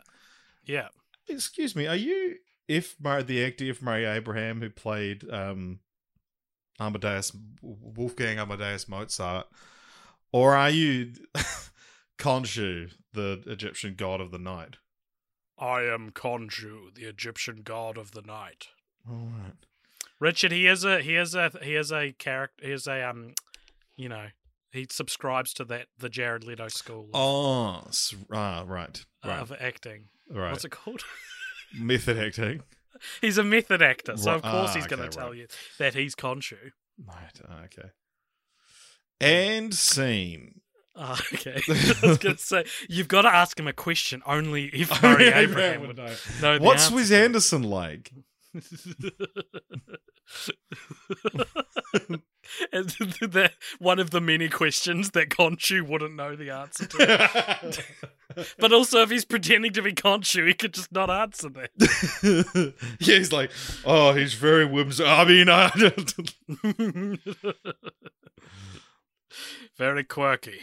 Yeah. 0.66 0.88
Excuse 1.28 1.76
me, 1.76 1.88
are 1.88 1.96
you 1.96 2.36
F. 2.70 2.96
Murray, 3.02 3.24
the 3.24 3.44
actor 3.46 3.70
F. 3.70 3.82
Murray 3.82 4.06
Abraham 4.06 4.62
who 4.62 4.70
played 4.70 5.30
um, 5.32 5.80
Amadeus 6.80 7.32
Wolfgang 7.62 8.40
Amadeus 8.40 8.88
Mozart, 8.88 9.48
or 10.32 10.56
are 10.56 10.70
you 10.70 11.14
Khonshu, 12.18 12.92
the 13.14 13.44
Egyptian 13.48 13.96
god 13.96 14.22
of 14.22 14.32
the 14.32 14.40
night? 14.40 14.78
I 15.60 15.82
am 15.84 16.12
Khonshu, 16.12 16.94
the 16.94 17.06
Egyptian 17.06 17.62
god 17.64 17.98
of 17.98 18.12
the 18.12 18.22
night. 18.22 18.68
All 19.10 19.30
right. 19.38 19.54
Richard, 20.20 20.52
he 20.52 20.68
is 20.68 20.84
a 20.84 21.02
he 21.02 21.16
is 21.16 21.36
a 21.36 21.52
he 21.62 21.76
is 21.76 21.92
a 21.92 22.12
character 22.14 22.66
he 22.66 22.72
is 22.72 22.88
a 22.88 23.08
um 23.10 23.34
you 23.96 24.10
know, 24.10 24.28
he 24.72 24.86
subscribes 24.90 25.54
to 25.56 25.66
that 25.66 25.88
the 25.98 26.10
Jared 26.10 26.44
Leto 26.44 26.68
school 26.68 27.06
of, 27.06 27.10
Oh, 27.16 27.84
s- 27.88 28.14
ah, 28.32 28.64
right, 28.68 29.04
right, 29.26 29.40
of 29.40 29.52
acting. 29.60 30.06
right. 30.30 30.52
What's 30.52 30.66
it 30.66 30.70
called? 30.72 31.02
Method 31.80 32.18
acting. 32.18 32.64
he's 33.22 33.38
a 33.38 33.44
method 33.44 33.82
actor, 33.82 34.16
so 34.18 34.32
of 34.36 34.42
course 34.42 34.72
ah, 34.72 34.74
he's 34.76 34.88
going 34.88 35.00
to 35.02 35.08
okay, 35.08 35.18
tell 35.18 35.30
right. 35.30 35.38
you 35.38 35.48
that 35.80 35.94
he's 35.96 36.16
Khonshu. 36.16 36.58
Right. 37.06 37.42
ah, 37.50 37.64
Okay. 37.66 37.90
And 39.20 39.74
scene. 39.74 40.62
Oh, 40.98 41.18
okay. 41.34 41.62
I 41.70 42.08
was 42.08 42.18
going 42.18 42.36
to 42.36 42.42
say 42.42 42.66
you've 42.90 43.08
got 43.08 43.22
to 43.22 43.34
ask 43.34 43.60
him 43.60 43.68
a 43.68 43.74
question 43.74 44.24
only 44.26 44.66
if 44.66 45.02
Murray 45.04 45.28
Abraham 45.28 45.88
would 45.88 45.98
know. 45.98 46.14
the 46.42 46.58
What's 46.60 46.90
Wes. 46.92 47.12
Anderson 47.12 47.64
like? 47.64 48.12
and 48.54 48.64
that 53.22 53.52
one 53.78 54.00
of 54.00 54.10
the 54.10 54.20
many 54.20 54.50
questions 54.50 55.12
that 55.12 55.30
Khonshu 55.30 55.88
wouldn't 55.88 56.16
know 56.16 56.36
the 56.36 56.50
answer 56.50 56.88
to. 56.88 57.84
But 58.58 58.74
also, 58.74 59.02
if 59.02 59.12
he's 59.12 59.26
pretending 59.26 59.74
to 59.74 59.84
be 59.84 59.94
Khonshu, 59.94 60.48
he 60.48 60.54
could 60.56 60.74
just 60.74 60.92
not 60.92 61.12
answer 61.12 61.50
that. 61.50 62.74
yeah, 63.00 63.16
he's 63.16 63.32
like, 63.32 63.52
oh, 63.86 64.14
he's 64.14 64.34
very 64.34 64.66
whimsical. 64.66 65.12
I 65.12 65.26
mean, 65.26 65.50
I 65.50 65.70
Very 69.78 70.04
quirky. 70.04 70.62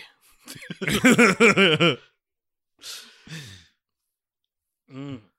Mm. 4.93 5.21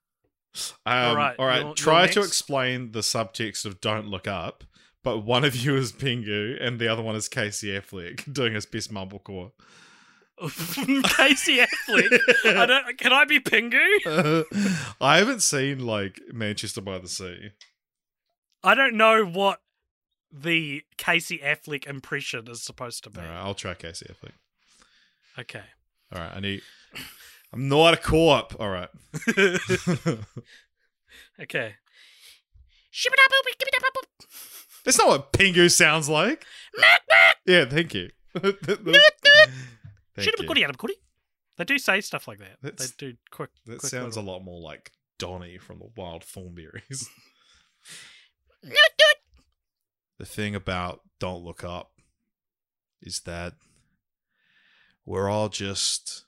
Um, 0.86 0.94
All 1.10 1.16
right, 1.16 1.36
all 1.38 1.44
right. 1.46 1.60
you're- 1.60 1.74
Try 1.74 2.04
you're 2.04 2.12
to 2.14 2.20
explain 2.20 2.92
the 2.92 3.00
subtext 3.00 3.66
of 3.66 3.78
"Don't 3.82 4.08
Look 4.08 4.26
Up," 4.26 4.64
but 5.04 5.18
one 5.18 5.44
of 5.44 5.54
you 5.54 5.76
is 5.76 5.92
Pingu 5.92 6.56
and 6.58 6.78
the 6.78 6.88
other 6.88 7.02
one 7.02 7.14
is 7.14 7.28
Casey 7.28 7.68
Affleck 7.78 8.32
doing 8.32 8.54
his 8.54 8.64
best 8.64 8.90
mumblecore. 8.90 9.52
Casey 10.40 11.58
Affleck. 11.58 12.18
I 12.56 12.64
don't, 12.64 12.96
can 12.98 13.12
I 13.12 13.26
be 13.26 13.38
Pingu? 13.38 14.44
I 14.98 15.18
haven't 15.18 15.42
seen 15.42 15.80
like 15.80 16.20
Manchester 16.32 16.80
by 16.80 16.96
the 16.98 17.08
Sea. 17.08 17.50
I 18.64 18.74
don't 18.74 18.96
know 18.96 19.26
what 19.26 19.60
the 20.32 20.84
Casey 20.96 21.36
Affleck 21.38 21.86
impression 21.86 22.48
is 22.48 22.62
supposed 22.62 23.04
to 23.04 23.10
be. 23.10 23.20
All 23.20 23.26
right, 23.26 23.36
I'll 23.44 23.52
try 23.54 23.74
Casey 23.74 24.06
Affleck. 24.06 24.32
Okay. 25.38 25.62
All 26.12 26.20
right, 26.20 26.32
I 26.36 26.40
need. 26.40 26.62
I'm 27.52 27.68
not 27.68 27.94
a 27.94 27.96
co-op. 27.96 28.58
All 28.60 28.68
right. 28.68 28.88
okay. 31.40 31.74
That's 34.84 34.98
not 34.98 35.08
what 35.08 35.32
Pingu 35.32 35.70
sounds 35.70 36.08
like. 36.08 36.44
yeah, 37.46 37.64
thank 37.66 37.94
you. 37.94 38.10
Thank 38.34 40.26
you. 40.42 40.46
They 41.58 41.64
do 41.64 41.78
say 41.78 42.00
stuff 42.00 42.26
like 42.28 42.38
that. 42.38 42.56
That's- 42.62 42.90
they 42.92 43.06
do 43.10 43.16
quick. 43.30 43.50
That 43.66 43.78
quick 43.80 43.90
sounds 43.90 44.16
little- 44.16 44.30
a 44.30 44.32
lot 44.34 44.44
more 44.44 44.60
like 44.60 44.92
Donnie 45.18 45.58
from 45.58 45.78
the 45.78 45.88
Wild 45.96 46.22
Thornberries. 46.24 47.08
the 50.18 50.24
thing 50.26 50.54
about 50.54 51.00
Don't 51.18 51.42
Look 51.44 51.64
Up 51.64 51.92
is 53.02 53.20
that 53.26 53.54
we're 55.06 55.30
all 55.30 55.48
just 55.48 56.24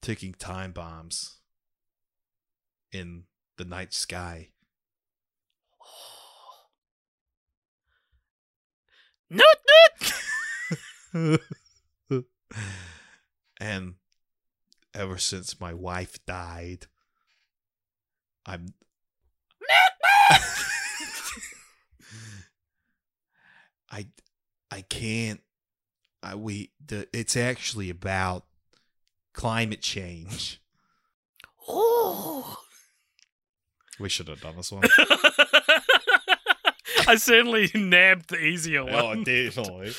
ticking 0.00 0.32
time 0.32 0.70
bombs 0.70 1.38
in 2.92 3.24
the 3.58 3.64
night 3.64 3.92
sky. 3.92 4.50
Nut 9.30 9.44
nut. 11.12 11.40
and 13.60 13.94
ever 14.94 15.18
since 15.18 15.60
my 15.60 15.74
wife 15.74 16.24
died, 16.24 16.86
I'm. 18.46 18.72
I, 23.90 24.06
I 24.70 24.80
can't. 24.82 25.40
I 26.24 26.34
we 26.34 26.70
the 26.84 27.06
it's 27.12 27.36
actually 27.36 27.90
about 27.90 28.44
climate 29.34 29.82
change. 29.82 30.60
Oh. 31.68 32.58
We 34.00 34.08
should 34.08 34.28
have 34.28 34.40
done 34.40 34.56
this 34.56 34.72
one. 34.72 34.82
I 37.06 37.16
certainly 37.16 37.70
nabbed 37.74 38.30
the 38.30 38.38
easier 38.38 38.84
one. 38.84 38.94
oh, 38.94 39.22
definitely. 39.24 39.92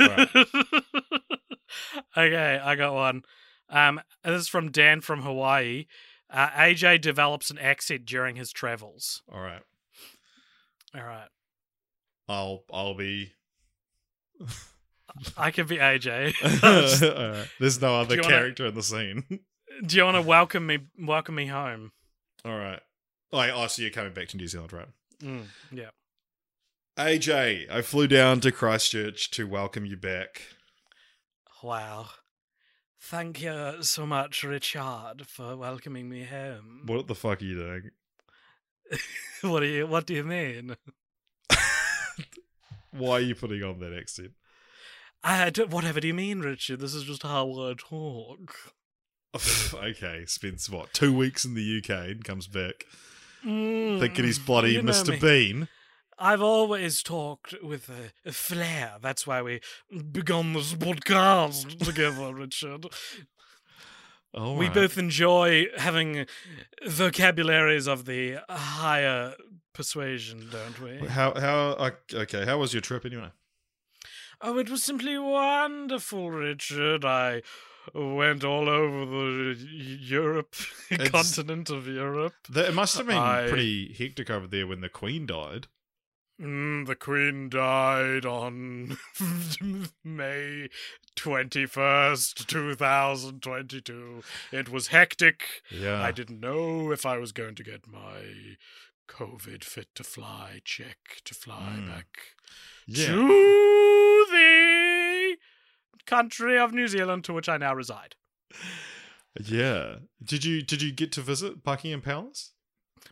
okay, 2.16 2.60
I 2.62 2.74
got 2.76 2.94
one. 2.94 3.22
Um, 3.68 4.00
this 4.24 4.42
is 4.42 4.48
from 4.48 4.70
Dan 4.70 5.00
from 5.00 5.22
Hawaii. 5.22 5.86
Uh, 6.30 6.48
AJ 6.50 7.00
develops 7.00 7.50
an 7.50 7.58
accent 7.58 8.06
during 8.06 8.36
his 8.36 8.52
travels. 8.52 9.22
All 9.30 9.40
right. 9.40 9.62
All 10.94 11.02
right, 11.02 11.28
I'll 12.28 12.64
I'll 12.72 12.94
be. 12.94 13.32
I 15.36 15.50
can 15.50 15.66
be 15.66 15.76
AJ. 15.78 16.34
Right. 17.38 17.48
There's 17.60 17.80
no 17.80 17.96
other 18.00 18.16
wanna- 18.16 18.28
character 18.28 18.66
in 18.66 18.74
the 18.74 18.82
scene. 18.82 19.24
Do 19.86 19.96
you 19.96 20.04
want 20.04 20.16
to 20.16 20.22
welcome 20.22 20.66
me? 20.66 20.78
Welcome 20.98 21.36
me 21.36 21.46
home. 21.46 21.92
All 22.44 22.58
right. 22.58 22.80
Oh, 23.32 23.40
oh, 23.40 23.66
so 23.66 23.82
you're 23.82 23.90
coming 23.90 24.12
back 24.12 24.28
to 24.28 24.36
New 24.36 24.48
Zealand, 24.48 24.72
right? 24.72 24.88
Mm, 25.22 25.44
yeah. 25.70 25.90
AJ, 26.98 27.70
I 27.70 27.82
flew 27.82 28.08
down 28.08 28.40
to 28.40 28.50
Christchurch 28.50 29.30
to 29.32 29.46
welcome 29.46 29.84
you 29.86 29.96
back. 29.96 30.42
Wow. 31.62 32.06
Thank 33.00 33.42
you 33.42 33.76
so 33.82 34.04
much, 34.06 34.42
Richard, 34.42 35.26
for 35.26 35.56
welcoming 35.56 36.08
me 36.08 36.24
home. 36.24 36.82
What 36.86 37.06
the 37.06 37.14
fuck 37.14 37.40
are 37.40 37.44
you 37.44 37.54
doing? 37.54 37.90
what 39.42 39.60
do 39.60 39.66
you 39.66 39.86
What 39.86 40.06
do 40.06 40.14
you 40.14 40.24
mean? 40.24 40.76
Why 42.90 43.10
are 43.12 43.20
you 43.20 43.34
putting 43.34 43.62
on 43.62 43.78
that 43.80 43.92
accent? 43.96 44.32
I 45.22 45.50
don't, 45.50 45.70
whatever 45.70 46.00
do 46.00 46.08
you 46.08 46.14
mean, 46.14 46.40
Richard? 46.40 46.80
This 46.80 46.94
is 46.94 47.04
just 47.04 47.22
how 47.22 47.48
I 47.50 47.74
talk. 47.76 48.54
okay, 49.74 50.24
spends 50.26 50.70
what 50.70 50.92
two 50.92 51.14
weeks 51.14 51.44
in 51.44 51.54
the 51.54 51.78
UK 51.78 51.90
and 52.10 52.24
comes 52.24 52.46
back 52.46 52.84
Mm, 53.44 54.00
thinking 54.00 54.24
he's 54.24 54.38
bloody 54.38 54.72
you 54.72 54.82
know 54.82 54.92
Mr. 54.92 55.10
me. 55.10 55.18
Bean. 55.18 55.68
I've 56.18 56.42
always 56.42 57.02
talked 57.02 57.54
with 57.62 57.88
a, 57.88 58.28
a 58.28 58.32
flair. 58.32 58.96
That's 59.00 59.26
why 59.26 59.40
we 59.42 59.60
begun 60.10 60.52
this 60.52 60.74
podcast 60.74 61.78
together, 61.78 62.34
Richard. 62.34 62.86
Oh, 64.34 64.54
we 64.54 64.68
both 64.68 64.98
enjoy 64.98 65.66
having 65.76 66.26
vocabularies 66.86 67.86
of 67.86 68.04
the 68.04 68.38
higher 68.50 69.34
persuasion, 69.72 70.48
don't 70.50 70.80
we? 70.80 71.06
How 71.06 71.38
how 71.38 71.92
okay? 72.12 72.44
How 72.44 72.58
was 72.58 72.74
your 72.74 72.82
trip 72.82 73.06
anyway? 73.06 73.30
Oh, 74.40 74.58
it 74.58 74.70
was 74.70 74.84
simply 74.84 75.18
wonderful, 75.18 76.30
Richard. 76.30 77.04
I 77.04 77.42
went 77.94 78.44
all 78.44 78.68
over 78.68 79.54
the 79.54 79.56
Europe 80.00 80.54
continent 81.06 81.70
of 81.70 81.86
Europe. 81.88 82.34
That, 82.50 82.66
it 82.68 82.74
must 82.74 82.96
have 82.98 83.06
been 83.06 83.16
I- 83.16 83.48
pretty 83.48 83.92
hectic 83.98 84.30
over 84.30 84.46
there 84.46 84.66
when 84.66 84.80
the 84.80 84.88
Queen 84.88 85.26
died. 85.26 85.66
Mm, 86.40 86.86
the 86.86 86.94
Queen 86.94 87.48
died 87.48 88.24
on 88.24 88.96
May 90.04 90.68
21st, 91.16 92.46
2022. 92.46 94.22
It 94.52 94.68
was 94.68 94.86
hectic. 94.88 95.62
Yeah, 95.68 96.00
I 96.00 96.12
didn't 96.12 96.38
know 96.38 96.92
if 96.92 97.04
I 97.04 97.18
was 97.18 97.32
going 97.32 97.56
to 97.56 97.64
get 97.64 97.88
my 97.88 98.56
COVID 99.08 99.64
fit 99.64 99.88
to 99.96 100.04
fly 100.04 100.60
check 100.64 101.22
to 101.24 101.34
fly 101.34 101.74
Mm. 101.76 101.88
back 101.88 102.06
yeah. 102.86 103.06
to 103.06 103.16
the 103.16 103.24
country 106.08 106.58
of 106.58 106.72
New 106.72 106.88
Zealand 106.88 107.22
to 107.24 107.32
which 107.32 107.48
I 107.48 107.56
now 107.58 107.74
reside. 107.74 108.16
Yeah. 109.40 109.96
Did 110.22 110.44
you 110.44 110.62
did 110.62 110.82
you 110.82 110.90
get 110.92 111.12
to 111.12 111.20
visit 111.20 111.62
Buckingham 111.62 112.00
Palace? 112.02 112.52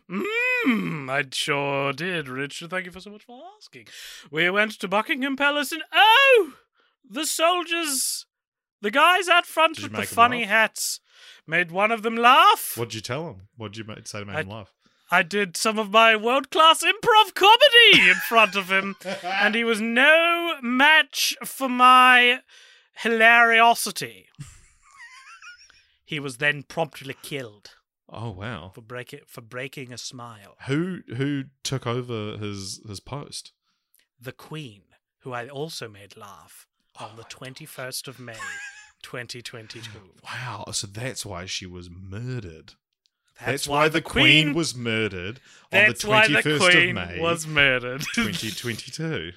Mmm, 0.09 1.09
I 1.09 1.23
sure 1.31 1.93
did, 1.93 2.27
Richard. 2.27 2.69
Thank 2.69 2.85
you 2.85 2.91
for 2.91 2.99
so 2.99 3.09
much 3.11 3.23
for 3.23 3.39
asking. 3.57 3.87
We 4.31 4.49
went 4.49 4.73
to 4.79 4.87
Buckingham 4.87 5.35
Palace 5.35 5.71
and 5.71 5.83
oh, 5.93 6.53
the 7.09 7.25
soldiers, 7.25 8.25
the 8.81 8.91
guys 8.91 9.27
out 9.29 9.45
front 9.45 9.75
Did 9.75 9.83
with 9.83 9.93
the 9.93 10.03
funny 10.03 10.41
laugh? 10.41 10.49
hats, 10.49 10.99
made 11.45 11.71
one 11.71 11.91
of 11.91 12.03
them 12.03 12.15
laugh. 12.17 12.73
What'd 12.75 12.93
you 12.93 13.01
tell 13.01 13.27
him? 13.29 13.47
What'd 13.55 13.77
you 13.77 13.83
ma- 13.85 13.95
say 14.03 14.19
to 14.19 14.25
make 14.25 14.35
I- 14.35 14.41
him 14.41 14.49
laugh? 14.49 14.73
I 15.09 15.23
did 15.23 15.55
some 15.55 15.79
of 15.79 15.89
my 15.91 16.17
world 16.17 16.51
class 16.51 16.83
improv 16.83 17.33
comedy 17.33 18.09
in 18.09 18.15
front 18.27 18.57
of 18.57 18.69
him, 18.69 18.97
and 19.23 19.55
he 19.55 19.63
was 19.63 19.79
no 19.79 20.55
match 20.61 21.33
for 21.45 21.69
my 21.69 22.41
hilariosity. 23.03 24.25
he 26.05 26.19
was 26.19 26.37
then 26.37 26.63
promptly 26.63 27.15
killed 27.21 27.71
Oh 28.09 28.31
wow. 28.31 28.71
for 28.73 28.81
break 28.81 29.13
it, 29.13 29.27
for 29.27 29.41
breaking 29.41 29.91
a 29.91 29.97
smile. 29.97 30.55
Who 30.67 30.99
who 31.15 31.45
took 31.63 31.85
over 31.85 32.37
his 32.37 32.81
his 32.87 32.99
post? 32.99 33.51
The 34.19 34.31
Queen, 34.31 34.83
who 35.19 35.33
I 35.33 35.47
also 35.47 35.87
made 35.89 36.15
laugh 36.17 36.65
oh 36.99 37.05
on 37.05 37.17
the 37.17 37.23
21st 37.23 38.07
of 38.07 38.19
May, 38.19 38.33
2022. 39.03 39.89
Wow. 40.23 40.65
So 40.71 40.87
that's 40.87 41.25
why 41.25 41.45
she 41.45 41.65
was 41.67 41.89
murdered. 41.89 42.73
That's, 43.39 43.51
That's, 43.51 43.67
why, 43.67 43.87
the 43.87 44.01
Queen, 44.01 44.55
was 44.55 44.73
murdered 44.73 45.39
on 45.71 45.93
the 45.93 46.07
why 46.07 46.25
twenty 46.25 46.33
the 46.33 46.41
first 46.57 46.71
Queen 46.71 46.97
of 46.97 47.09
May, 47.09 47.19
was 47.19 47.45
murdered. 47.45 48.01
twenty 48.15 48.49
twenty 48.49 48.89
two. 48.89 49.33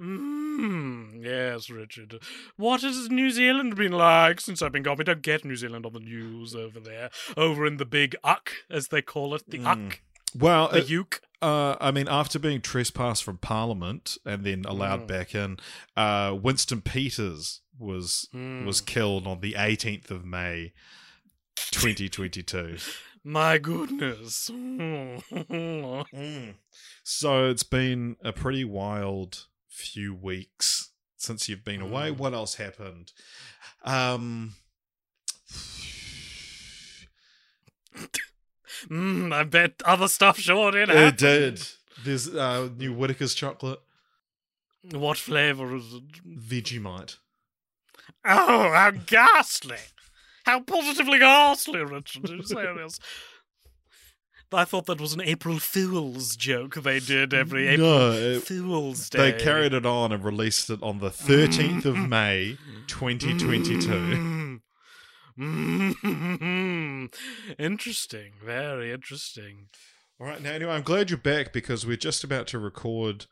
Mm, 0.00 1.22
yes, 1.24 1.70
Richard. 1.70 2.20
What 2.56 2.82
has 2.82 3.08
New 3.08 3.30
Zealand 3.30 3.76
been 3.76 3.92
like 3.92 4.40
since 4.40 4.62
I've 4.62 4.72
been 4.72 4.82
gone? 4.82 4.96
We 4.96 5.04
don't 5.04 5.22
get 5.22 5.44
New 5.44 5.56
Zealand 5.56 5.86
on 5.86 5.92
the 5.92 6.00
news 6.00 6.54
over 6.54 6.80
there. 6.80 7.10
Over 7.36 7.66
in 7.66 7.76
the 7.76 7.84
big 7.84 8.16
Uck, 8.24 8.52
as 8.70 8.88
they 8.88 9.02
call 9.02 9.34
it. 9.34 9.48
The 9.48 9.60
Uck. 9.64 10.00
Well, 10.36 10.68
The 10.68 10.78
it- 10.78 10.90
Uke. 10.90 11.20
Uh, 11.40 11.76
I 11.80 11.90
mean, 11.90 12.06
after 12.08 12.38
being 12.38 12.60
trespassed 12.60 13.24
from 13.24 13.38
Parliament 13.38 14.16
and 14.24 14.44
then 14.44 14.64
allowed 14.64 15.02
Mm. 15.02 15.06
back 15.08 15.34
in, 15.34 15.56
uh, 15.96 16.36
Winston 16.40 16.80
Peters 16.82 17.62
was 17.76 18.28
Mm. 18.32 18.64
was 18.64 18.80
killed 18.80 19.26
on 19.26 19.40
the 19.40 19.56
18th 19.58 20.10
of 20.12 20.24
May, 20.24 20.72
2022. 21.72 22.78
My 23.24 23.58
goodness. 23.58 24.50
So 27.04 27.48
it's 27.50 27.62
been 27.64 28.16
a 28.24 28.32
pretty 28.32 28.64
wild 28.64 29.46
few 29.68 30.14
weeks 30.14 30.92
since 31.16 31.48
you've 31.48 31.64
been 31.64 31.80
away. 31.82 32.10
Mm. 32.10 32.16
What 32.18 32.32
else 32.32 32.54
happened? 32.56 33.12
Um, 33.84 34.54
mm, 38.88 39.32
I 39.32 39.42
bet 39.44 39.82
other 39.84 40.08
stuff 40.08 40.38
sure 40.38 40.70
did 40.70 40.88
it 40.90 40.94
happen. 40.94 41.16
did. 41.16 41.62
There's 42.04 42.28
uh, 42.34 42.68
new 42.76 42.92
Whittaker's 42.94 43.34
chocolate, 43.34 43.80
What 44.92 45.18
flavour 45.18 45.74
is 45.76 45.92
it? 45.94 46.02
Vegemite. 46.24 47.16
Oh, 48.24 48.70
how 48.72 48.90
ghastly! 48.92 49.76
How 50.44 50.60
positively 50.60 51.18
ghastly, 51.18 51.84
Richard. 51.84 52.30
Are 52.30 52.34
you 52.36 52.42
serious? 52.42 52.98
I 54.54 54.64
thought 54.64 54.84
that 54.86 55.00
was 55.00 55.14
an 55.14 55.22
April 55.22 55.58
Fool's 55.58 56.36
joke 56.36 56.74
they 56.74 57.00
did 57.00 57.32
every 57.32 57.68
April 57.68 57.88
No, 57.88 58.12
it- 58.12 58.42
Fool's 58.42 59.08
Day. 59.08 59.30
They 59.32 59.38
carried 59.42 59.72
it 59.72 59.86
on 59.86 60.12
and 60.12 60.22
released 60.22 60.68
it 60.68 60.82
on 60.82 60.98
the 60.98 61.08
13th 61.08 61.86
of 61.86 61.96
May, 61.96 62.58
2022. 62.86 64.60
Mm. 65.38 67.08
interesting. 67.58 68.32
Very 68.44 68.92
interesting. 68.92 69.68
All 70.20 70.26
right, 70.26 70.42
now 70.42 70.52
anyway, 70.52 70.72
I'm 70.72 70.82
glad 70.82 71.08
you're 71.10 71.16
back 71.18 71.52
because 71.54 71.86
we're 71.86 71.96
just 71.96 72.22
about 72.22 72.46
to 72.48 72.58
record 72.58 73.24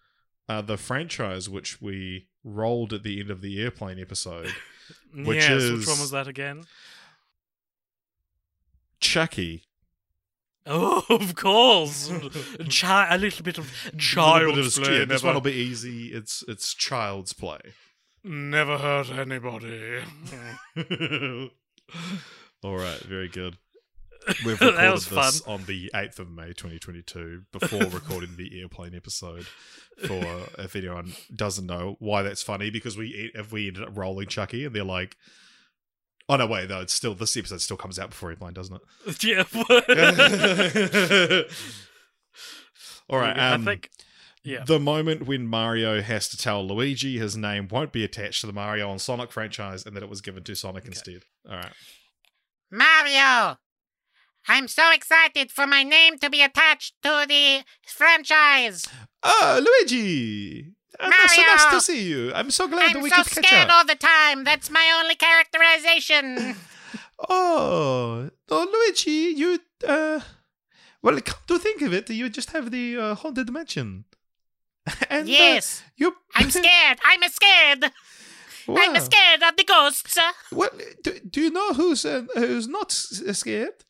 uh, 0.48 0.62
the 0.62 0.78
franchise 0.78 1.48
which 1.50 1.82
we 1.82 2.28
rolled 2.42 2.92
at 2.94 3.02
the 3.02 3.20
end 3.20 3.30
of 3.30 3.42
the 3.42 3.60
airplane 3.62 3.98
episode. 4.00 4.52
Which 5.14 5.38
yes, 5.38 5.50
is- 5.62 5.78
which 5.80 5.88
one 5.88 6.00
was 6.00 6.10
that 6.12 6.26
again? 6.28 6.64
Chucky. 9.10 9.64
Oh, 10.66 11.04
of 11.10 11.34
course. 11.34 12.12
Chi- 12.80 13.08
a 13.14 13.18
little 13.18 13.42
bit 13.44 13.58
of 13.58 13.72
child's 13.98 14.76
bit 14.78 14.78
of- 14.78 14.84
play. 14.84 14.98
yeah, 15.00 15.04
this 15.04 15.22
one 15.24 15.34
will 15.34 15.40
be 15.40 15.52
easy. 15.52 16.08
It's 16.12 16.44
it's 16.46 16.74
child's 16.74 17.32
play. 17.32 17.58
Never 18.22 18.78
hurt 18.78 19.10
anybody. 19.10 20.00
All 22.62 22.76
right, 22.76 23.00
very 23.00 23.28
good. 23.28 23.56
We've 24.44 24.60
recorded 24.60 25.00
this 25.00 25.40
on 25.46 25.64
the 25.64 25.90
8th 25.94 26.18
of 26.18 26.30
May 26.30 26.48
2022 26.48 27.44
before 27.52 27.80
recording 27.86 28.36
the 28.36 28.60
airplane 28.60 28.94
episode. 28.94 29.46
For 30.06 30.22
if 30.58 30.76
anyone 30.76 31.14
doesn't 31.34 31.64
know 31.66 31.96
why 31.98 32.22
that's 32.22 32.42
funny, 32.42 32.70
because 32.70 32.96
we 32.98 33.30
if 33.34 33.50
we 33.50 33.66
ended 33.68 33.82
up 33.82 33.96
rolling 33.96 34.28
Chucky 34.28 34.64
and 34.66 34.74
they're 34.76 34.84
like, 34.84 35.16
oh 36.30 36.36
no, 36.36 36.46
wait, 36.46 36.68
no, 36.70 36.80
it's 36.80 36.94
still 36.94 37.14
this 37.14 37.36
episode 37.36 37.60
still 37.60 37.76
comes 37.76 37.98
out 37.98 38.10
before 38.10 38.30
airplane, 38.30 38.52
doesn't 38.54 38.76
it? 38.76 39.24
yeah. 39.24 39.44
it? 39.52 41.50
All 43.10 43.18
right, 43.18 43.36
I 43.36 43.52
um, 43.52 43.64
think. 43.64 43.90
Yeah. 44.42 44.64
the 44.64 44.80
moment 44.80 45.26
when 45.26 45.46
Mario 45.46 46.00
has 46.00 46.28
to 46.30 46.36
tell 46.36 46.66
Luigi 46.66 47.18
his 47.18 47.36
name 47.36 47.68
won't 47.68 47.92
be 47.92 48.04
attached 48.04 48.40
to 48.40 48.46
the 48.46 48.54
Mario 48.54 48.90
and 48.90 48.98
Sonic 48.98 49.32
franchise 49.32 49.84
and 49.84 49.94
that 49.94 50.02
it 50.02 50.08
was 50.08 50.22
given 50.22 50.42
to 50.44 50.54
Sonic 50.54 50.86
instead. 50.86 51.24
All 51.46 51.56
right. 51.56 51.72
Mario! 52.70 53.58
I'm 54.48 54.66
so 54.68 54.90
excited 54.92 55.50
for 55.50 55.66
my 55.66 55.82
name 55.82 56.18
to 56.20 56.30
be 56.30 56.40
attached 56.42 56.94
to 57.02 57.26
the 57.28 57.64
franchise. 57.84 58.86
Oh, 59.22 59.60
Luigi! 59.62 60.72
Uh, 60.98 61.04
so 61.04 61.42
Mario! 61.42 61.54
nice 61.54 61.64
to 61.70 61.80
see 61.80 62.02
you. 62.02 62.32
I'm 62.34 62.50
so 62.50 62.66
glad 62.68 62.90
that 62.90 62.96
I'm 62.96 63.02
we 63.02 63.10
so 63.10 63.22
could 63.22 63.32
catch 63.32 63.44
scared 63.46 63.70
all 63.70 63.84
the 63.84 63.94
time. 63.94 64.44
That's 64.44 64.70
my 64.70 64.90
only 65.00 65.14
characterization. 65.14 66.56
Oh, 67.28 68.30
oh, 68.50 68.68
Luigi, 68.72 69.34
you. 69.36 69.58
Uh, 69.86 70.20
well, 71.02 71.20
come 71.20 71.38
to 71.48 71.58
think 71.58 71.82
of 71.82 71.92
it, 71.92 72.08
you 72.08 72.30
just 72.30 72.50
have 72.52 72.70
the 72.70 72.96
uh, 72.96 73.14
haunted 73.14 73.52
mansion. 73.52 74.06
and 75.10 75.28
uh, 75.28 75.30
yes. 75.30 75.82
you. 75.96 76.14
I'm 76.34 76.50
scared. 76.60 76.98
I'm 77.04 77.20
scared. 77.28 77.92
I'm 78.68 79.00
scared 79.00 79.42
of 79.42 79.56
the 79.56 79.64
ghosts. 79.64 80.18
Well, 80.52 80.70
do, 81.02 81.18
do 81.28 81.40
you 81.42 81.50
know 81.50 81.74
who's 81.74 82.04
uh, 82.04 82.24
who's 82.34 82.68
not 82.68 82.90
s- 82.90 83.22
scared? 83.38 83.84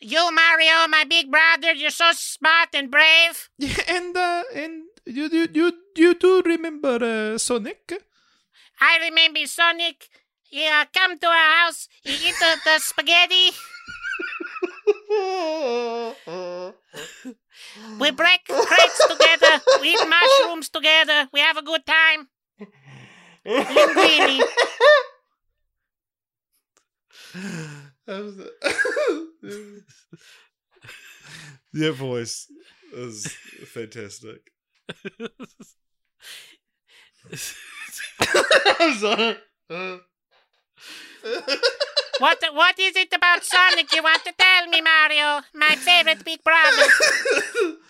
You, 0.00 0.30
Mario, 0.32 0.86
my 0.88 1.04
big 1.08 1.30
brother, 1.30 1.72
you're 1.72 1.90
so 1.90 2.12
smart 2.12 2.68
and 2.72 2.90
brave. 2.90 3.50
Yeah, 3.58 3.82
and 3.88 4.16
uh, 4.16 4.44
and 4.54 4.84
you 5.08 5.28
you 5.28 5.48
you 5.52 5.72
you 5.96 6.14
do 6.14 6.42
remember 6.42 6.98
uh, 7.02 7.38
Sonic? 7.38 7.92
I 8.80 8.98
remember 9.08 9.44
Sonic. 9.46 10.08
Yeah, 10.50 10.84
come 10.94 11.18
to 11.18 11.26
our 11.26 11.64
house. 11.64 11.88
You 12.04 12.12
eat 12.12 12.34
the, 12.40 12.56
the 12.64 12.78
spaghetti. 12.78 13.50
We 18.00 18.10
break 18.12 18.44
crates 18.46 19.06
together. 19.08 19.60
We 19.80 19.88
eat 19.90 20.06
mushrooms 20.08 20.68
together. 20.68 21.28
We 21.32 21.40
have 21.40 21.56
a 21.56 21.62
good 21.62 21.84
time. 21.86 22.28
Linguini. 23.46 24.42
Your 31.72 31.92
voice 31.92 32.50
is 32.92 33.26
fantastic. 33.66 34.50
I'm 38.80 38.94
sorry. 38.98 39.36
What 42.18 42.42
what 42.52 42.78
is 42.78 42.96
it 42.96 43.12
about 43.12 43.44
Sonic 43.44 43.94
you 43.94 44.02
want 44.02 44.24
to 44.24 44.32
tell 44.32 44.66
me, 44.66 44.80
Mario? 44.80 45.42
My 45.54 45.76
favorite 45.76 46.24
big 46.24 46.42
brother. 46.42 46.86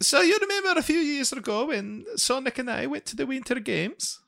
So 0.00 0.20
you 0.20 0.36
remember 0.40 0.78
a 0.78 0.82
few 0.82 0.98
years 0.98 1.32
ago 1.32 1.66
when 1.66 2.04
Sonic 2.16 2.58
and 2.58 2.70
I 2.70 2.86
went 2.86 3.06
to 3.06 3.16
the 3.16 3.26
Winter 3.26 3.58
Games? 3.58 4.20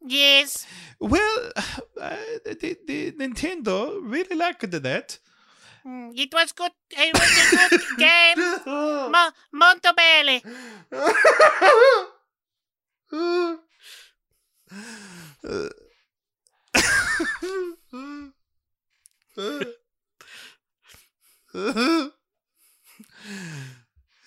Yes. 0.00 0.66
Well, 1.00 1.50
uh, 2.00 2.16
the, 2.44 2.76
the 2.86 3.12
Nintendo 3.12 3.98
really 4.00 4.36
liked 4.36 4.70
that. 4.70 5.18
Mm, 5.86 6.12
It 6.18 6.32
was 6.34 6.52
good. 6.52 6.72
It 6.90 7.12
was 7.14 7.30
a 7.30 7.68
good 7.68 7.82
game. 7.98 8.38
Mo- 9.10 9.32
molto 9.52 9.92
bene. 9.94 10.42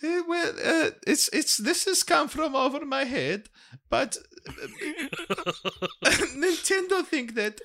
Eh, 0.03 0.21
well, 0.27 0.53
uh, 0.63 0.89
it's 1.05 1.29
it's 1.31 1.57
this 1.57 1.85
has 1.85 2.03
come 2.03 2.27
from 2.27 2.55
over 2.55 2.83
my 2.85 3.03
head, 3.05 3.49
but 3.89 4.17
Nintendo 6.35 7.03
think 7.05 7.35
that 7.35 7.59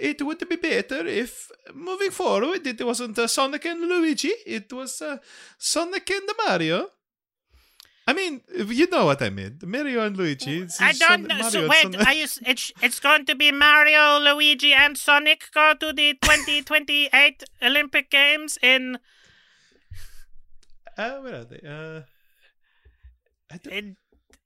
it 0.00 0.20
would 0.22 0.46
be 0.48 0.56
better 0.56 1.06
if 1.06 1.50
moving 1.74 2.10
forward 2.10 2.66
it 2.66 2.84
wasn't 2.84 3.18
uh, 3.18 3.26
Sonic 3.26 3.64
and 3.66 3.80
Luigi, 3.82 4.32
it 4.46 4.72
was 4.72 5.00
uh, 5.02 5.18
Sonic 5.58 6.10
and 6.10 6.28
Mario. 6.46 6.88
I 8.06 8.14
mean, 8.14 8.40
you 8.68 8.88
know 8.90 9.04
what 9.04 9.20
I 9.20 9.28
mean. 9.28 9.58
Mario 9.62 10.00
and 10.06 10.16
Luigi. 10.16 10.62
it's 10.62 10.80
I 10.80 10.92
don't 10.92 11.26
Sonic- 11.26 11.28
know. 11.28 11.36
Mario 11.36 11.50
So 11.50 11.68
wait, 11.68 11.82
Sonic- 11.82 12.16
you? 12.16 12.26
It's 12.46 12.72
it's 12.82 13.00
going 13.00 13.26
to 13.26 13.34
be 13.34 13.52
Mario, 13.52 14.18
Luigi, 14.18 14.72
and 14.72 14.96
Sonic 14.96 15.44
go 15.52 15.74
to 15.78 15.92
the 15.92 16.14
2028 16.22 17.42
Olympic 17.62 18.10
Games 18.10 18.58
in 18.62 18.98
Uh, 20.96 21.18
where 21.20 21.34
are 21.40 21.44
they? 21.44 21.60
Uh, 21.62 22.00
I 23.52 23.56
don't, 23.58 23.72
in, 23.74 23.96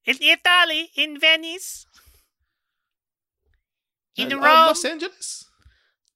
in 0.07 0.17
Italy, 0.21 0.91
in 0.97 1.19
Venice, 1.19 1.87
in 4.17 4.33
uh, 4.33 4.37
Rome. 4.37 4.67
Los 4.69 4.85
Angeles? 4.85 5.45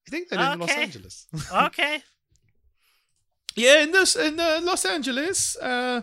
I 0.07 0.11
think 0.11 0.29
they're 0.29 0.53
in 0.53 0.59
Los 0.59 0.71
Angeles. 0.71 1.27
okay. 1.53 2.03
Yeah, 3.57 3.83
in 3.83 3.91
this 3.91 4.17
in 4.17 4.39
uh, 4.39 4.61
Los 4.63 4.85
Angeles, 4.85 5.57
uh, 5.57 6.03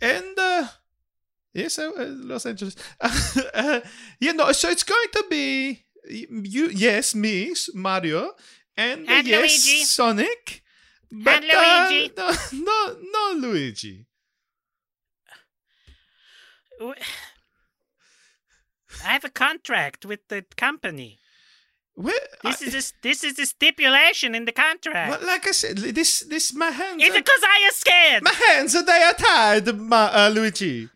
and 0.00 0.38
uh, 0.38 0.66
yes, 1.54 1.78
uh, 1.78 1.90
uh, 1.96 2.06
Los 2.06 2.44
Angeles. 2.44 2.76
uh, 3.00 3.80
you 4.20 4.34
know, 4.34 4.52
so 4.52 4.68
it's 4.68 4.82
going 4.82 5.08
to 5.12 5.24
be 5.30 5.84
you. 6.08 6.68
Yes, 6.68 7.14
me, 7.14 7.54
Mario, 7.72 8.32
and, 8.76 9.08
uh, 9.08 9.12
And 9.12 9.26
yes, 9.26 9.40
Luigi. 9.40 9.84
Sonic. 9.84 10.62
But, 11.10 11.44
And 11.44 11.44
Luigi. 11.44 12.12
Uh, 12.16 12.36
no, 12.52 12.96
no, 13.12 13.32
no, 13.32 13.48
Luigi. 13.48 14.06
I 19.04 19.12
have 19.12 19.24
a 19.24 19.30
contract 19.30 20.04
with 20.04 20.20
the 20.28 20.44
company. 20.56 21.18
Well, 21.96 22.14
This 22.42 22.62
I, 22.62 22.66
is 22.66 22.74
a, 22.74 22.92
this 23.02 23.22
is 23.24 23.34
the 23.36 23.46
stipulation 23.46 24.34
in 24.34 24.44
the 24.46 24.52
contract. 24.52 25.10
well, 25.10 25.26
like 25.26 25.46
I 25.46 25.52
said, 25.52 25.76
this 25.78 26.20
this 26.28 26.52
my 26.52 26.70
hands. 26.70 27.02
Is 27.02 27.14
it 27.14 27.24
because 27.24 27.42
I 27.42 27.58
am 27.66 27.72
scared? 27.72 28.22
my 28.24 28.32
hands 28.48 28.72
they 28.72 29.02
are 29.02 29.14
tied, 29.14 29.76
ma, 29.76 30.10
uh, 30.12 30.30
Luigi. 30.34 30.88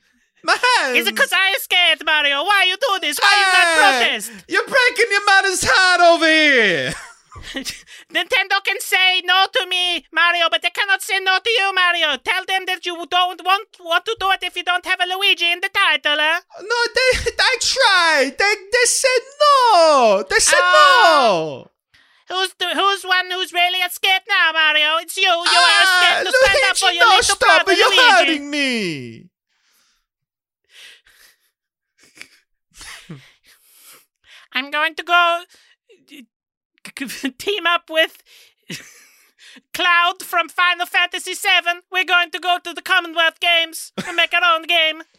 My 0.43 0.57
hands. 0.77 0.99
Is 0.99 1.07
it 1.07 1.15
because 1.15 1.33
I 1.33 1.49
am 1.49 1.61
scared, 1.61 2.05
Mario? 2.05 2.43
Why 2.45 2.63
are 2.63 2.65
you 2.67 2.77
do 2.77 2.99
this? 3.01 3.19
Why 3.19 3.31
you 3.31 3.47
Hey, 3.47 3.59
not 3.59 3.77
protest? 4.01 4.33
You're 4.49 4.67
breaking 4.67 5.11
your 5.11 5.25
mother's 5.25 5.65
heart 5.65 6.01
over 6.01 6.27
here. 6.27 6.95
Nintendo 8.13 8.63
can 8.65 8.81
say 8.81 9.21
no 9.25 9.47
to 9.53 9.67
me, 9.69 10.05
Mario, 10.13 10.49
but 10.51 10.63
they 10.63 10.71
cannot 10.71 11.03
say 11.03 11.19
no 11.21 11.39
to 11.39 11.51
you, 11.51 11.73
Mario. 11.75 12.17
Tell 12.19 12.45
them 12.47 12.65
that 12.67 12.85
you 12.85 12.95
don't 13.07 13.45
want 13.45 13.69
want 13.81 14.05
to 14.07 14.17
do 14.19 14.31
it 14.33 14.43
if 14.43 14.57
you 14.57 14.65
don't 14.65 14.85
have 14.85 15.01
a 15.01 15.07
Luigi 15.07 15.51
in 15.51 15.61
the 15.61 15.69
title, 15.69 16.17
huh? 16.19 16.41
No, 16.61 16.79
they 16.95 17.31
I 17.39 17.57
tried. 17.61 18.39
They 18.39 18.55
they 18.73 18.87
said 18.87 19.23
no. 19.41 20.25
They 20.29 20.39
said 20.39 20.61
no. 20.61 21.71
Who's 22.29 22.53
the 22.59 22.69
who's 22.75 23.05
one 23.05 23.31
who's 23.31 23.53
really 23.53 23.79
scared 23.91 24.23
now, 24.29 24.53
Mario? 24.53 24.97
It's 24.99 25.17
you. 25.17 25.23
You 25.23 25.45
Ah, 25.47 25.81
are 25.81 25.87
scared 26.03 26.27
to 26.27 26.33
stand 26.33 26.71
up 26.71 26.77
for 26.77 26.91
your 26.91 27.05
no, 27.05 27.11
little 27.17 27.23
stop 27.37 27.65
brother. 27.65 27.73
You're 27.79 27.89
Luigi. 27.89 28.11
hurting 28.13 28.51
me. 28.51 29.31
I'm 34.53 34.71
going 34.71 34.95
to 34.97 35.03
go 35.03 35.43
team 37.39 37.67
up 37.67 37.91
with 37.91 38.23
Cloud 39.75 40.23
from 40.23 40.49
Final 40.49 40.87
Fantasy 40.87 41.35
VII. 41.35 41.81
We're 41.91 42.05
going 42.05 42.31
to 42.31 42.39
go 42.39 42.59
to 42.63 42.73
the 42.75 42.83
Commonwealth 42.83 43.41
Games 43.41 43.93
and 44.07 44.17
make 44.17 44.33
our 44.35 44.45
own 44.57 44.63
game. 44.65 45.03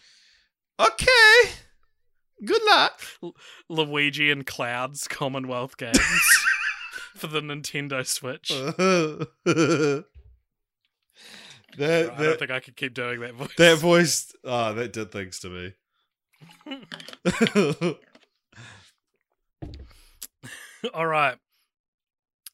Okay. 0.80 1.50
Good 2.46 2.62
luck. 2.66 3.02
Luigi 3.68 4.32
and 4.32 4.46
Cloud's 4.46 5.10
Commonwealth 5.10 5.76
Games 5.76 6.00
for 7.18 7.28
the 7.28 7.42
Nintendo 7.42 8.08
Switch. 8.08 8.48
that, 8.48 10.06
I 11.78 12.24
don't 12.24 12.40
think 12.40 12.50
I 12.50 12.62
could 12.62 12.78
keep 12.78 12.94
doing 12.94 13.20
that 13.20 13.34
voice. 13.34 13.56
that 13.58 13.78
voice. 13.80 14.34
Oh, 14.46 14.74
that 14.74 14.94
did 14.94 15.12
things 15.12 15.40
to 15.40 15.50
me. 15.50 15.74
All 20.94 21.06
right. 21.06 21.38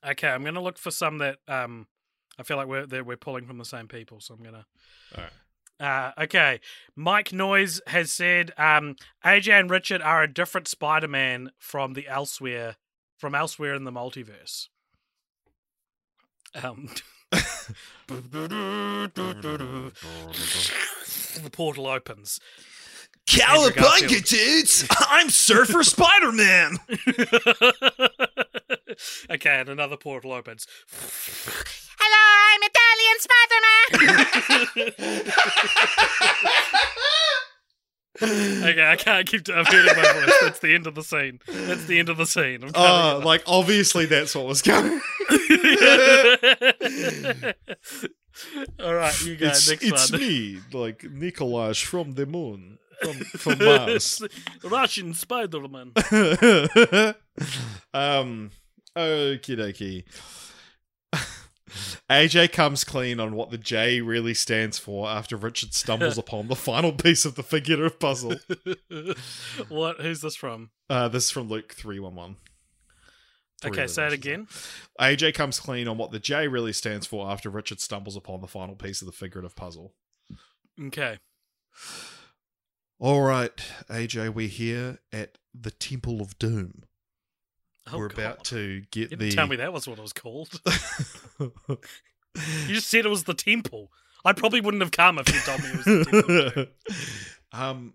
Okay, 0.05 0.27
I'm 0.27 0.43
gonna 0.43 0.61
look 0.61 0.77
for 0.77 0.91
some 0.91 1.19
that 1.19 1.37
um 1.47 1.87
I 2.37 2.43
feel 2.43 2.57
like 2.57 2.67
we're 2.67 2.85
that 2.85 3.05
we're 3.05 3.17
pulling 3.17 3.45
from 3.45 3.57
the 3.57 3.65
same 3.65 3.87
people, 3.87 4.19
so 4.19 4.33
I'm 4.33 4.43
gonna 4.43 4.65
All 5.17 5.23
right. 5.23 5.31
Uh, 5.77 6.13
okay, 6.17 6.61
Mike 6.95 7.33
Noise 7.33 7.81
has 7.87 8.09
said 8.09 8.53
um, 8.57 8.95
AJ 9.25 9.59
and 9.59 9.69
Richard 9.69 10.01
are 10.01 10.23
a 10.23 10.33
different 10.33 10.69
Spider-Man 10.69 11.51
from 11.57 11.95
the 11.95 12.07
elsewhere 12.07 12.77
from 13.17 13.35
elsewhere 13.35 13.75
in 13.75 13.83
the 13.83 13.91
multiverse. 13.91 14.69
Um, 16.63 16.87
the 18.07 19.91
portal 21.51 21.87
opens. 21.87 22.39
Cowabunga, 23.27 24.23
dudes! 24.27 24.85
I'm 25.09 25.29
Surfer 25.29 25.83
Spider 25.83 26.31
Man! 26.31 26.77
okay, 29.31 29.59
and 29.59 29.67
another 29.69 29.97
portal 29.97 30.31
opens. 30.31 30.67
Hello, 31.99 32.53
I'm 32.53 32.61
Italian 32.63 33.17
Spider-Man. 34.83 35.31
Okay, 38.21 38.87
I 38.89 38.95
can't 38.95 39.27
keep 39.27 39.49
I'm 39.49 39.65
hurting 39.65 39.93
my 40.01 40.13
voice. 40.13 40.33
That's 40.41 40.59
the 40.59 40.73
end 40.73 40.87
of 40.87 40.95
the 40.95 41.03
scene. 41.03 41.41
That's 41.49 41.83
the 41.83 41.99
end 41.99 42.07
of 42.07 42.15
the 42.15 42.25
scene. 42.25 42.63
I'm 42.63 42.69
Oh, 42.69 42.71
cutting 42.73 43.25
like, 43.25 43.43
obviously 43.45 44.05
that's 44.05 44.33
what 44.33 44.45
was 44.45 44.61
coming. 44.61 45.01
it. 45.29 47.57
All 48.81 48.93
right, 48.93 49.21
you 49.25 49.35
go 49.35 49.47
it's 49.47 49.69
next 49.69 49.83
it's 49.83 50.11
one. 50.13 50.21
me, 50.21 50.59
like 50.71 50.99
Nikolaj 50.99 51.83
from 51.83 52.13
the 52.13 52.25
moon, 52.25 52.77
from, 53.01 53.13
from 53.55 53.65
Mars. 53.65 54.21
Russian 54.63 55.13
Spider-Man. 55.13 55.91
um, 57.93 58.51
okie 58.95 59.57
dokie. 59.57 60.03
AJ 62.09 62.51
comes 62.51 62.83
clean 62.83 63.19
on 63.19 63.35
what 63.35 63.51
the 63.51 63.57
J 63.57 64.01
really 64.01 64.33
stands 64.33 64.77
for 64.77 65.09
after 65.09 65.35
Richard 65.35 65.73
stumbles 65.73 66.17
upon 66.17 66.47
the 66.47 66.55
final 66.55 66.93
piece 66.93 67.25
of 67.25 67.35
the 67.35 67.43
figurative 67.43 67.99
puzzle. 67.99 68.35
what? 69.69 69.99
Who's 69.99 70.21
this 70.21 70.35
from? 70.35 70.69
Uh, 70.89 71.07
this 71.07 71.25
is 71.25 71.31
from 71.31 71.49
Luke 71.49 71.73
311. 71.73 72.37
Okay, 73.65 73.87
say 73.87 74.07
it 74.07 74.13
again. 74.13 74.47
AJ 74.99 75.33
comes 75.33 75.59
clean 75.59 75.87
on 75.87 75.97
what 75.97 76.11
the 76.11 76.19
J 76.19 76.47
really 76.47 76.73
stands 76.73 77.07
for 77.07 77.29
after 77.29 77.49
Richard 77.49 77.79
stumbles 77.79 78.15
upon 78.15 78.41
the 78.41 78.47
final 78.47 78.75
piece 78.75 79.01
of 79.01 79.07
the 79.07 79.11
figurative 79.11 79.55
puzzle. 79.55 79.93
Okay. 80.79 81.17
All 82.99 83.21
right, 83.21 83.51
AJ, 83.89 84.33
we're 84.33 84.47
here 84.47 84.99
at 85.11 85.37
the 85.53 85.71
Temple 85.71 86.21
of 86.21 86.37
Doom. 86.39 86.83
Oh, 87.91 87.97
we're 87.97 88.07
God. 88.07 88.17
about 88.19 88.43
to 88.45 88.81
get 88.91 89.11
You 89.11 89.17
didn't 89.17 89.29
the. 89.29 89.35
tell 89.35 89.47
me 89.47 89.57
that 89.57 89.73
was 89.73 89.87
what 89.87 89.99
it 89.99 90.01
was 90.01 90.13
called. 90.13 90.59
You 92.67 92.73
just 92.73 92.89
said 92.89 93.05
it 93.05 93.09
was 93.09 93.23
the 93.23 93.33
temple. 93.33 93.93
I 94.25 94.33
probably 94.33 94.59
wouldn't 94.59 94.83
have 94.83 94.91
come 94.91 95.19
if 95.19 95.33
you 95.33 95.39
told 95.39 95.63
me 95.63 95.69
it 95.69 95.75
was 95.77 95.85
the 95.85 96.45
temple. 96.51 96.65
um, 97.53 97.93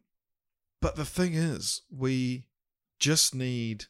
but 0.81 0.97
the 0.97 1.05
thing 1.05 1.35
is, 1.35 1.83
we 1.95 2.47
just 2.99 3.35
need 3.35 3.85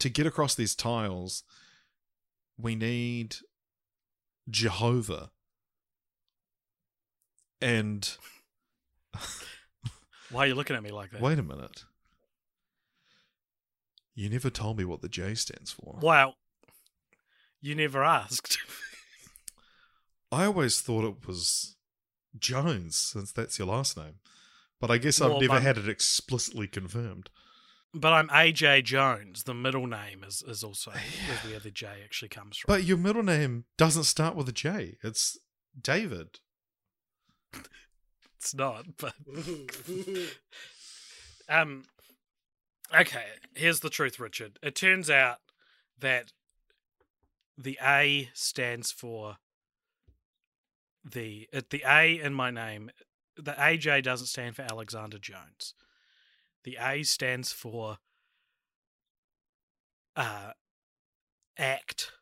to 0.00 0.08
get 0.08 0.26
across 0.26 0.56
these 0.56 0.74
tiles. 0.74 1.44
We 2.58 2.74
need 2.74 3.36
Jehovah, 4.50 5.30
and 7.60 8.16
Why 10.32 10.44
are 10.44 10.46
you 10.48 10.54
looking 10.54 10.74
at 10.76 10.82
me 10.82 10.90
like 10.90 11.10
that? 11.12 11.20
wait 11.20 11.38
a 11.38 11.42
minute. 11.42 11.84
You 14.14 14.28
never 14.28 14.50
told 14.50 14.78
me 14.78 14.84
what 14.84 15.00
the 15.00 15.08
J 15.08 15.34
stands 15.34 15.70
for. 15.70 15.98
Wow. 16.02 16.34
You 17.60 17.74
never 17.74 18.02
asked. 18.02 18.58
I 20.32 20.46
always 20.46 20.80
thought 20.80 21.04
it 21.04 21.26
was 21.26 21.76
Jones, 22.38 22.96
since 22.96 23.32
that's 23.32 23.58
your 23.58 23.68
last 23.68 23.96
name. 23.96 24.16
But 24.80 24.90
I 24.90 24.98
guess 24.98 25.20
I've 25.20 25.40
never 25.40 25.54
my- 25.54 25.60
had 25.60 25.78
it 25.78 25.88
explicitly 25.88 26.66
confirmed. 26.66 27.30
But 27.94 28.14
I'm 28.14 28.28
AJ 28.28 28.84
Jones. 28.84 29.42
The 29.42 29.52
middle 29.52 29.86
name 29.86 30.24
is, 30.26 30.42
is 30.46 30.64
also 30.64 30.90
is 31.30 31.50
where 31.50 31.60
the 31.60 31.70
J 31.70 31.86
actually 32.02 32.30
comes 32.30 32.56
from. 32.56 32.72
But 32.72 32.84
your 32.84 32.96
middle 32.96 33.22
name 33.22 33.64
doesn't 33.76 34.04
start 34.04 34.34
with 34.34 34.48
a 34.48 34.52
J. 34.52 34.96
It's 35.02 35.38
David. 35.80 36.40
it's 38.42 38.54
not. 38.54 38.86
But 38.98 39.14
um, 41.48 41.84
okay. 42.94 43.24
Here's 43.54 43.80
the 43.80 43.90
truth, 43.90 44.18
Richard. 44.18 44.58
It 44.62 44.74
turns 44.74 45.08
out 45.08 45.38
that 45.98 46.32
the 47.56 47.78
A 47.82 48.30
stands 48.34 48.90
for 48.90 49.36
the 51.04 51.48
it, 51.52 51.70
the 51.70 51.84
A 51.86 52.20
in 52.20 52.34
my 52.34 52.50
name. 52.50 52.90
The 53.36 53.52
AJ 53.52 54.02
doesn't 54.02 54.26
stand 54.26 54.56
for 54.56 54.62
Alexander 54.62 55.18
Jones. 55.18 55.74
The 56.64 56.78
A 56.80 57.02
stands 57.02 57.52
for 57.52 57.98
uh, 60.16 60.52
act, 61.56 62.12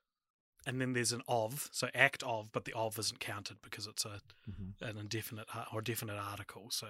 and 0.67 0.81
then 0.81 0.93
there's 0.93 1.13
an 1.13 1.23
of. 1.29 1.69
So 1.73 1.89
act 1.95 2.23
of, 2.23 2.53
but 2.53 2.65
the 2.65 2.73
of 2.75 2.99
isn't 2.99 3.21
counted 3.21 3.59
because 3.63 3.87
it's 3.87 4.05
a 4.05 4.21
mm-hmm. 4.51 4.85
an 4.85 4.99
indefinite 4.99 5.47
uh, 5.55 5.65
or 5.73 5.81
definite 5.81 6.17
article, 6.17 6.69
so 6.71 6.89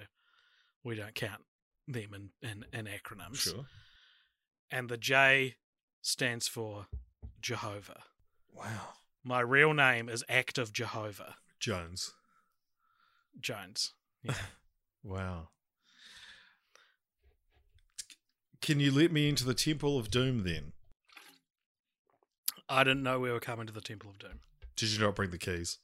we 0.84 0.94
don't 0.94 1.14
count 1.14 1.44
them 1.86 2.14
in, 2.14 2.30
in, 2.48 2.64
in 2.72 2.86
acronyms. 2.86 3.36
Sure. 3.36 3.66
And 4.70 4.88
the 4.88 4.96
J 4.96 5.56
stands 6.02 6.48
for 6.48 6.86
Jehovah. 7.40 8.02
Wow. 8.54 8.94
My 9.24 9.40
real 9.40 9.74
name 9.74 10.08
is 10.08 10.24
Active 10.28 10.72
Jehovah 10.72 11.36
Jones. 11.58 12.12
Jones. 13.40 13.92
Wow. 15.02 15.48
Can 18.60 18.80
you 18.80 18.90
let 18.90 19.12
me 19.12 19.28
into 19.28 19.44
the 19.44 19.54
Temple 19.54 19.98
of 19.98 20.10
Doom 20.10 20.44
then? 20.44 20.72
I 22.70 22.84
didn't 22.84 23.02
know 23.02 23.20
we 23.20 23.30
were 23.30 23.40
coming 23.40 23.66
to 23.66 23.72
the 23.72 23.80
Temple 23.80 24.10
of 24.10 24.18
Doom. 24.18 24.40
Did 24.76 24.90
you 24.90 25.00
not 25.00 25.14
bring 25.14 25.30
the 25.30 25.38
keys? 25.38 25.78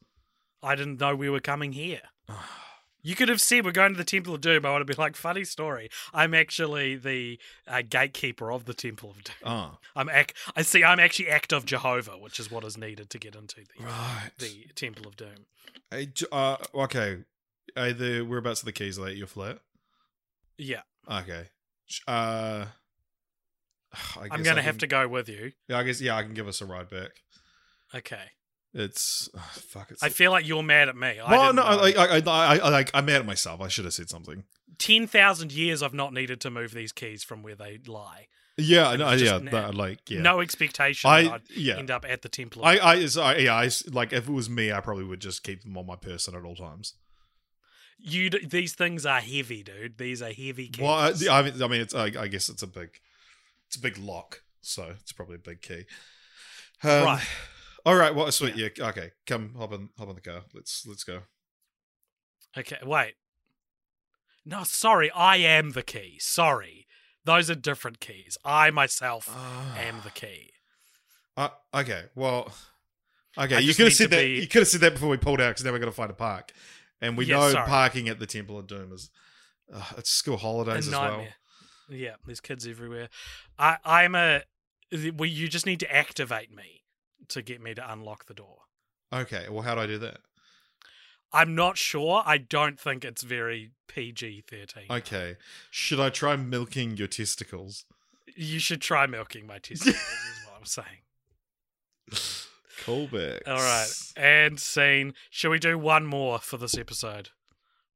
I 0.63 0.75
didn't 0.75 1.01
know 1.01 1.15
we 1.15 1.29
were 1.29 1.41
coming 1.41 1.73
here. 1.73 2.01
You 3.07 3.15
could 3.15 3.29
have 3.29 3.41
said 3.41 3.65
we're 3.65 3.71
going 3.71 3.93
to 3.93 3.99
the 3.99 4.03
Temple 4.03 4.35
of 4.35 4.41
Doom. 4.41 4.67
I 4.67 4.73
would 4.73 4.79
have 4.81 4.87
been 4.89 4.97
like, 4.99 5.15
funny 5.15 5.45
story. 5.45 5.91
I'm 6.13 6.35
actually 6.35 6.97
the 6.97 7.39
uh, 7.69 7.83
gatekeeper 7.89 8.51
of 8.51 8.65
the 8.65 8.75
Temple 8.75 9.11
of 9.11 9.23
Doom. 9.23 9.37
Ah, 9.45 9.79
I'm 9.95 10.09
ac- 10.09 10.35
I 10.57 10.63
see. 10.63 10.83
I'm 10.83 10.99
actually 10.99 11.29
Act 11.29 11.53
of 11.53 11.65
Jehovah, 11.67 12.19
which 12.19 12.41
is 12.41 12.51
what 12.51 12.65
is 12.65 12.77
needed 12.77 13.09
to 13.11 13.19
get 13.21 13.37
into 13.37 13.59
the 13.61 13.85
right. 13.85 14.31
the 14.41 14.67
Temple 14.75 15.07
of 15.07 15.17
Doom. 15.17 15.47
Hey, 15.89 16.09
uh, 16.33 16.57
okay. 16.75 17.19
Are 17.77 17.93
the 17.93 18.23
whereabouts 18.23 18.65
are 18.65 18.67
the 18.67 18.73
keys? 18.73 18.99
Are 18.99 19.05
they 19.05 19.13
at 19.13 19.17
your 19.17 19.29
flat? 19.29 19.61
Yeah, 20.59 20.83
Okay. 21.09 21.45
Uh, 22.09 22.65
I 24.17 24.29
I'm 24.31 24.43
going 24.43 24.57
to 24.57 24.63
have 24.63 24.79
to 24.79 24.87
go 24.87 25.07
with 25.09 25.29
you. 25.29 25.53
Yeah, 25.69 25.79
I 25.79 25.83
guess. 25.85 26.01
Yeah, 26.01 26.17
I 26.17 26.23
can 26.23 26.35
give 26.35 26.49
us 26.49 26.61
a 26.61 26.67
ride 26.67 26.89
back. 26.91 27.11
Okay. 27.95 28.23
It's 28.75 29.29
oh, 29.37 29.51
fuck. 29.53 29.91
It's 29.91 30.03
I 30.03 30.09
feel 30.09 30.31
like 30.31 30.47
you're 30.47 30.63
mad 30.63 30.89
at 30.89 30.97
me. 30.97 31.19
I 31.19 31.31
well, 31.31 31.53
no. 31.53 31.63
I, 31.63 31.91
I, 31.93 32.07
I, 32.19 32.23
I, 32.27 32.57
I, 32.59 32.69
like, 32.69 32.91
I'm 32.95 33.07
mad 33.07 33.21
at 33.21 33.27
myself. 33.27 33.61
I 33.61 33.69
should 33.69 33.85
have 33.85 33.95
said 33.95 34.09
something. 34.11 34.45
ten 34.79 35.07
thousand 35.07 35.53
years 35.53 35.83
I've 35.83 35.95
not 35.95 36.13
needed 36.13 36.41
to 36.43 36.51
move 36.51 36.73
these 36.73 36.93
keys 36.93 37.23
from 37.25 37.43
where 37.43 37.55
they 37.55 37.79
lie. 37.87 38.27
Yeah, 38.59 38.89
I 38.89 38.95
It 38.95 38.99
know. 38.99 39.07
was 39.11 39.21
just 39.21 39.45
Yeah, 39.45 39.51
that, 39.51 39.75
like, 39.75 40.09
yeah. 40.11 40.23
No 40.23 40.41
expectation 40.41 41.11
I- 41.11 41.23
that 41.25 41.33
I'd 41.33 41.43
yeah. 41.55 41.77
end 41.77 41.91
up 41.91 42.07
at 42.09 42.23
the 42.23 42.29
temple. 42.31 42.65
I, 42.65 42.79
I, 42.79 43.07
so 43.07 43.23
I, 43.23 43.37
yeah, 43.37 43.55
I, 43.55 43.69
like, 43.93 44.15
if 44.15 44.29
it 44.29 44.33
was 44.33 44.49
me, 44.49 44.73
I 44.73 44.81
probably 44.81 45.05
would 45.05 45.21
just 45.21 45.43
keep 45.43 45.63
them 45.63 45.77
on 45.77 45.87
my 45.87 45.97
person 45.97 46.35
at 46.35 46.43
all 46.43 46.55
times. 46.57 46.95
you. 47.99 48.31
These 48.31 48.75
things 48.75 49.05
are 49.05 49.21
heavy, 49.21 49.63
dude. 49.63 49.99
These 49.99 50.23
are 50.23 50.33
heavy 50.33 50.69
keys. 50.69 50.83
Well, 50.83 50.95
I, 50.95 51.13
I 51.31 51.43
mean, 51.43 51.63
I 51.63 51.67
mean, 51.69 51.81
it's, 51.83 51.95
I, 51.95 52.05
I 52.19 52.29
guess 52.29 52.49
it's 52.49 52.63
a 52.63 52.67
big, 52.67 52.99
it's 53.67 53.77
a 53.77 53.81
big 53.81 53.99
lock, 53.99 54.43
so 54.61 54.95
it's 55.01 55.13
probably 55.13 55.37
a 55.37 55.39
big 55.39 55.63
key. 55.63 55.85
Um, 56.83 57.05
Right. 57.05 57.27
All 57.85 57.95
right. 57.97 58.15
Well, 58.15 58.31
sweet. 58.33 58.57
Yeah. 58.57 58.69
Okay. 58.79 59.13
Come, 59.27 59.55
hop 59.57 59.73
on 59.73 59.91
hop 59.99 60.09
on 60.09 60.15
the 60.17 60.21
car. 60.21 60.43
Let's, 60.55 60.85
let's 60.87 61.05
go. 61.05 61.21
Okay, 62.59 62.79
wait. 62.85 63.15
No, 64.45 64.63
sorry, 64.65 65.11
I 65.11 65.37
am 65.37 65.71
the 65.71 65.83
key. 65.83 66.17
Sorry. 66.21 66.87
Those 67.25 67.51
are 67.51 67.55
different 67.57 68.01
keys. 68.01 68.39
I 68.45 68.71
myself 68.71 69.29
am 69.77 69.97
the 70.05 70.11
key. 70.11 70.51
Uh, 71.37 71.49
okay. 71.75 72.05
Well. 72.15 72.53
Okay. 73.39 73.57
I 73.57 73.59
You 73.59 73.75
could 73.75 73.87
have 73.87 73.95
said 73.95 74.11
that. 74.11 74.23
be- 74.23 74.41
You 74.41 74.47
could 74.49 74.61
have 74.61 74.69
said 74.69 74.81
that 74.83 74.95
before 74.95 75.09
we 75.09 75.17
pulled 75.17 75.41
out 75.41 75.49
because 75.51 75.65
now 75.65 75.73
we're 75.73 75.79
going 75.81 75.91
to 75.91 75.97
find 75.97 76.11
a 76.11 76.15
park, 76.15 76.53
and 77.01 77.17
we 77.17 77.27
Yeah, 77.27 77.37
know 77.37 77.53
sorry. 77.53 77.67
parking 77.67 78.09
at 78.09 78.19
the 78.19 78.27
Temple 78.27 78.59
of 78.59 78.67
Doom 78.67 78.93
is. 78.93 79.11
Uh, 79.73 79.83
it's 79.99 80.11
school 80.11 80.37
holidays 80.37 80.87
a 80.87 80.91
as 80.91 80.93
well. 80.93 81.27
Yeah, 81.89 82.17
there's 82.27 82.41
kids 82.41 82.67
everywhere. 82.67 83.09
I 83.59 83.79
I'm 83.85 84.15
a 84.15 84.43
well, 84.93 85.29
you 85.29 85.49
just 85.49 85.67
need 85.67 85.81
to 85.81 85.95
activate 85.95 86.55
me 86.55 86.83
to 87.29 87.43
get 87.43 87.61
me 87.61 87.75
to 87.75 87.93
unlock 87.93 88.27
the 88.27 88.35
door. 88.35 88.59
Okay. 89.13 89.47
Well, 89.51 89.63
how 89.63 89.75
do 89.75 89.81
I 89.81 89.87
do 89.87 89.99
that? 89.99 90.19
I'm 91.33 91.55
not 91.55 91.77
sure. 91.77 92.23
I 92.25 92.39
don't 92.39 92.79
think 92.79 93.05
it's 93.05 93.23
very 93.23 93.73
PG 93.89 94.45
thirteen. 94.49 94.85
Okay. 94.91 95.37
Should 95.71 96.01
I 96.01 96.11
try 96.11 96.37
milking 96.37 96.97
your 96.97 97.09
testicles? 97.09 97.85
You 98.37 98.59
should 98.59 98.81
try 98.81 99.07
milking 99.07 99.47
my 99.47 99.59
testicles. 99.59 99.97
is 99.97 100.47
what 100.47 100.57
I'm 100.59 100.65
saying. 100.65 101.03
Callback. 102.85 103.41
All 103.47 103.57
right, 103.57 103.89
and 104.17 104.61
scene. 104.61 105.15
Shall 105.31 105.51
we 105.51 105.59
do 105.59 105.79
one 105.79 106.07
more 106.07 106.39
for 106.39 106.57
this 106.57 106.77
episode? 106.77 107.31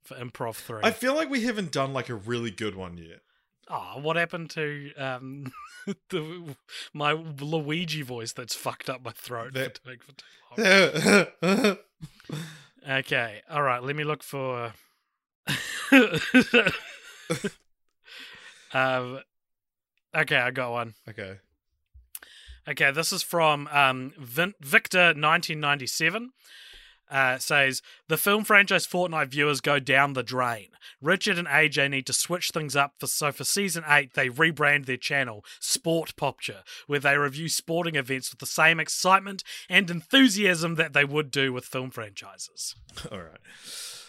for 0.03 0.16
improv 0.16 0.57
three. 0.57 0.80
I 0.82 0.91
feel 0.91 1.14
like 1.14 1.30
we 1.30 1.43
haven't 1.45 1.70
done 1.70 1.93
like 1.93 2.09
a 2.09 2.14
really 2.14 2.51
good 2.51 2.74
one 2.74 2.97
yet. 2.97 3.20
Oh, 3.72 4.00
what 4.00 4.16
happened 4.16 4.50
to 4.50 4.92
um 4.96 5.52
the 6.10 6.56
my 6.92 7.12
Luigi 7.12 8.02
voice 8.02 8.32
that's 8.32 8.54
fucked 8.54 8.90
up 8.90 9.04
my 9.04 9.12
throat 9.12 9.54
That- 9.54 9.78
for, 9.78 9.84
doing 9.84 10.00
for 10.00 10.12
too 10.12 10.26
long? 11.62 11.76
okay. 12.98 13.42
All 13.48 13.62
right. 13.62 13.82
Let 13.82 13.94
me 13.96 14.04
look 14.04 14.22
for. 14.24 14.72
um, 18.72 19.20
okay, 20.16 20.36
I 20.36 20.50
got 20.50 20.72
one. 20.72 20.94
Okay. 21.08 21.38
Okay, 22.68 22.90
this 22.90 23.12
is 23.12 23.22
from 23.22 23.68
um, 23.68 24.12
Vin- 24.18 24.54
Victor, 24.60 24.98
1997. 25.14 26.30
Uh, 27.11 27.38
says 27.38 27.82
the 28.06 28.16
film 28.16 28.44
franchise 28.44 28.86
Fortnite 28.86 29.28
viewers 29.28 29.61
go 29.61 29.80
down 29.80 30.12
the 30.12 30.22
drain. 30.22 30.68
Richard 31.00 31.38
and 31.38 31.48
AJ 31.48 31.90
need 31.90 32.06
to 32.06 32.12
switch 32.12 32.50
things 32.50 32.76
up 32.76 32.94
for 32.98 33.06
so 33.06 33.32
for 33.32 33.44
season 33.44 33.82
eight 33.88 34.14
they 34.14 34.28
rebrand 34.28 34.86
their 34.86 34.96
channel 34.96 35.44
Sport 35.58 36.14
Popture, 36.16 36.62
where 36.86 37.00
they 37.00 37.16
review 37.16 37.48
sporting 37.48 37.96
events 37.96 38.30
with 38.30 38.38
the 38.38 38.46
same 38.46 38.78
excitement 38.78 39.42
and 39.68 39.90
enthusiasm 39.90 40.76
that 40.76 40.92
they 40.92 41.04
would 41.04 41.30
do 41.30 41.52
with 41.52 41.64
film 41.64 41.90
franchises. 41.90 42.76
All 43.11 43.18
right. 43.18 43.99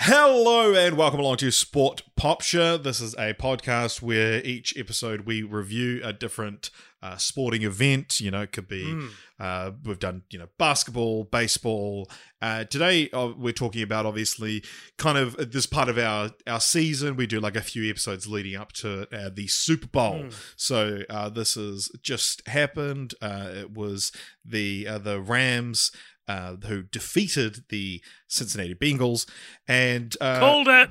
Hello 0.00 0.74
and 0.74 0.96
welcome 0.96 1.18
along 1.18 1.38
to 1.38 1.50
Sport 1.50 2.02
Popture. 2.14 2.78
This 2.78 3.00
is 3.00 3.14
a 3.14 3.34
podcast 3.34 4.00
where 4.00 4.40
each 4.44 4.72
episode 4.78 5.22
we 5.22 5.42
review 5.42 6.00
a 6.04 6.12
different 6.12 6.70
uh, 7.02 7.16
sporting 7.16 7.64
event. 7.64 8.20
You 8.20 8.30
know, 8.30 8.42
it 8.42 8.52
could 8.52 8.68
be 8.68 8.84
Mm. 8.84 9.10
uh, 9.40 9.72
we've 9.84 9.98
done 9.98 10.22
you 10.30 10.38
know 10.38 10.46
basketball, 10.56 11.24
baseball. 11.24 12.08
Uh, 12.40 12.62
today 12.62 13.10
uh, 13.10 13.32
we're 13.36 13.52
talking 13.52 13.82
about 13.82 14.06
obviously 14.06 14.62
kind 14.98 15.18
of 15.18 15.50
this 15.50 15.66
part 15.66 15.88
of 15.88 15.98
our 15.98 16.30
our 16.46 16.60
season. 16.60 17.16
We 17.16 17.26
do 17.26 17.40
like 17.40 17.56
a 17.56 17.60
few 17.60 17.90
episodes 17.90 18.28
leading 18.28 18.54
up 18.54 18.70
to 18.74 19.08
uh, 19.12 19.30
the 19.34 19.48
Super 19.48 19.88
Bowl. 19.88 20.20
Mm. 20.26 20.34
So 20.54 21.00
uh, 21.10 21.28
this 21.28 21.54
has 21.56 21.90
just 22.02 22.46
happened. 22.46 23.14
Uh, 23.20 23.48
it 23.52 23.72
was 23.72 24.12
the 24.44 24.86
uh, 24.86 24.98
the 24.98 25.20
Rams 25.20 25.90
uh, 26.28 26.56
who 26.66 26.82
defeated 26.82 27.64
the 27.70 28.00
Cincinnati 28.28 28.74
Bengals, 28.74 29.26
and 29.66 30.14
uh, 30.20 30.38
Called 30.38 30.68
it. 30.68 30.90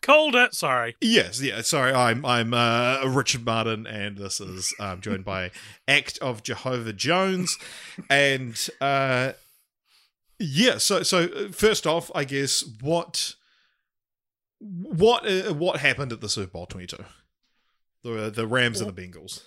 Called 0.00 0.34
it. 0.36 0.54
Sorry. 0.54 0.96
yes, 1.00 1.40
yeah. 1.42 1.60
Sorry, 1.60 1.92
I'm 1.92 2.24
I'm 2.24 2.54
uh, 2.54 3.02
Richard 3.06 3.44
Martin, 3.44 3.86
and 3.86 4.16
this 4.16 4.40
is 4.40 4.74
um, 4.80 5.00
joined 5.00 5.24
by 5.24 5.50
Act 5.88 6.18
of 6.20 6.42
Jehovah 6.42 6.92
Jones, 6.92 7.56
and 8.08 8.56
uh, 8.80 9.32
yeah. 10.38 10.78
So 10.78 11.02
so 11.02 11.24
uh, 11.24 11.48
first 11.52 11.86
off, 11.86 12.10
I 12.14 12.24
guess 12.24 12.64
what 12.80 13.34
what 14.60 15.26
uh, 15.26 15.52
what 15.52 15.80
happened 15.80 16.12
at 16.12 16.20
the 16.20 16.28
Super 16.28 16.52
Bowl 16.52 16.66
22? 16.66 17.04
The 18.04 18.30
the 18.30 18.46
Rams 18.46 18.80
and 18.80 18.94
the 18.94 19.02
Bengals. 19.02 19.42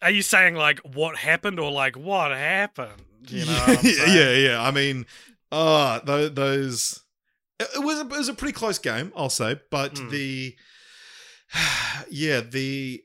Are 0.00 0.10
you 0.10 0.22
saying 0.22 0.54
like 0.54 0.78
what 0.80 1.16
happened 1.16 1.58
or 1.58 1.72
like 1.72 1.96
what 1.96 2.30
happened? 2.30 3.02
You 3.26 3.44
know 3.46 3.66
yeah, 3.82 4.06
yeah, 4.06 4.32
yeah. 4.32 4.62
I 4.62 4.70
mean, 4.70 5.06
uh 5.52 6.00
those, 6.00 6.34
those 6.34 7.00
it 7.60 7.68
it 7.76 7.84
was 7.84 7.98
a, 7.98 8.02
it 8.02 8.08
was 8.10 8.28
a 8.28 8.34
pretty 8.34 8.52
close 8.52 8.78
game, 8.78 9.12
I'll 9.16 9.30
say, 9.30 9.60
but 9.70 9.94
Mm. 9.94 10.10
the 10.10 10.56
yeah, 12.10 12.40
the 12.40 13.02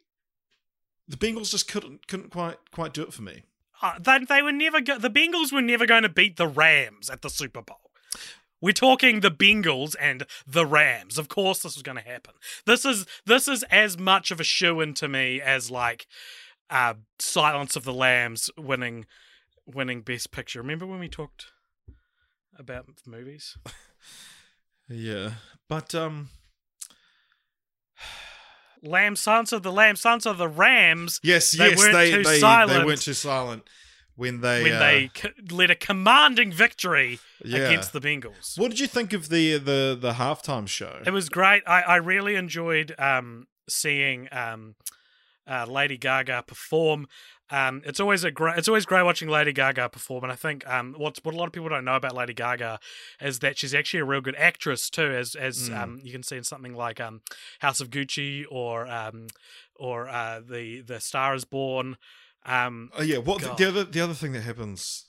the 1.07 1.18
Bengals 1.18 1.51
just 1.51 1.68
couldn't 1.70 2.07
couldn't 2.07 2.30
quite 2.32 2.57
quite 2.72 2.93
do 2.93 3.03
it 3.03 3.14
for 3.14 3.22
me. 3.22 3.43
Uh, 3.82 3.99
they, 3.99 4.20
they 4.20 4.41
were 4.41 4.51
never 4.51 4.80
go- 4.80 4.97
the 4.97 5.09
Bengals 5.09 5.51
were 5.51 5.61
never 5.61 5.86
going 5.86 6.03
to 6.03 6.09
beat 6.09 6.38
the 6.38 6.47
Rams 6.47 7.09
at 7.09 7.22
the 7.22 7.30
Super 7.30 7.61
Bowl. 7.61 7.91
We're 8.61 8.72
talking 8.72 9.20
the 9.20 9.30
Bengals 9.32 9.93
and 9.99 10.26
the 10.47 10.66
Rams. 10.66 11.18
Of 11.18 11.28
course, 11.28 11.59
this 11.64 11.76
was 11.76 11.84
going 11.84 11.97
to 11.97 12.03
happen. 12.09 12.36
This 12.66 12.86
is 12.86 13.05
this 13.26 13.47
is 13.49 13.64
as 13.64 13.97
much 13.97 14.32
of 14.32 14.39
a 14.39 14.43
shoe 14.45 14.80
in 14.80 14.93
to 14.95 15.09
me 15.09 15.41
as 15.41 15.70
like 15.70 16.07
uh, 16.70 16.93
Silence 17.20 17.76
of 17.76 17.84
the 17.84 17.93
Lambs 17.93 18.49
winning 18.57 19.05
winning 19.66 20.01
Best 20.01 20.32
Picture. 20.32 20.61
Remember 20.61 20.86
when 20.86 20.99
we 20.99 21.07
talked 21.09 21.47
about 22.57 22.86
movies? 23.05 23.57
Yeah, 24.89 25.32
but 25.70 25.95
um, 25.95 26.30
Lamb, 28.84 29.16
Silence 29.16 29.51
of 29.53 29.64
the 29.64 29.72
Lamb, 29.72 29.95
Silence 29.95 30.26
of 30.26 30.38
the 30.38 30.47
Rams. 30.49 31.20
yes, 31.24 31.51
They 31.51 31.70
yes, 31.70 31.78
weren't 31.78 31.93
they 31.93 32.11
too 32.11 32.18
they, 32.18 32.24
they 32.24 32.39
silent. 32.39 32.86
weren't 32.86 33.01
too 33.01 33.14
silent 33.14 33.64
when 34.16 34.41
they 34.41 34.64
when 34.64 34.74
uh, 34.74 34.80
they 34.80 35.09
led 35.49 35.72
a 35.72 35.76
commanding 35.76 36.51
victory 36.51 37.20
yeah. 37.43 37.59
against 37.59 37.93
the 37.93 38.01
Bengals. 38.01 38.57
What 38.57 38.72
did 38.72 38.80
you 38.80 38.88
think 38.88 39.14
of 39.14 39.30
the 39.30 39.57
the 39.57 39.97
the 39.99 40.14
halftime 40.14 40.68
show? 40.68 41.01
It 41.05 41.11
was 41.11 41.30
great. 41.30 41.64
I, 41.66 41.82
I 41.82 41.95
really 41.95 42.36
enjoyed 42.36 42.93
um, 42.99 43.47
seeing 43.70 44.28
um, 44.32 44.76
uh, 45.47 45.66
Lady 45.66 45.97
Gaga 45.97 46.43
perform. 46.45 47.07
Um, 47.54 47.84
it's 47.86 47.99
always 47.99 48.24
a 48.24 48.32
great. 48.32 48.58
It's 48.58 48.68
always 48.68 48.86
great 48.86 49.04
watching 49.04 49.30
Lady 49.30 49.54
Gaga 49.54 49.89
perform, 49.89 50.24
and 50.24 50.34
I 50.34 50.36
think 50.36 50.68
um, 50.68 50.95
what's 50.97 51.24
what 51.24 51.36
a 51.36 51.38
lot 51.38 51.45
of 51.45 51.54
people 51.54 51.70
don't 51.70 51.86
know 51.86 51.95
about 51.95 52.16
Lady 52.16 52.34
Gaga 52.34 52.80
is 53.22 53.39
that 53.39 53.60
she's 53.60 53.76
actually 53.76 53.99
a 53.99 54.06
real 54.06 54.22
good 54.22 54.36
actress 54.38 54.89
too, 54.89 55.12
as 55.12 55.36
as 55.36 55.70
Mm. 55.70 55.78
um, 55.78 55.99
you 56.04 56.12
can 56.12 56.24
see 56.24 56.36
in 56.38 56.43
something 56.43 56.74
like 56.74 56.99
um, 56.99 57.22
House 57.60 57.80
of 57.80 57.91
Gucci 57.91 58.43
or 58.49 58.88
um, 58.88 59.28
or 59.76 60.10
uh, 60.10 60.39
the 60.39 60.82
the 60.82 60.99
Star 60.99 61.36
is 61.36 61.45
Born. 61.45 61.97
Um, 62.45 62.89
Oh 62.97 63.04
yeah, 63.04 63.20
what 63.20 63.41
the, 63.41 63.47
God. 63.49 63.58
the 63.60 63.68
other 63.68 63.84
the 63.84 64.01
other 64.01 64.14
thing 64.16 64.32
that 64.34 64.41
happens. 64.41 65.06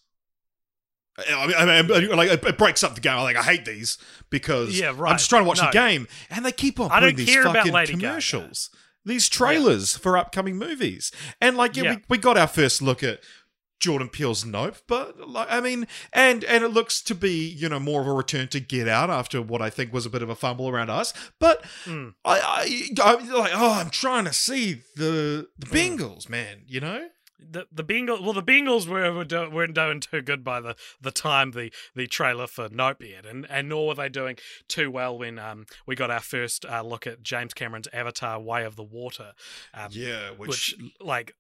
I 1.17 1.47
mean, 1.47 1.57
I 1.57 1.83
mean, 1.83 2.11
like 2.17 2.29
it, 2.45 2.59
breaks 2.59 2.83
up 2.83 2.97
the 2.97 3.01
game. 3.01 3.13
I 3.17 3.23
like 3.23 3.37
I 3.37 3.43
hate 3.43 3.65
these 3.65 3.99
because 4.31 4.79
Yeah, 4.79 4.93
right. 4.97 5.13
I'm 5.13 5.17
just 5.19 5.31
trying 5.31 5.45
to 5.45 5.49
watch 5.49 5.61
No. 5.61 5.67
the 5.67 5.73
game, 5.73 6.09
and 6.29 6.45
they 6.45 6.51
keep 6.53 6.81
on 6.81 6.91
I 6.91 6.99
don't 7.01 7.17
care 7.17 7.47
about 7.47 7.67
Lady 7.69 7.95
Gaga. 7.95 8.21
These 9.05 9.29
trailers 9.29 9.97
for 9.97 10.17
upcoming 10.17 10.57
movies, 10.57 11.13
and 11.41 11.57
like 11.57 11.77
yeah, 11.77 11.83
Yeah. 11.85 11.95
we, 11.97 12.03
we 12.11 12.19
got 12.19 12.37
our 12.39 12.47
first 12.47 12.81
look 12.83 13.03
at 13.03 13.21
Jordan 13.81 14.09
Peele's 14.09 14.45
Nope, 14.47 14.77
but 14.89 15.29
like 15.29 15.49
I 15.51 15.61
mean, 15.61 15.87
and 16.13 16.43
and 16.45 16.65
it 16.65 16.69
looks 16.69 17.03
to 17.03 17.15
be 17.15 17.47
you 17.49 17.69
know 17.69 17.81
more 17.81 18.01
of 18.01 18.07
a 18.07 18.13
return 18.13 18.49
to 18.49 18.61
Get 18.61 18.89
Out 18.89 19.11
after 19.11 19.43
what 19.43 19.61
I 19.61 19.69
think 19.69 19.93
was 19.93 20.07
a 20.07 20.11
bit 20.11 20.23
of 20.23 20.31
a 20.31 20.35
fumble 20.35 20.69
around 20.69 20.91
us, 20.91 21.13
but 21.39 21.63
mm. 21.85 22.15
I 22.25 22.41
I 22.41 23.03
I'm 23.05 23.29
like 23.31 23.53
oh 23.55 23.73
I'm 23.73 23.91
trying 23.91 24.25
to 24.25 24.33
see 24.33 24.83
the 24.97 25.49
the 25.59 25.67
Hmm. 25.67 25.75
Bengals, 25.75 26.29
man, 26.29 26.63
you 26.67 26.81
know. 26.81 27.09
The 27.39 27.67
the 27.73 27.85
Bengals 27.85 28.23
well 28.23 28.33
the 28.33 28.43
Bengals 28.43 28.87
were, 28.87 29.13
were 29.13 29.25
do, 29.25 29.51
weren't 29.51 29.75
doing 29.75 30.01
too 30.01 30.23
good 30.23 30.45
by 30.45 30.61
the, 30.61 30.77
the 31.01 31.11
time 31.11 31.51
the, 31.51 31.71
the 31.95 32.07
trailer 32.07 32.47
for 32.47 32.69
Nope 32.71 33.03
aired, 33.03 33.27
and 33.27 33.47
and 33.51 33.69
nor 33.69 33.89
were 33.89 33.95
they 33.95 34.09
doing 34.09 34.37
too 34.69 34.91
well 34.91 35.19
when 35.19 35.39
um 35.39 35.67
we 35.87 35.95
got 35.97 36.11
our 36.11 36.21
first 36.21 36.65
uh, 36.65 36.83
look 36.83 37.07
at 37.07 37.23
James 37.23 37.55
Cameron's 37.55 37.89
Avatar: 37.93 38.41
Way 38.41 38.65
of 38.65 38.77
the 38.77 38.83
Water. 38.83 39.33
Um, 39.73 39.89
Yeah, 39.91 40.31
which, 40.31 40.75
like 41.01 41.35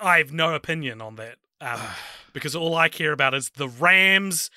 I 0.00 0.18
have 0.18 0.32
no 0.32 0.54
opinion 0.54 1.00
on 1.00 1.16
that 1.16 1.36
um, 1.60 1.80
because 2.32 2.54
all 2.54 2.74
I 2.74 2.88
care 2.88 3.12
about 3.12 3.34
is 3.34 3.50
the 3.50 3.68
Rams. 3.68 4.50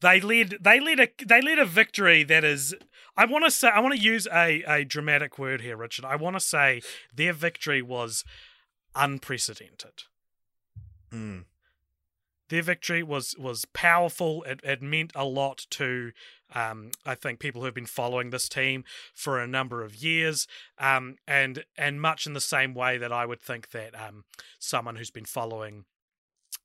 They 0.00 0.20
led 0.20 0.58
they 0.60 0.80
led 0.80 1.00
a 1.00 1.08
they 1.24 1.40
led 1.40 1.58
a 1.58 1.64
victory 1.64 2.24
that 2.24 2.44
is 2.44 2.74
I 3.16 3.24
want 3.24 3.44
to 3.44 3.50
say 3.50 3.68
I 3.68 3.80
want 3.80 3.94
to 3.94 4.00
use 4.00 4.26
a 4.32 4.62
a 4.66 4.84
dramatic 4.84 5.38
word 5.38 5.60
here, 5.60 5.76
Richard. 5.76 6.04
I 6.04 6.16
want 6.16 6.36
to 6.36 6.40
say 6.40 6.82
their 7.14 7.32
victory 7.32 7.80
was 7.80 8.24
unprecedented. 8.94 10.04
Mm. 11.12 11.44
Their 12.48 12.62
victory 12.62 13.02
was 13.02 13.34
was 13.38 13.64
powerful. 13.64 14.42
It 14.44 14.60
it 14.62 14.82
meant 14.82 15.12
a 15.14 15.24
lot 15.24 15.66
to 15.70 16.12
um, 16.54 16.90
I 17.04 17.14
think 17.14 17.40
people 17.40 17.62
who've 17.62 17.74
been 17.74 17.86
following 17.86 18.30
this 18.30 18.48
team 18.48 18.84
for 19.14 19.40
a 19.40 19.46
number 19.46 19.82
of 19.82 19.96
years, 19.96 20.46
um, 20.78 21.16
and 21.26 21.64
and 21.76 22.00
much 22.00 22.26
in 22.26 22.34
the 22.34 22.40
same 22.40 22.74
way 22.74 22.98
that 22.98 23.12
I 23.12 23.26
would 23.26 23.40
think 23.40 23.70
that 23.70 23.94
um, 23.98 24.24
someone 24.58 24.96
who's 24.96 25.10
been 25.10 25.24
following 25.24 25.84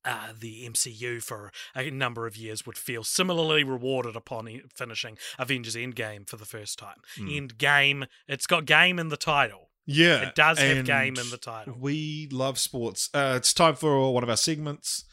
uh, 0.05 0.33
the 0.37 0.67
MCU 0.67 1.21
for 1.21 1.51
a 1.75 1.89
number 1.89 2.27
of 2.27 2.37
years 2.37 2.65
would 2.65 2.77
feel 2.77 3.03
similarly 3.03 3.63
rewarded 3.63 4.15
upon 4.15 4.47
e- 4.47 4.61
finishing 4.73 5.17
Avengers 5.37 5.75
Endgame 5.75 6.27
for 6.27 6.37
the 6.37 6.45
first 6.45 6.79
time. 6.79 6.97
Mm. 7.17 7.49
Endgame, 7.49 8.07
it's 8.27 8.47
got 8.47 8.65
game 8.65 8.99
in 8.99 9.09
the 9.09 9.17
title. 9.17 9.68
Yeah, 9.91 10.27
It 10.27 10.35
does 10.35 10.59
have 10.59 10.85
game 10.85 11.15
in 11.17 11.29
the 11.31 11.37
title. 11.37 11.75
We 11.79 12.27
love 12.31 12.59
sports. 12.59 13.09
Uh, 13.13 13.33
it's 13.37 13.53
time 13.53 13.75
for 13.75 14.13
one 14.13 14.21
of 14.23 14.29
our 14.29 14.37
segments 14.37 15.03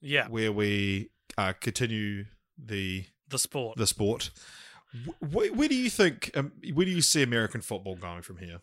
Yeah, 0.00 0.26
where 0.28 0.50
we 0.52 1.10
uh, 1.38 1.52
continue 1.60 2.24
the 2.58 3.04
the 3.28 3.38
sport. 3.38 3.76
the 3.78 3.86
sport. 3.86 4.30
Wh- 5.06 5.26
Wh- 5.26 5.56
where 5.56 5.68
do 5.68 5.74
you 5.76 5.88
think? 5.90 6.30
Um, 6.34 6.52
where 6.72 6.84
do 6.86 6.90
you 6.92 7.00
see 7.02 7.22
American 7.22 7.60
football 7.60 7.94
going 7.96 8.22
from 8.22 8.38
here? 8.38 8.58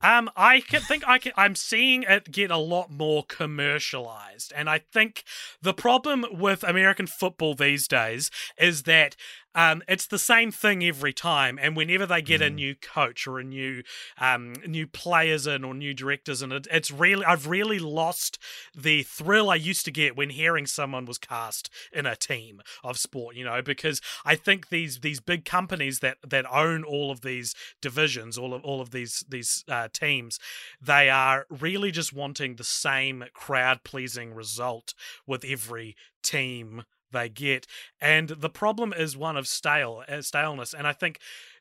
Um, 0.00 0.28
I 0.36 0.60
can 0.60 0.82
think 0.82 1.02
I 1.08 1.18
can. 1.18 1.32
I'm 1.36 1.54
seeing 1.54 2.02
it 2.02 2.30
get 2.30 2.50
a 2.50 2.58
lot 2.58 2.90
more 2.90 3.24
commercialized, 3.26 4.52
and 4.54 4.68
I 4.68 4.78
think 4.78 5.24
the 5.62 5.72
problem 5.74 6.26
with 6.30 6.62
American 6.62 7.06
football 7.06 7.54
these 7.54 7.88
days 7.88 8.30
is 8.58 8.82
that 8.82 9.16
um, 9.54 9.82
it's 9.88 10.06
the 10.06 10.18
same 10.18 10.50
thing 10.50 10.84
every 10.84 11.12
time. 11.12 11.58
And 11.60 11.76
whenever 11.76 12.06
they 12.06 12.22
get 12.22 12.42
a 12.42 12.50
Mm. 12.50 12.54
new 12.54 12.74
coach 12.74 13.26
or 13.26 13.38
a 13.38 13.44
new 13.44 13.82
um, 14.18 14.54
new 14.66 14.86
players 14.86 15.46
in 15.46 15.64
or 15.64 15.74
new 15.74 15.94
directors 15.94 16.42
in, 16.42 16.52
it, 16.52 16.66
it's 16.70 16.90
really 16.90 17.24
I've 17.24 17.46
really 17.46 17.78
lost 17.78 18.38
the 18.74 19.02
thrill 19.02 19.50
I 19.50 19.56
used 19.56 19.84
to 19.86 19.90
get 19.90 20.16
when 20.16 20.30
hearing 20.30 20.66
someone 20.66 21.04
was 21.04 21.18
cast 21.18 21.70
in 21.92 22.06
a 22.06 22.16
team 22.16 22.60
of 22.82 22.98
sport. 22.98 23.36
You 23.36 23.44
know, 23.44 23.62
because 23.62 24.00
I 24.24 24.34
think 24.36 24.68
these 24.68 25.00
these 25.00 25.20
big 25.20 25.44
companies 25.44 26.00
that 26.00 26.18
that 26.26 26.46
own 26.52 26.84
all 26.84 27.10
of 27.10 27.20
these 27.22 27.54
divisions, 27.80 28.36
all 28.38 28.54
of 28.54 28.64
all 28.64 28.80
of 28.80 28.90
these 28.90 29.24
these 29.28 29.64
uh, 29.68 29.88
teams, 29.92 30.38
they 30.80 31.08
are 31.10 31.46
really 31.50 31.90
just 31.90 32.12
wanting 32.12 32.56
the 32.56 32.64
same 32.64 33.24
crowd 33.32 33.84
pleasing 33.84 34.34
result 34.34 34.94
with 35.26 35.44
every 35.44 35.96
team 36.22 36.84
they 37.14 37.30
get. 37.30 37.66
And 38.00 38.28
the 38.28 38.50
problem 38.50 38.92
is 38.92 39.16
one 39.16 39.38
of 39.38 39.48
stale 39.48 40.02
uh, 40.06 40.20
staleness. 40.20 40.74
And 40.74 40.86
I 40.86 40.92
think 40.92 41.18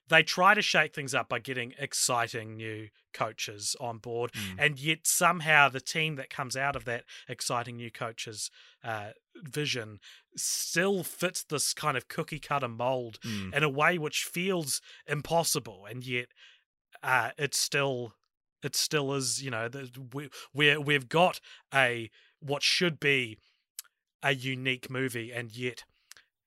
they 0.10 0.22
try 0.22 0.54
to 0.54 0.62
shake 0.62 0.94
things 0.94 1.16
up 1.16 1.30
by 1.30 1.40
getting 1.40 1.74
exciting 1.80 2.58
new 2.58 2.90
coaches 3.14 3.76
on 3.80 4.00
board. 4.00 4.34
Mm. 4.34 4.56
And 4.58 4.80
yet 4.80 5.00
somehow 5.04 5.70
the 5.70 5.80
team 5.80 6.16
that 6.16 6.30
comes 6.30 6.58
out 6.58 6.76
of 6.76 6.84
that 6.86 7.06
exciting 7.30 7.78
new 7.78 7.90
coaches 7.90 8.52
uh, 8.84 9.12
vision 9.36 10.00
still 10.36 11.04
fits 11.04 11.46
this 11.46 11.74
kind 11.74 11.96
of 11.96 12.10
cookie 12.10 12.40
cutter 12.40 12.68
mold 12.68 13.20
Mm. 13.24 13.56
in 13.56 13.64
a 13.64 13.70
way 13.70 13.98
which 13.98 14.24
feels 14.26 14.82
impossible. 15.08 15.86
And 15.90 16.06
yet 16.06 16.28
uh, 17.02 17.30
it's 17.38 17.60
still 17.60 18.14
it 18.62 18.76
still 18.76 19.14
is 19.14 19.42
you 19.44 19.52
know 19.52 19.68
the, 19.68 19.90
we 20.14 20.30
we 20.54 20.76
we've 20.78 21.10
got 21.10 21.40
a 21.74 22.10
what 22.40 22.64
should 22.64 23.00
be 23.00 23.38
a 24.24 24.34
unique 24.34 24.90
movie 24.90 25.32
and 25.32 25.56
yet 25.56 25.84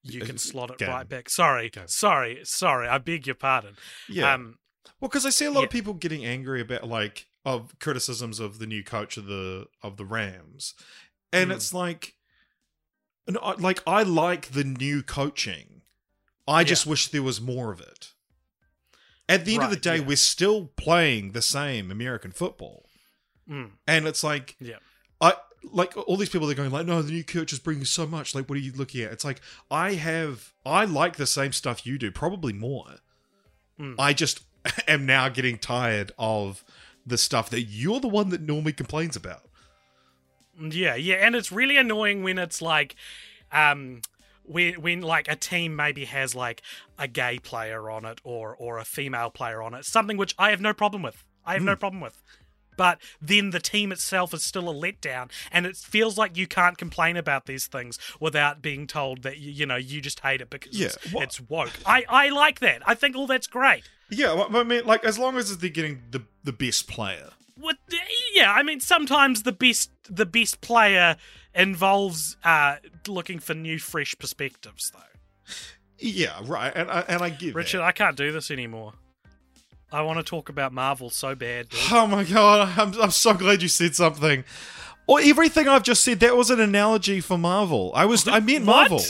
you 0.03 0.21
can 0.21 0.37
slot 0.37 0.71
it 0.71 0.85
right 0.87 1.07
back 1.07 1.29
sorry 1.29 1.69
sorry 1.85 2.39
sorry 2.43 2.87
i 2.87 2.97
beg 2.97 3.25
your 3.27 3.35
pardon 3.35 3.75
Yeah. 4.09 4.33
um 4.33 4.57
Well, 4.99 5.09
because 5.09 5.25
I 5.25 5.29
see 5.31 5.45
a 5.45 5.51
lot 5.51 5.63
of 5.63 5.69
people 5.69 5.93
getting 5.93 6.25
angry 6.25 6.61
about 6.61 6.87
like 6.87 7.27
of 7.45 7.77
criticisms 7.79 8.39
of 8.39 8.59
the 8.59 8.65
new 8.67 8.83
coach 8.83 9.17
of 9.17 9.25
the 9.25 9.67
of 9.83 9.97
the 9.97 10.05
Rams, 10.05 10.73
and 11.31 11.51
Mm. 11.51 11.55
it's 11.55 11.73
like, 11.73 12.15
and 13.27 13.37
I, 13.41 13.53
like 13.53 13.81
I 13.85 14.03
like 14.03 14.47
the 14.51 14.63
new 14.63 15.03
coaching. 15.03 15.81
I 16.47 16.63
just 16.63 16.85
wish 16.87 17.07
there 17.09 17.21
was 17.23 17.39
more 17.41 17.71
of 17.73 17.79
it. 17.81 18.13
At 19.29 19.43
the 19.45 19.55
end 19.55 19.63
of 19.63 19.69
the 19.69 19.75
day, 19.75 19.97
yeah. 19.97 20.05
we're 20.05 20.15
still 20.15 20.67
playing 20.77 21.33
the 21.33 21.41
same 21.41 21.91
American 21.91 22.31
football, 22.31 22.89
mm, 23.49 23.71
and 23.85 24.07
it's 24.07 24.23
like, 24.23 24.55
Yeah. 24.59 24.77
I 25.19 25.33
like 25.63 25.95
all 25.95 26.17
these 26.17 26.29
people. 26.29 26.47
They're 26.47 26.55
going 26.55 26.71
like, 26.71 26.85
no, 26.85 27.01
the 27.01 27.11
new 27.11 27.23
coach 27.23 27.53
is 27.53 27.59
bringing 27.59 27.85
so 27.85 28.05
much. 28.05 28.35
Like, 28.35 28.49
what 28.49 28.57
are 28.57 28.61
you 28.61 28.73
looking 28.73 29.01
at? 29.03 29.11
It's 29.11 29.25
like 29.25 29.41
I 29.69 29.93
have, 29.93 30.53
I 30.65 30.85
like 30.85 31.17
the 31.17 31.27
same 31.27 31.53
stuff 31.53 31.85
you 31.85 31.97
do, 31.97 32.11
probably 32.11 32.53
more. 32.53 32.95
mm. 33.79 33.95
I 33.97 34.13
just 34.13 34.41
am 34.87 35.05
now 35.05 35.29
getting 35.29 35.57
tired 35.57 36.11
of 36.17 36.63
the 37.05 37.17
stuff 37.17 37.49
that 37.49 37.61
you're 37.63 37.99
the 37.99 38.07
one 38.07 38.29
that 38.29 38.41
normally 38.41 38.73
complains 38.73 39.15
about. 39.15 39.43
Yeah, 40.59 40.95
yeah, 40.95 41.15
and 41.15 41.35
it's 41.35 41.51
really 41.51 41.77
annoying 41.77 42.23
when 42.23 42.39
it's 42.39 42.61
like, 42.61 42.95
um, 43.51 44.01
when 44.43 44.81
when 44.81 45.01
like 45.01 45.27
a 45.27 45.35
team 45.35 45.75
maybe 45.75 46.05
has 46.05 46.33
like 46.33 46.63
a 46.97 47.07
gay 47.07 47.37
player 47.37 47.89
on 47.89 48.05
it 48.05 48.19
or 48.23 48.55
or 48.55 48.79
a 48.79 48.85
female 48.85 49.29
player 49.29 49.61
on 49.61 49.73
it, 49.73 49.85
something 49.85 50.17
which 50.17 50.33
I 50.37 50.49
have 50.49 50.61
no 50.61 50.73
problem 50.73 51.03
with. 51.03 51.23
I 51.45 51.53
have 51.53 51.61
no 51.61 51.75
problem 51.75 52.01
with. 52.01 52.21
But 52.77 52.99
then 53.21 53.49
the 53.49 53.59
team 53.59 53.91
itself 53.91 54.33
is 54.33 54.43
still 54.43 54.69
a 54.69 54.73
letdown, 54.73 55.29
and 55.51 55.65
it 55.65 55.75
feels 55.75 56.17
like 56.17 56.37
you 56.37 56.47
can't 56.47 56.77
complain 56.77 57.17
about 57.17 57.45
these 57.45 57.67
things 57.67 57.99
without 58.21 58.61
being 58.61 58.87
told 58.87 59.23
that 59.23 59.39
you, 59.39 59.51
you 59.51 59.65
know 59.65 59.75
you 59.75 59.99
just 59.99 60.21
hate 60.21 60.39
it 60.39 60.49
because 60.49 60.79
Yeah, 60.79 60.87
it's, 60.87 61.13
it's 61.13 61.41
woke. 61.41 61.73
I 61.85 62.05
I 62.07 62.29
like 62.29 62.59
that. 62.61 62.81
I 62.85 62.95
think 62.95 63.15
all 63.15 63.27
that's 63.27 63.47
great. 63.47 63.83
Yeah, 64.09 64.45
I 64.49 64.63
mean, 64.63 64.85
like 64.85 65.03
as 65.03 65.19
long 65.19 65.35
as 65.35 65.57
they're 65.57 65.69
getting 65.69 66.03
the 66.11 66.23
the 66.43 66.53
best 66.53 66.87
player. 66.87 67.31
What? 67.59 67.77
Yeah, 68.33 68.53
I 68.53 68.61
mean, 68.63 68.79
sometimes 68.79 69.43
the 69.43 69.51
best 69.51 69.91
the 70.09 70.25
best 70.25 70.61
player 70.61 71.17
involves 71.53 72.37
uh, 72.43 72.75
looking 73.07 73.39
for 73.39 73.53
new, 73.55 73.79
fresh 73.79 74.15
perspectives, 74.17 74.91
though. 74.91 75.53
Yeah, 75.99 76.39
right, 76.43 76.71
and 76.75 76.91
I, 76.91 77.03
and 77.07 77.23
I 77.23 77.29
get 77.29 77.55
Richard, 77.55 77.79
that. 77.79 77.85
I 77.85 77.91
can't 77.91 78.15
do 78.15 78.31
this 78.31 78.51
anymore. 78.51 78.93
I 79.91 80.01
want 80.01 80.19
to 80.19 80.23
talk 80.23 80.49
about 80.49 80.73
Marvel 80.73 81.09
so 81.09 81.33
bad. 81.33 81.69
Dude. 81.69 81.79
Oh 81.91 82.07
my 82.07 82.23
god, 82.23 82.77
I'm 82.77 82.99
I'm 83.01 83.11
so 83.11 83.33
glad 83.33 83.61
you 83.61 83.67
said 83.67 83.95
something. 83.95 84.43
Or 85.07 85.21
everything 85.21 85.69
I've 85.69 85.83
just 85.83 86.03
said 86.03 86.19
that 86.19 86.35
was 86.35 86.49
an 86.49 86.59
analogy 86.59 87.21
for 87.21 87.37
Marvel. 87.37 87.93
I 87.95 88.05
was 88.05 88.27
I 88.27 88.39
meant 88.41 88.65
Marvel. 88.65 89.01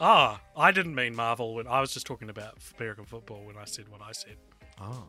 Ah, 0.00 0.40
I 0.56 0.70
didn't 0.70 0.94
mean 0.94 1.14
Marvel 1.14 1.54
when 1.54 1.66
I 1.66 1.80
was 1.80 1.92
just 1.92 2.06
talking 2.06 2.30
about 2.30 2.56
American 2.78 3.04
football 3.04 3.44
when 3.44 3.56
I 3.56 3.64
said 3.64 3.88
what 3.88 4.00
I 4.00 4.12
said. 4.12 4.36
Oh. 4.80 5.04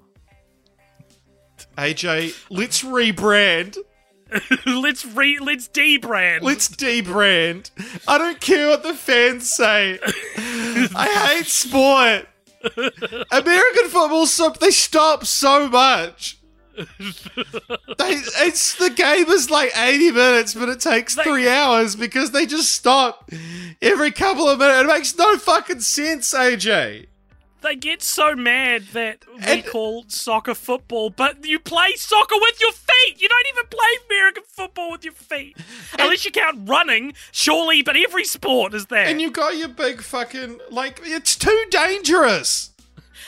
AJ, 1.78 2.36
let's 2.50 2.84
rebrand. 2.84 3.78
let's 4.66 5.06
re 5.06 5.40
let's 5.40 5.68
debrand. 5.70 6.42
Let's 6.42 6.68
debrand. 6.68 7.72
I 8.08 8.18
don't 8.18 8.40
care 8.40 8.68
what 8.68 8.84
the 8.84 8.94
fans 8.94 9.52
say. 9.52 10.00
I 10.38 11.36
hate 11.38 11.48
sport. 11.48 12.28
American 13.32 13.90
football 13.90 14.26
so 14.26 14.50
they 14.60 14.72
stop 14.72 15.26
so 15.26 15.68
much. 15.70 16.38
They, 16.78 16.86
it's 18.46 18.76
the 18.76 18.90
game 18.90 19.28
is 19.30 19.50
like 19.50 19.72
80 19.76 20.12
minutes, 20.12 20.54
but 20.54 20.70
it 20.70 20.80
takes 20.80 21.14
They- 21.16 21.24
three 21.24 21.50
hours 21.50 21.96
because 21.98 22.32
they 22.32 22.46
just 22.46 22.74
stop 22.74 23.30
every 23.82 24.12
couple 24.12 24.48
of 24.48 24.60
minutes. 24.60 24.82
It 24.84 24.88
makes 24.88 25.18
no 25.18 25.38
fucking 25.38 25.82
sense, 25.82 26.34
AJ. 26.34 27.08
They 27.62 27.76
get 27.76 28.02
so 28.02 28.36
mad 28.36 28.84
that 28.94 29.26
we 29.36 29.42
And- 29.44 29.66
call 29.66 30.06
soccer 30.08 30.54
football, 30.56 31.10
but 31.10 31.46
you 31.46 31.60
play 31.60 31.94
soccer 31.96 32.36
with 32.40 32.60
your 32.62 32.72
feet. 32.72 33.22
You 33.22 33.28
don't 33.28 33.48
even 33.54 33.66
play 33.68 33.88
American 34.10 34.44
football 34.48 34.92
with 34.92 35.04
your 35.04 35.14
feet. 35.14 35.58
Unless 35.98 36.24
you 36.26 36.32
count 36.32 36.70
running, 36.70 37.14
surely, 37.32 37.82
but 37.82 37.98
every 37.98 38.24
sport 38.24 38.74
is 38.74 38.86
that. 38.88 39.08
And 39.08 39.22
you've 39.22 39.34
got 39.34 39.58
your 39.58 39.68
big 39.68 40.02
fucking 40.02 40.60
like 40.72 41.02
it's 41.04 41.36
too 41.36 41.66
dangerous. 41.70 42.72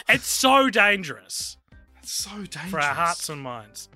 it's 0.08 0.28
so 0.28 0.70
dangerous 0.70 1.58
It's 2.02 2.14
so 2.14 2.32
dangerous. 2.38 2.70
for 2.72 2.80
our 2.80 2.94
hearts 2.96 3.28
and 3.30 3.42
minds. 3.42 3.90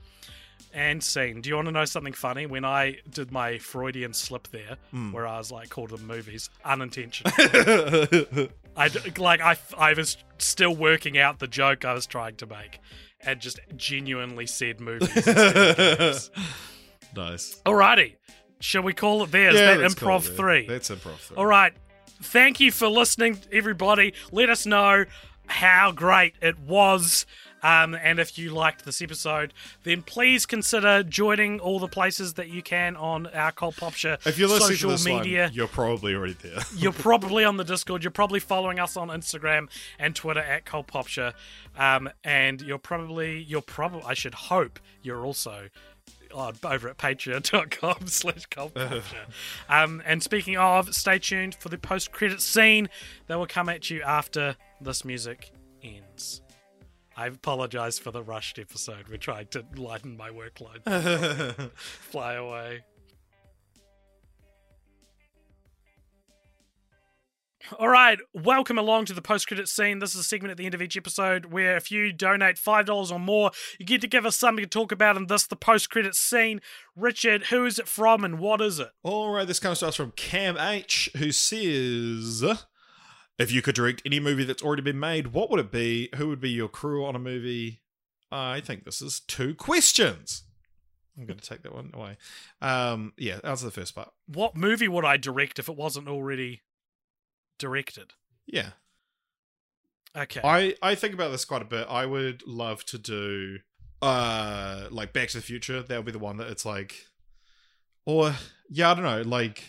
And 0.74 1.02
scene. 1.02 1.40
Do 1.40 1.48
you 1.48 1.56
want 1.56 1.68
to 1.68 1.72
know 1.72 1.86
something 1.86 2.12
funny? 2.12 2.46
When 2.46 2.66
I 2.66 2.98
did 3.10 3.32
my 3.32 3.58
Freudian 3.60 4.14
slip 4.14 4.50
there, 4.50 4.76
Hmm. 4.92 5.14
where 5.14 5.26
I 5.26 5.38
was 5.38 5.50
like 5.50 5.70
called 5.70 5.92
them 5.92 6.06
movies, 6.06 6.50
unintentionally. 6.66 8.50
I 8.78 8.90
like 9.18 9.42
I 9.42 9.58
I 9.78 9.94
was 9.94 10.18
still 10.38 10.76
working 10.76 11.18
out 11.18 11.40
the 11.40 11.48
joke 11.48 11.86
I 11.86 11.94
was 11.94 12.06
trying 12.06 12.36
to 12.38 12.46
make, 12.46 12.80
and 13.22 13.40
just 13.40 13.60
genuinely 13.76 14.46
said 14.48 14.80
movies. 14.80 15.16
instead 15.16 15.58
of 15.58 15.78
games. 16.00 16.32
nice. 17.16 17.62
Alrighty, 17.66 18.16
shall 18.60 18.84
we 18.84 18.94
call 18.94 19.24
it 19.24 19.32
there? 19.32 19.50
Is 19.50 19.56
Yeah, 19.60 19.76
that 19.78 19.92
improv 19.92 20.36
three? 20.36 20.68
That's 20.68 20.90
improv 20.90 21.18
three. 21.18 21.38
All 21.38 21.46
right. 21.46 21.74
Thank 22.22 22.60
you 22.60 22.72
for 22.72 22.88
listening, 22.88 23.40
everybody. 23.52 24.14
Let 24.32 24.50
us 24.50 24.66
know 24.66 25.06
how 25.48 25.92
great 25.92 26.36
it 26.42 26.58
was. 26.60 27.26
Um, 27.66 27.96
and 27.96 28.20
if 28.20 28.38
you 28.38 28.52
liked 28.52 28.86
this 28.86 29.02
episode, 29.02 29.52
then 29.82 30.04
please 30.04 30.46
consider 30.46 31.02
joining 31.02 31.60
all 31.60 31.80
the 31.80 31.88
places 31.88 32.36
that 32.36 32.48
you 32.48 32.62
can 32.62 32.96
on 32.96 33.26
our 33.26 33.52
Cult 33.52 33.78
Pop 33.78 33.94
Show 33.94 34.18
If 34.24 34.38
you're 34.38 34.48
listening 34.48 34.78
social 34.78 34.92
to 34.92 34.98
this 34.98 35.06
media. 35.06 35.46
one, 35.46 35.54
you're 35.54 35.68
probably 35.68 36.14
already 36.14 36.36
there. 36.44 36.60
You're 36.78 36.92
probably 36.92 37.44
on 37.44 37.58
the 37.58 37.64
Discord. 37.64 38.04
You're 38.04 38.12
probably 38.12 38.40
following 38.40 38.80
us 38.80 38.96
on 38.96 39.08
Instagram 39.08 39.68
and 39.98 40.16
Twitter 40.16 40.42
at 40.42 40.66
Cult 40.66 40.86
Popture. 40.86 41.34
Um, 41.76 42.08
and 42.24 42.62
you're 42.62 42.78
probably, 42.78 43.42
you're 43.42 43.64
probably, 43.64 44.04
I 44.06 44.14
should 44.14 44.36
hope 44.36 44.80
you're 45.02 45.26
also 45.26 45.70
on, 46.36 46.54
over 46.64 46.88
at 46.88 47.00
patreon.com 47.00 48.06
slash 48.06 48.44
um, 49.70 50.04
and 50.06 50.22
speaking 50.22 50.56
of, 50.56 50.94
stay 50.94 51.18
tuned 51.18 51.56
for 51.56 51.70
the 51.70 51.80
post 51.80 52.12
credit 52.12 52.42
scene 52.42 52.90
that 53.26 53.40
will 53.40 53.48
come 53.48 53.70
at 53.70 53.90
you 53.90 54.04
after 54.04 54.56
this 54.80 55.04
music 55.04 55.52
ends. 55.82 56.42
I 57.18 57.28
apologize 57.28 57.98
for 57.98 58.12
the 58.12 58.22
rushed 58.22 58.60
episode. 58.60 59.08
We're 59.10 59.18
trying 59.18 59.48
to 59.48 59.66
lighten 59.78 60.18
my 60.18 60.32
workload. 60.32 61.72
Fly 61.76 62.34
away. 62.34 62.84
All 67.80 67.88
right, 67.88 68.20
welcome 68.34 68.78
along 68.78 69.06
to 69.06 69.14
the 69.14 69.24
post 69.24 69.48
credit 69.48 69.68
scene. 69.68 69.98
This 69.98 70.14
is 70.14 70.22
a 70.22 70.24
segment 70.24 70.52
at 70.52 70.58
the 70.58 70.66
end 70.66 70.76
of 70.76 70.82
each 70.84 70.96
episode 70.96 71.46
where 71.46 71.78
if 71.78 71.90
you 71.90 72.14
donate 72.14 72.58
$5 72.58 73.12
or 73.12 73.20
more, 73.20 73.52
you 73.80 73.86
get 73.86 74.02
to 74.02 74.08
give 74.08 74.26
us 74.26 74.36
something 74.36 74.64
to 74.64 74.70
talk 74.70 74.92
about 74.92 75.18
in 75.18 75.28
this, 75.28 75.48
the 75.48 75.56
post 75.56 75.90
credit 75.90 76.16
scene. 76.16 76.62
Richard, 76.96 77.46
who 77.46 77.66
is 77.66 77.80
it 77.80 77.88
from 77.88 78.24
and 78.24 78.40
what 78.40 78.62
is 78.62 78.78
it? 78.78 78.90
All 79.02 79.32
right, 79.32 79.48
this 79.48 79.60
comes 79.60 79.80
to 79.80 79.88
us 79.88 79.96
from 79.96 80.12
Cam 80.12 80.58
H, 80.58 81.10
who 81.16 81.32
says, 81.32 82.44
"If 83.38 83.52
you 83.52 83.62
could 83.62 83.76
direct 83.76 84.02
any 84.06 84.20
movie 84.20 84.44
that's 84.44 84.64
already 84.64 84.82
been 84.82 85.00
made, 85.00 85.28
what 85.28 85.50
would 85.50 85.60
it 85.60 85.72
be? 85.72 86.10
Who 86.16 86.28
would 86.30 86.42
be 86.42 86.52
your 86.52 86.70
crew 86.70 87.06
on 87.06 87.16
a 87.16 87.20
movie?" 87.20 87.82
I 88.32 88.60
think 88.60 88.84
this 88.84 89.02
is 89.02 89.20
two 89.22 89.56
questions. 89.56 90.44
I'm 91.18 91.26
going 91.26 91.40
to 91.40 91.48
take 91.50 91.62
that 91.64 91.74
one 91.74 91.92
away. 91.94 92.18
Um, 92.62 93.14
yeah, 93.18 93.40
answer 93.44 93.66
the 93.66 93.72
first 93.72 93.96
part. 93.96 94.12
What 94.28 94.58
movie 94.58 94.90
would 94.90 95.06
I 95.06 95.16
direct 95.16 95.60
if 95.60 95.70
it 95.70 95.76
wasn't 95.78 96.10
already 96.10 96.64
directed? 97.58 98.14
Yeah, 98.46 98.72
Okay. 100.16 100.42
I 100.44 100.76
I 100.82 100.96
think 100.96 101.14
about 101.14 101.32
this 101.32 101.46
quite 101.46 101.62
a 101.62 101.66
bit. 101.66 101.88
I 101.90 102.06
would 102.06 102.46
love 102.48 102.86
to 102.86 102.98
do 102.98 103.60
uh 104.02 104.88
like 104.90 105.14
Back 105.14 105.30
to 105.30 105.38
the 105.38 105.44
Future. 105.44 105.82
That 105.82 105.98
would 105.98 106.06
be 106.06 106.12
the 106.12 106.20
one 106.20 106.38
that 106.38 106.48
it's 106.50 106.66
like, 106.66 107.08
or 108.06 108.34
yeah, 108.70 108.92
I 108.92 108.94
don't 108.94 109.04
know, 109.04 109.22
like 109.24 109.64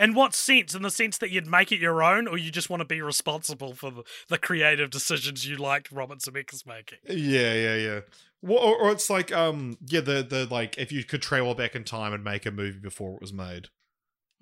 In 0.00 0.14
what 0.14 0.34
sense? 0.34 0.74
In 0.74 0.82
the 0.82 0.90
sense 0.90 1.18
that 1.18 1.30
you'd 1.30 1.46
make 1.46 1.70
it 1.70 1.78
your 1.78 2.02
own, 2.02 2.26
or 2.26 2.38
you 2.38 2.50
just 2.50 2.70
want 2.70 2.80
to 2.80 2.86
be 2.86 3.02
responsible 3.02 3.74
for 3.74 3.90
the, 3.90 4.02
the 4.28 4.38
creative 4.38 4.90
decisions 4.90 5.46
you 5.46 5.56
liked 5.56 5.92
Robert 5.92 6.20
Zemeckis 6.20 6.66
making? 6.66 6.98
yeah, 7.08 7.52
yeah, 7.54 7.76
yeah. 7.76 8.00
Well, 8.42 8.58
or, 8.58 8.76
or 8.76 8.90
it's 8.92 9.10
like 9.10 9.30
um 9.32 9.76
yeah 9.86 10.00
the 10.00 10.22
the 10.22 10.46
like 10.50 10.78
if 10.78 10.90
you 10.90 11.04
could 11.04 11.20
travel 11.20 11.54
back 11.54 11.76
in 11.76 11.84
time 11.84 12.14
and 12.14 12.24
make 12.24 12.46
a 12.46 12.50
movie 12.50 12.78
before 12.80 13.14
it 13.14 13.20
was 13.20 13.32
made. 13.32 13.68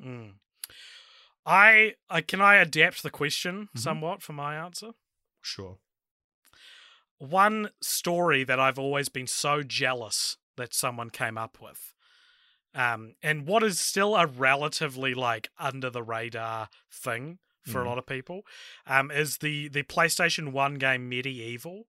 Mm. 0.00 0.34
I, 1.44 1.94
I 2.08 2.20
can 2.20 2.40
I 2.40 2.56
adapt 2.56 3.02
the 3.02 3.10
question 3.10 3.68
Mhm. 3.74 3.80
somewhat 3.80 4.22
for 4.22 4.34
my 4.34 4.54
answer. 4.56 4.90
Sure. 5.42 5.78
One 7.18 7.70
story 7.82 8.44
that 8.44 8.60
I've 8.60 8.78
always 8.78 9.08
been 9.08 9.26
so 9.26 9.62
jealous 9.64 10.36
that 10.56 10.72
someone 10.74 11.10
came 11.10 11.36
up 11.36 11.58
with, 11.60 11.94
um, 12.74 13.14
and 13.22 13.46
what 13.46 13.62
is 13.62 13.80
still 13.80 14.14
a 14.16 14.26
relatively 14.26 15.14
like 15.14 15.48
under 15.58 15.90
the 15.90 16.02
radar 16.02 16.68
thing 16.90 17.38
for 17.64 17.80
Mhm. 17.82 17.86
a 17.86 17.88
lot 17.88 17.98
of 17.98 18.06
people, 18.06 18.46
um, 18.86 19.10
is 19.10 19.38
the 19.38 19.68
the 19.68 19.82
PlayStation 19.82 20.52
One 20.52 20.74
game 20.74 21.10
MediEvil. 21.10 21.84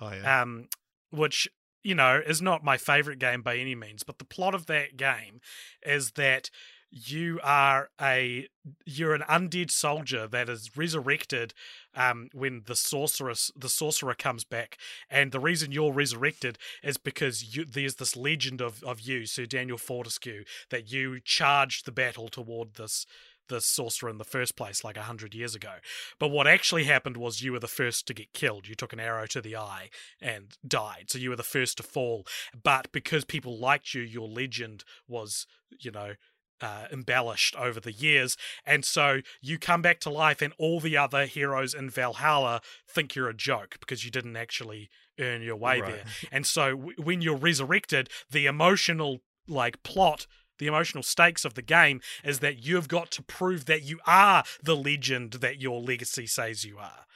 Oh 0.00 0.12
yeah. 0.12 0.42
um, 0.42 0.68
which 1.10 1.48
you 1.82 1.94
know 1.94 2.20
is 2.24 2.40
not 2.42 2.62
my 2.64 2.76
favorite 2.76 3.18
game 3.18 3.42
by 3.42 3.56
any 3.56 3.74
means. 3.74 4.02
But 4.04 4.18
the 4.18 4.24
plot 4.24 4.54
of 4.54 4.66
that 4.66 4.96
game 4.96 5.40
is 5.82 6.12
that 6.12 6.50
you 6.90 7.38
are 7.42 7.90
a 8.00 8.48
you're 8.84 9.14
an 9.14 9.22
undead 9.28 9.70
soldier 9.70 10.26
that 10.26 10.48
is 10.48 10.76
resurrected 10.76 11.54
um, 11.94 12.28
when 12.32 12.62
the 12.66 12.76
sorceress 12.76 13.50
the 13.56 13.68
sorcerer 13.68 14.14
comes 14.14 14.44
back, 14.44 14.78
and 15.10 15.32
the 15.32 15.40
reason 15.40 15.72
you're 15.72 15.92
resurrected 15.92 16.58
is 16.82 16.96
because 16.96 17.56
you, 17.56 17.64
there's 17.64 17.96
this 17.96 18.16
legend 18.16 18.60
of 18.60 18.82
of 18.84 19.00
you, 19.00 19.26
Sir 19.26 19.46
Daniel 19.46 19.78
Fortesque, 19.78 20.46
that 20.70 20.90
you 20.90 21.20
charged 21.20 21.84
the 21.84 21.92
battle 21.92 22.28
toward 22.28 22.74
this 22.74 23.06
the 23.48 23.60
sorcerer 23.60 24.10
in 24.10 24.18
the 24.18 24.24
first 24.24 24.56
place 24.56 24.84
like 24.84 24.96
a 24.96 25.02
hundred 25.02 25.34
years 25.34 25.54
ago. 25.54 25.74
But 26.18 26.28
what 26.28 26.46
actually 26.46 26.84
happened 26.84 27.16
was 27.16 27.42
you 27.42 27.52
were 27.52 27.58
the 27.58 27.66
first 27.66 28.06
to 28.06 28.14
get 28.14 28.32
killed. 28.32 28.68
You 28.68 28.74
took 28.74 28.92
an 28.92 29.00
arrow 29.00 29.26
to 29.26 29.40
the 29.40 29.56
eye 29.56 29.88
and 30.20 30.56
died. 30.66 31.06
So 31.08 31.18
you 31.18 31.30
were 31.30 31.36
the 31.36 31.42
first 31.42 31.78
to 31.78 31.82
fall. 31.82 32.26
But 32.62 32.92
because 32.92 33.24
people 33.24 33.58
liked 33.58 33.94
you, 33.94 34.02
your 34.02 34.28
legend 34.28 34.84
was, 35.08 35.46
you 35.80 35.90
know, 35.90 36.14
uh, 36.60 36.86
embellished 36.92 37.54
over 37.56 37.80
the 37.80 37.92
years. 37.92 38.36
And 38.66 38.84
so 38.84 39.20
you 39.40 39.58
come 39.58 39.82
back 39.82 40.00
to 40.00 40.10
life, 40.10 40.42
and 40.42 40.52
all 40.58 40.80
the 40.80 40.96
other 40.96 41.26
heroes 41.26 41.74
in 41.74 41.90
Valhalla 41.90 42.60
think 42.88 43.14
you're 43.14 43.28
a 43.28 43.34
joke 43.34 43.76
because 43.80 44.04
you 44.04 44.10
didn't 44.10 44.36
actually 44.36 44.88
earn 45.20 45.42
your 45.42 45.56
way 45.56 45.80
Right. 45.80 45.94
there. 45.96 46.04
And 46.32 46.46
so 46.46 46.70
w- 46.76 46.96
when 47.02 47.20
you're 47.22 47.36
resurrected, 47.36 48.08
the 48.30 48.46
emotional 48.46 49.20
like 49.46 49.82
plot 49.82 50.26
the 50.58 50.66
emotional 50.66 51.04
stakes 51.04 51.44
of 51.44 51.54
the 51.54 51.62
game 51.62 52.00
is 52.24 52.40
that 52.40 52.64
you've 52.66 52.88
got 52.88 53.12
to 53.12 53.22
prove 53.22 53.66
that 53.66 53.84
you 53.84 54.00
are 54.08 54.42
the 54.60 54.74
legend 54.74 55.34
that 55.34 55.60
your 55.60 55.80
legacy 55.80 56.26
says 56.26 56.64
you 56.64 56.78
are. 56.78 57.06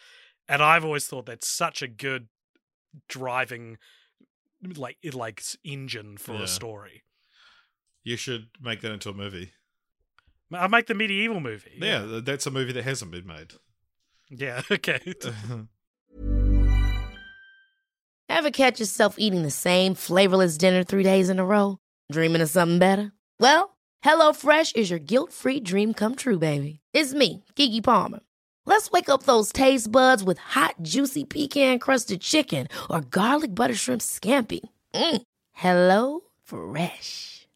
And 0.49 0.63
I've 0.63 0.85
always 0.85 1.09
thought 1.09 1.27
that's 1.27 1.49
such 1.49 1.83
a 1.83 1.89
good 1.89 2.29
driving 3.09 3.79
like 4.77 4.99
like 5.13 5.43
engine 5.65 6.17
for 6.19 6.35
Yeah. 6.35 6.43
a 6.43 6.47
story. 6.47 7.03
You 8.05 8.17
should 8.17 8.49
make 8.61 8.81
that 8.81 8.93
into 8.93 9.11
a 9.11 9.15
movie. 9.15 9.53
I'll 10.53 10.69
make 10.69 10.87
the 10.87 10.95
MediEvil 10.95 11.41
movie. 11.41 11.79
Yeah, 11.79 12.05
th- 12.05 12.25
that's 12.25 12.47
a 12.47 12.51
movie 12.51 12.73
that 12.73 12.85
hasn't 12.85 13.11
been 13.11 13.27
made. 13.27 13.55
Yeah, 14.31 14.63
okay. 14.71 15.01
Ever 18.29 18.51
catch 18.51 18.81
yourself 18.81 19.17
eating 19.19 19.43
the 19.43 19.51
same 19.51 19.95
flavorless 19.95 20.57
dinner 20.59 20.83
three 20.85 21.03
days 21.05 21.29
in 21.31 21.39
a 21.39 21.45
row? 21.45 21.79
Dreaming 22.11 22.43
of 22.43 22.51
something 22.51 22.79
better? 22.79 23.13
Well, 23.39 23.77
HelloFresh 24.05 24.75
is 24.75 24.91
your 24.91 24.99
guilt 24.99 25.33
free 25.33 25.61
dream 25.61 25.95
come 25.95 26.15
true, 26.17 26.39
baby. 26.39 26.81
It's 26.93 27.15
me, 27.15 27.45
Keke 27.57 27.85
Palmer. 27.85 28.21
Let's 28.65 28.91
wake 28.91 29.09
up 29.09 29.25
those 29.25 29.53
taste 29.53 29.91
buds 29.93 30.25
with 30.25 30.39
hot, 30.39 30.77
juicy 30.83 31.25
pecan 31.25 31.79
crusted 31.79 32.21
chicken 32.21 32.69
or 32.89 33.01
garlic 33.03 33.55
butter 33.55 33.75
shrimp 33.75 34.01
scampi. 34.01 34.61
Mm. 34.95 35.23
Hello 35.53 36.21
Fresh. 36.45 37.42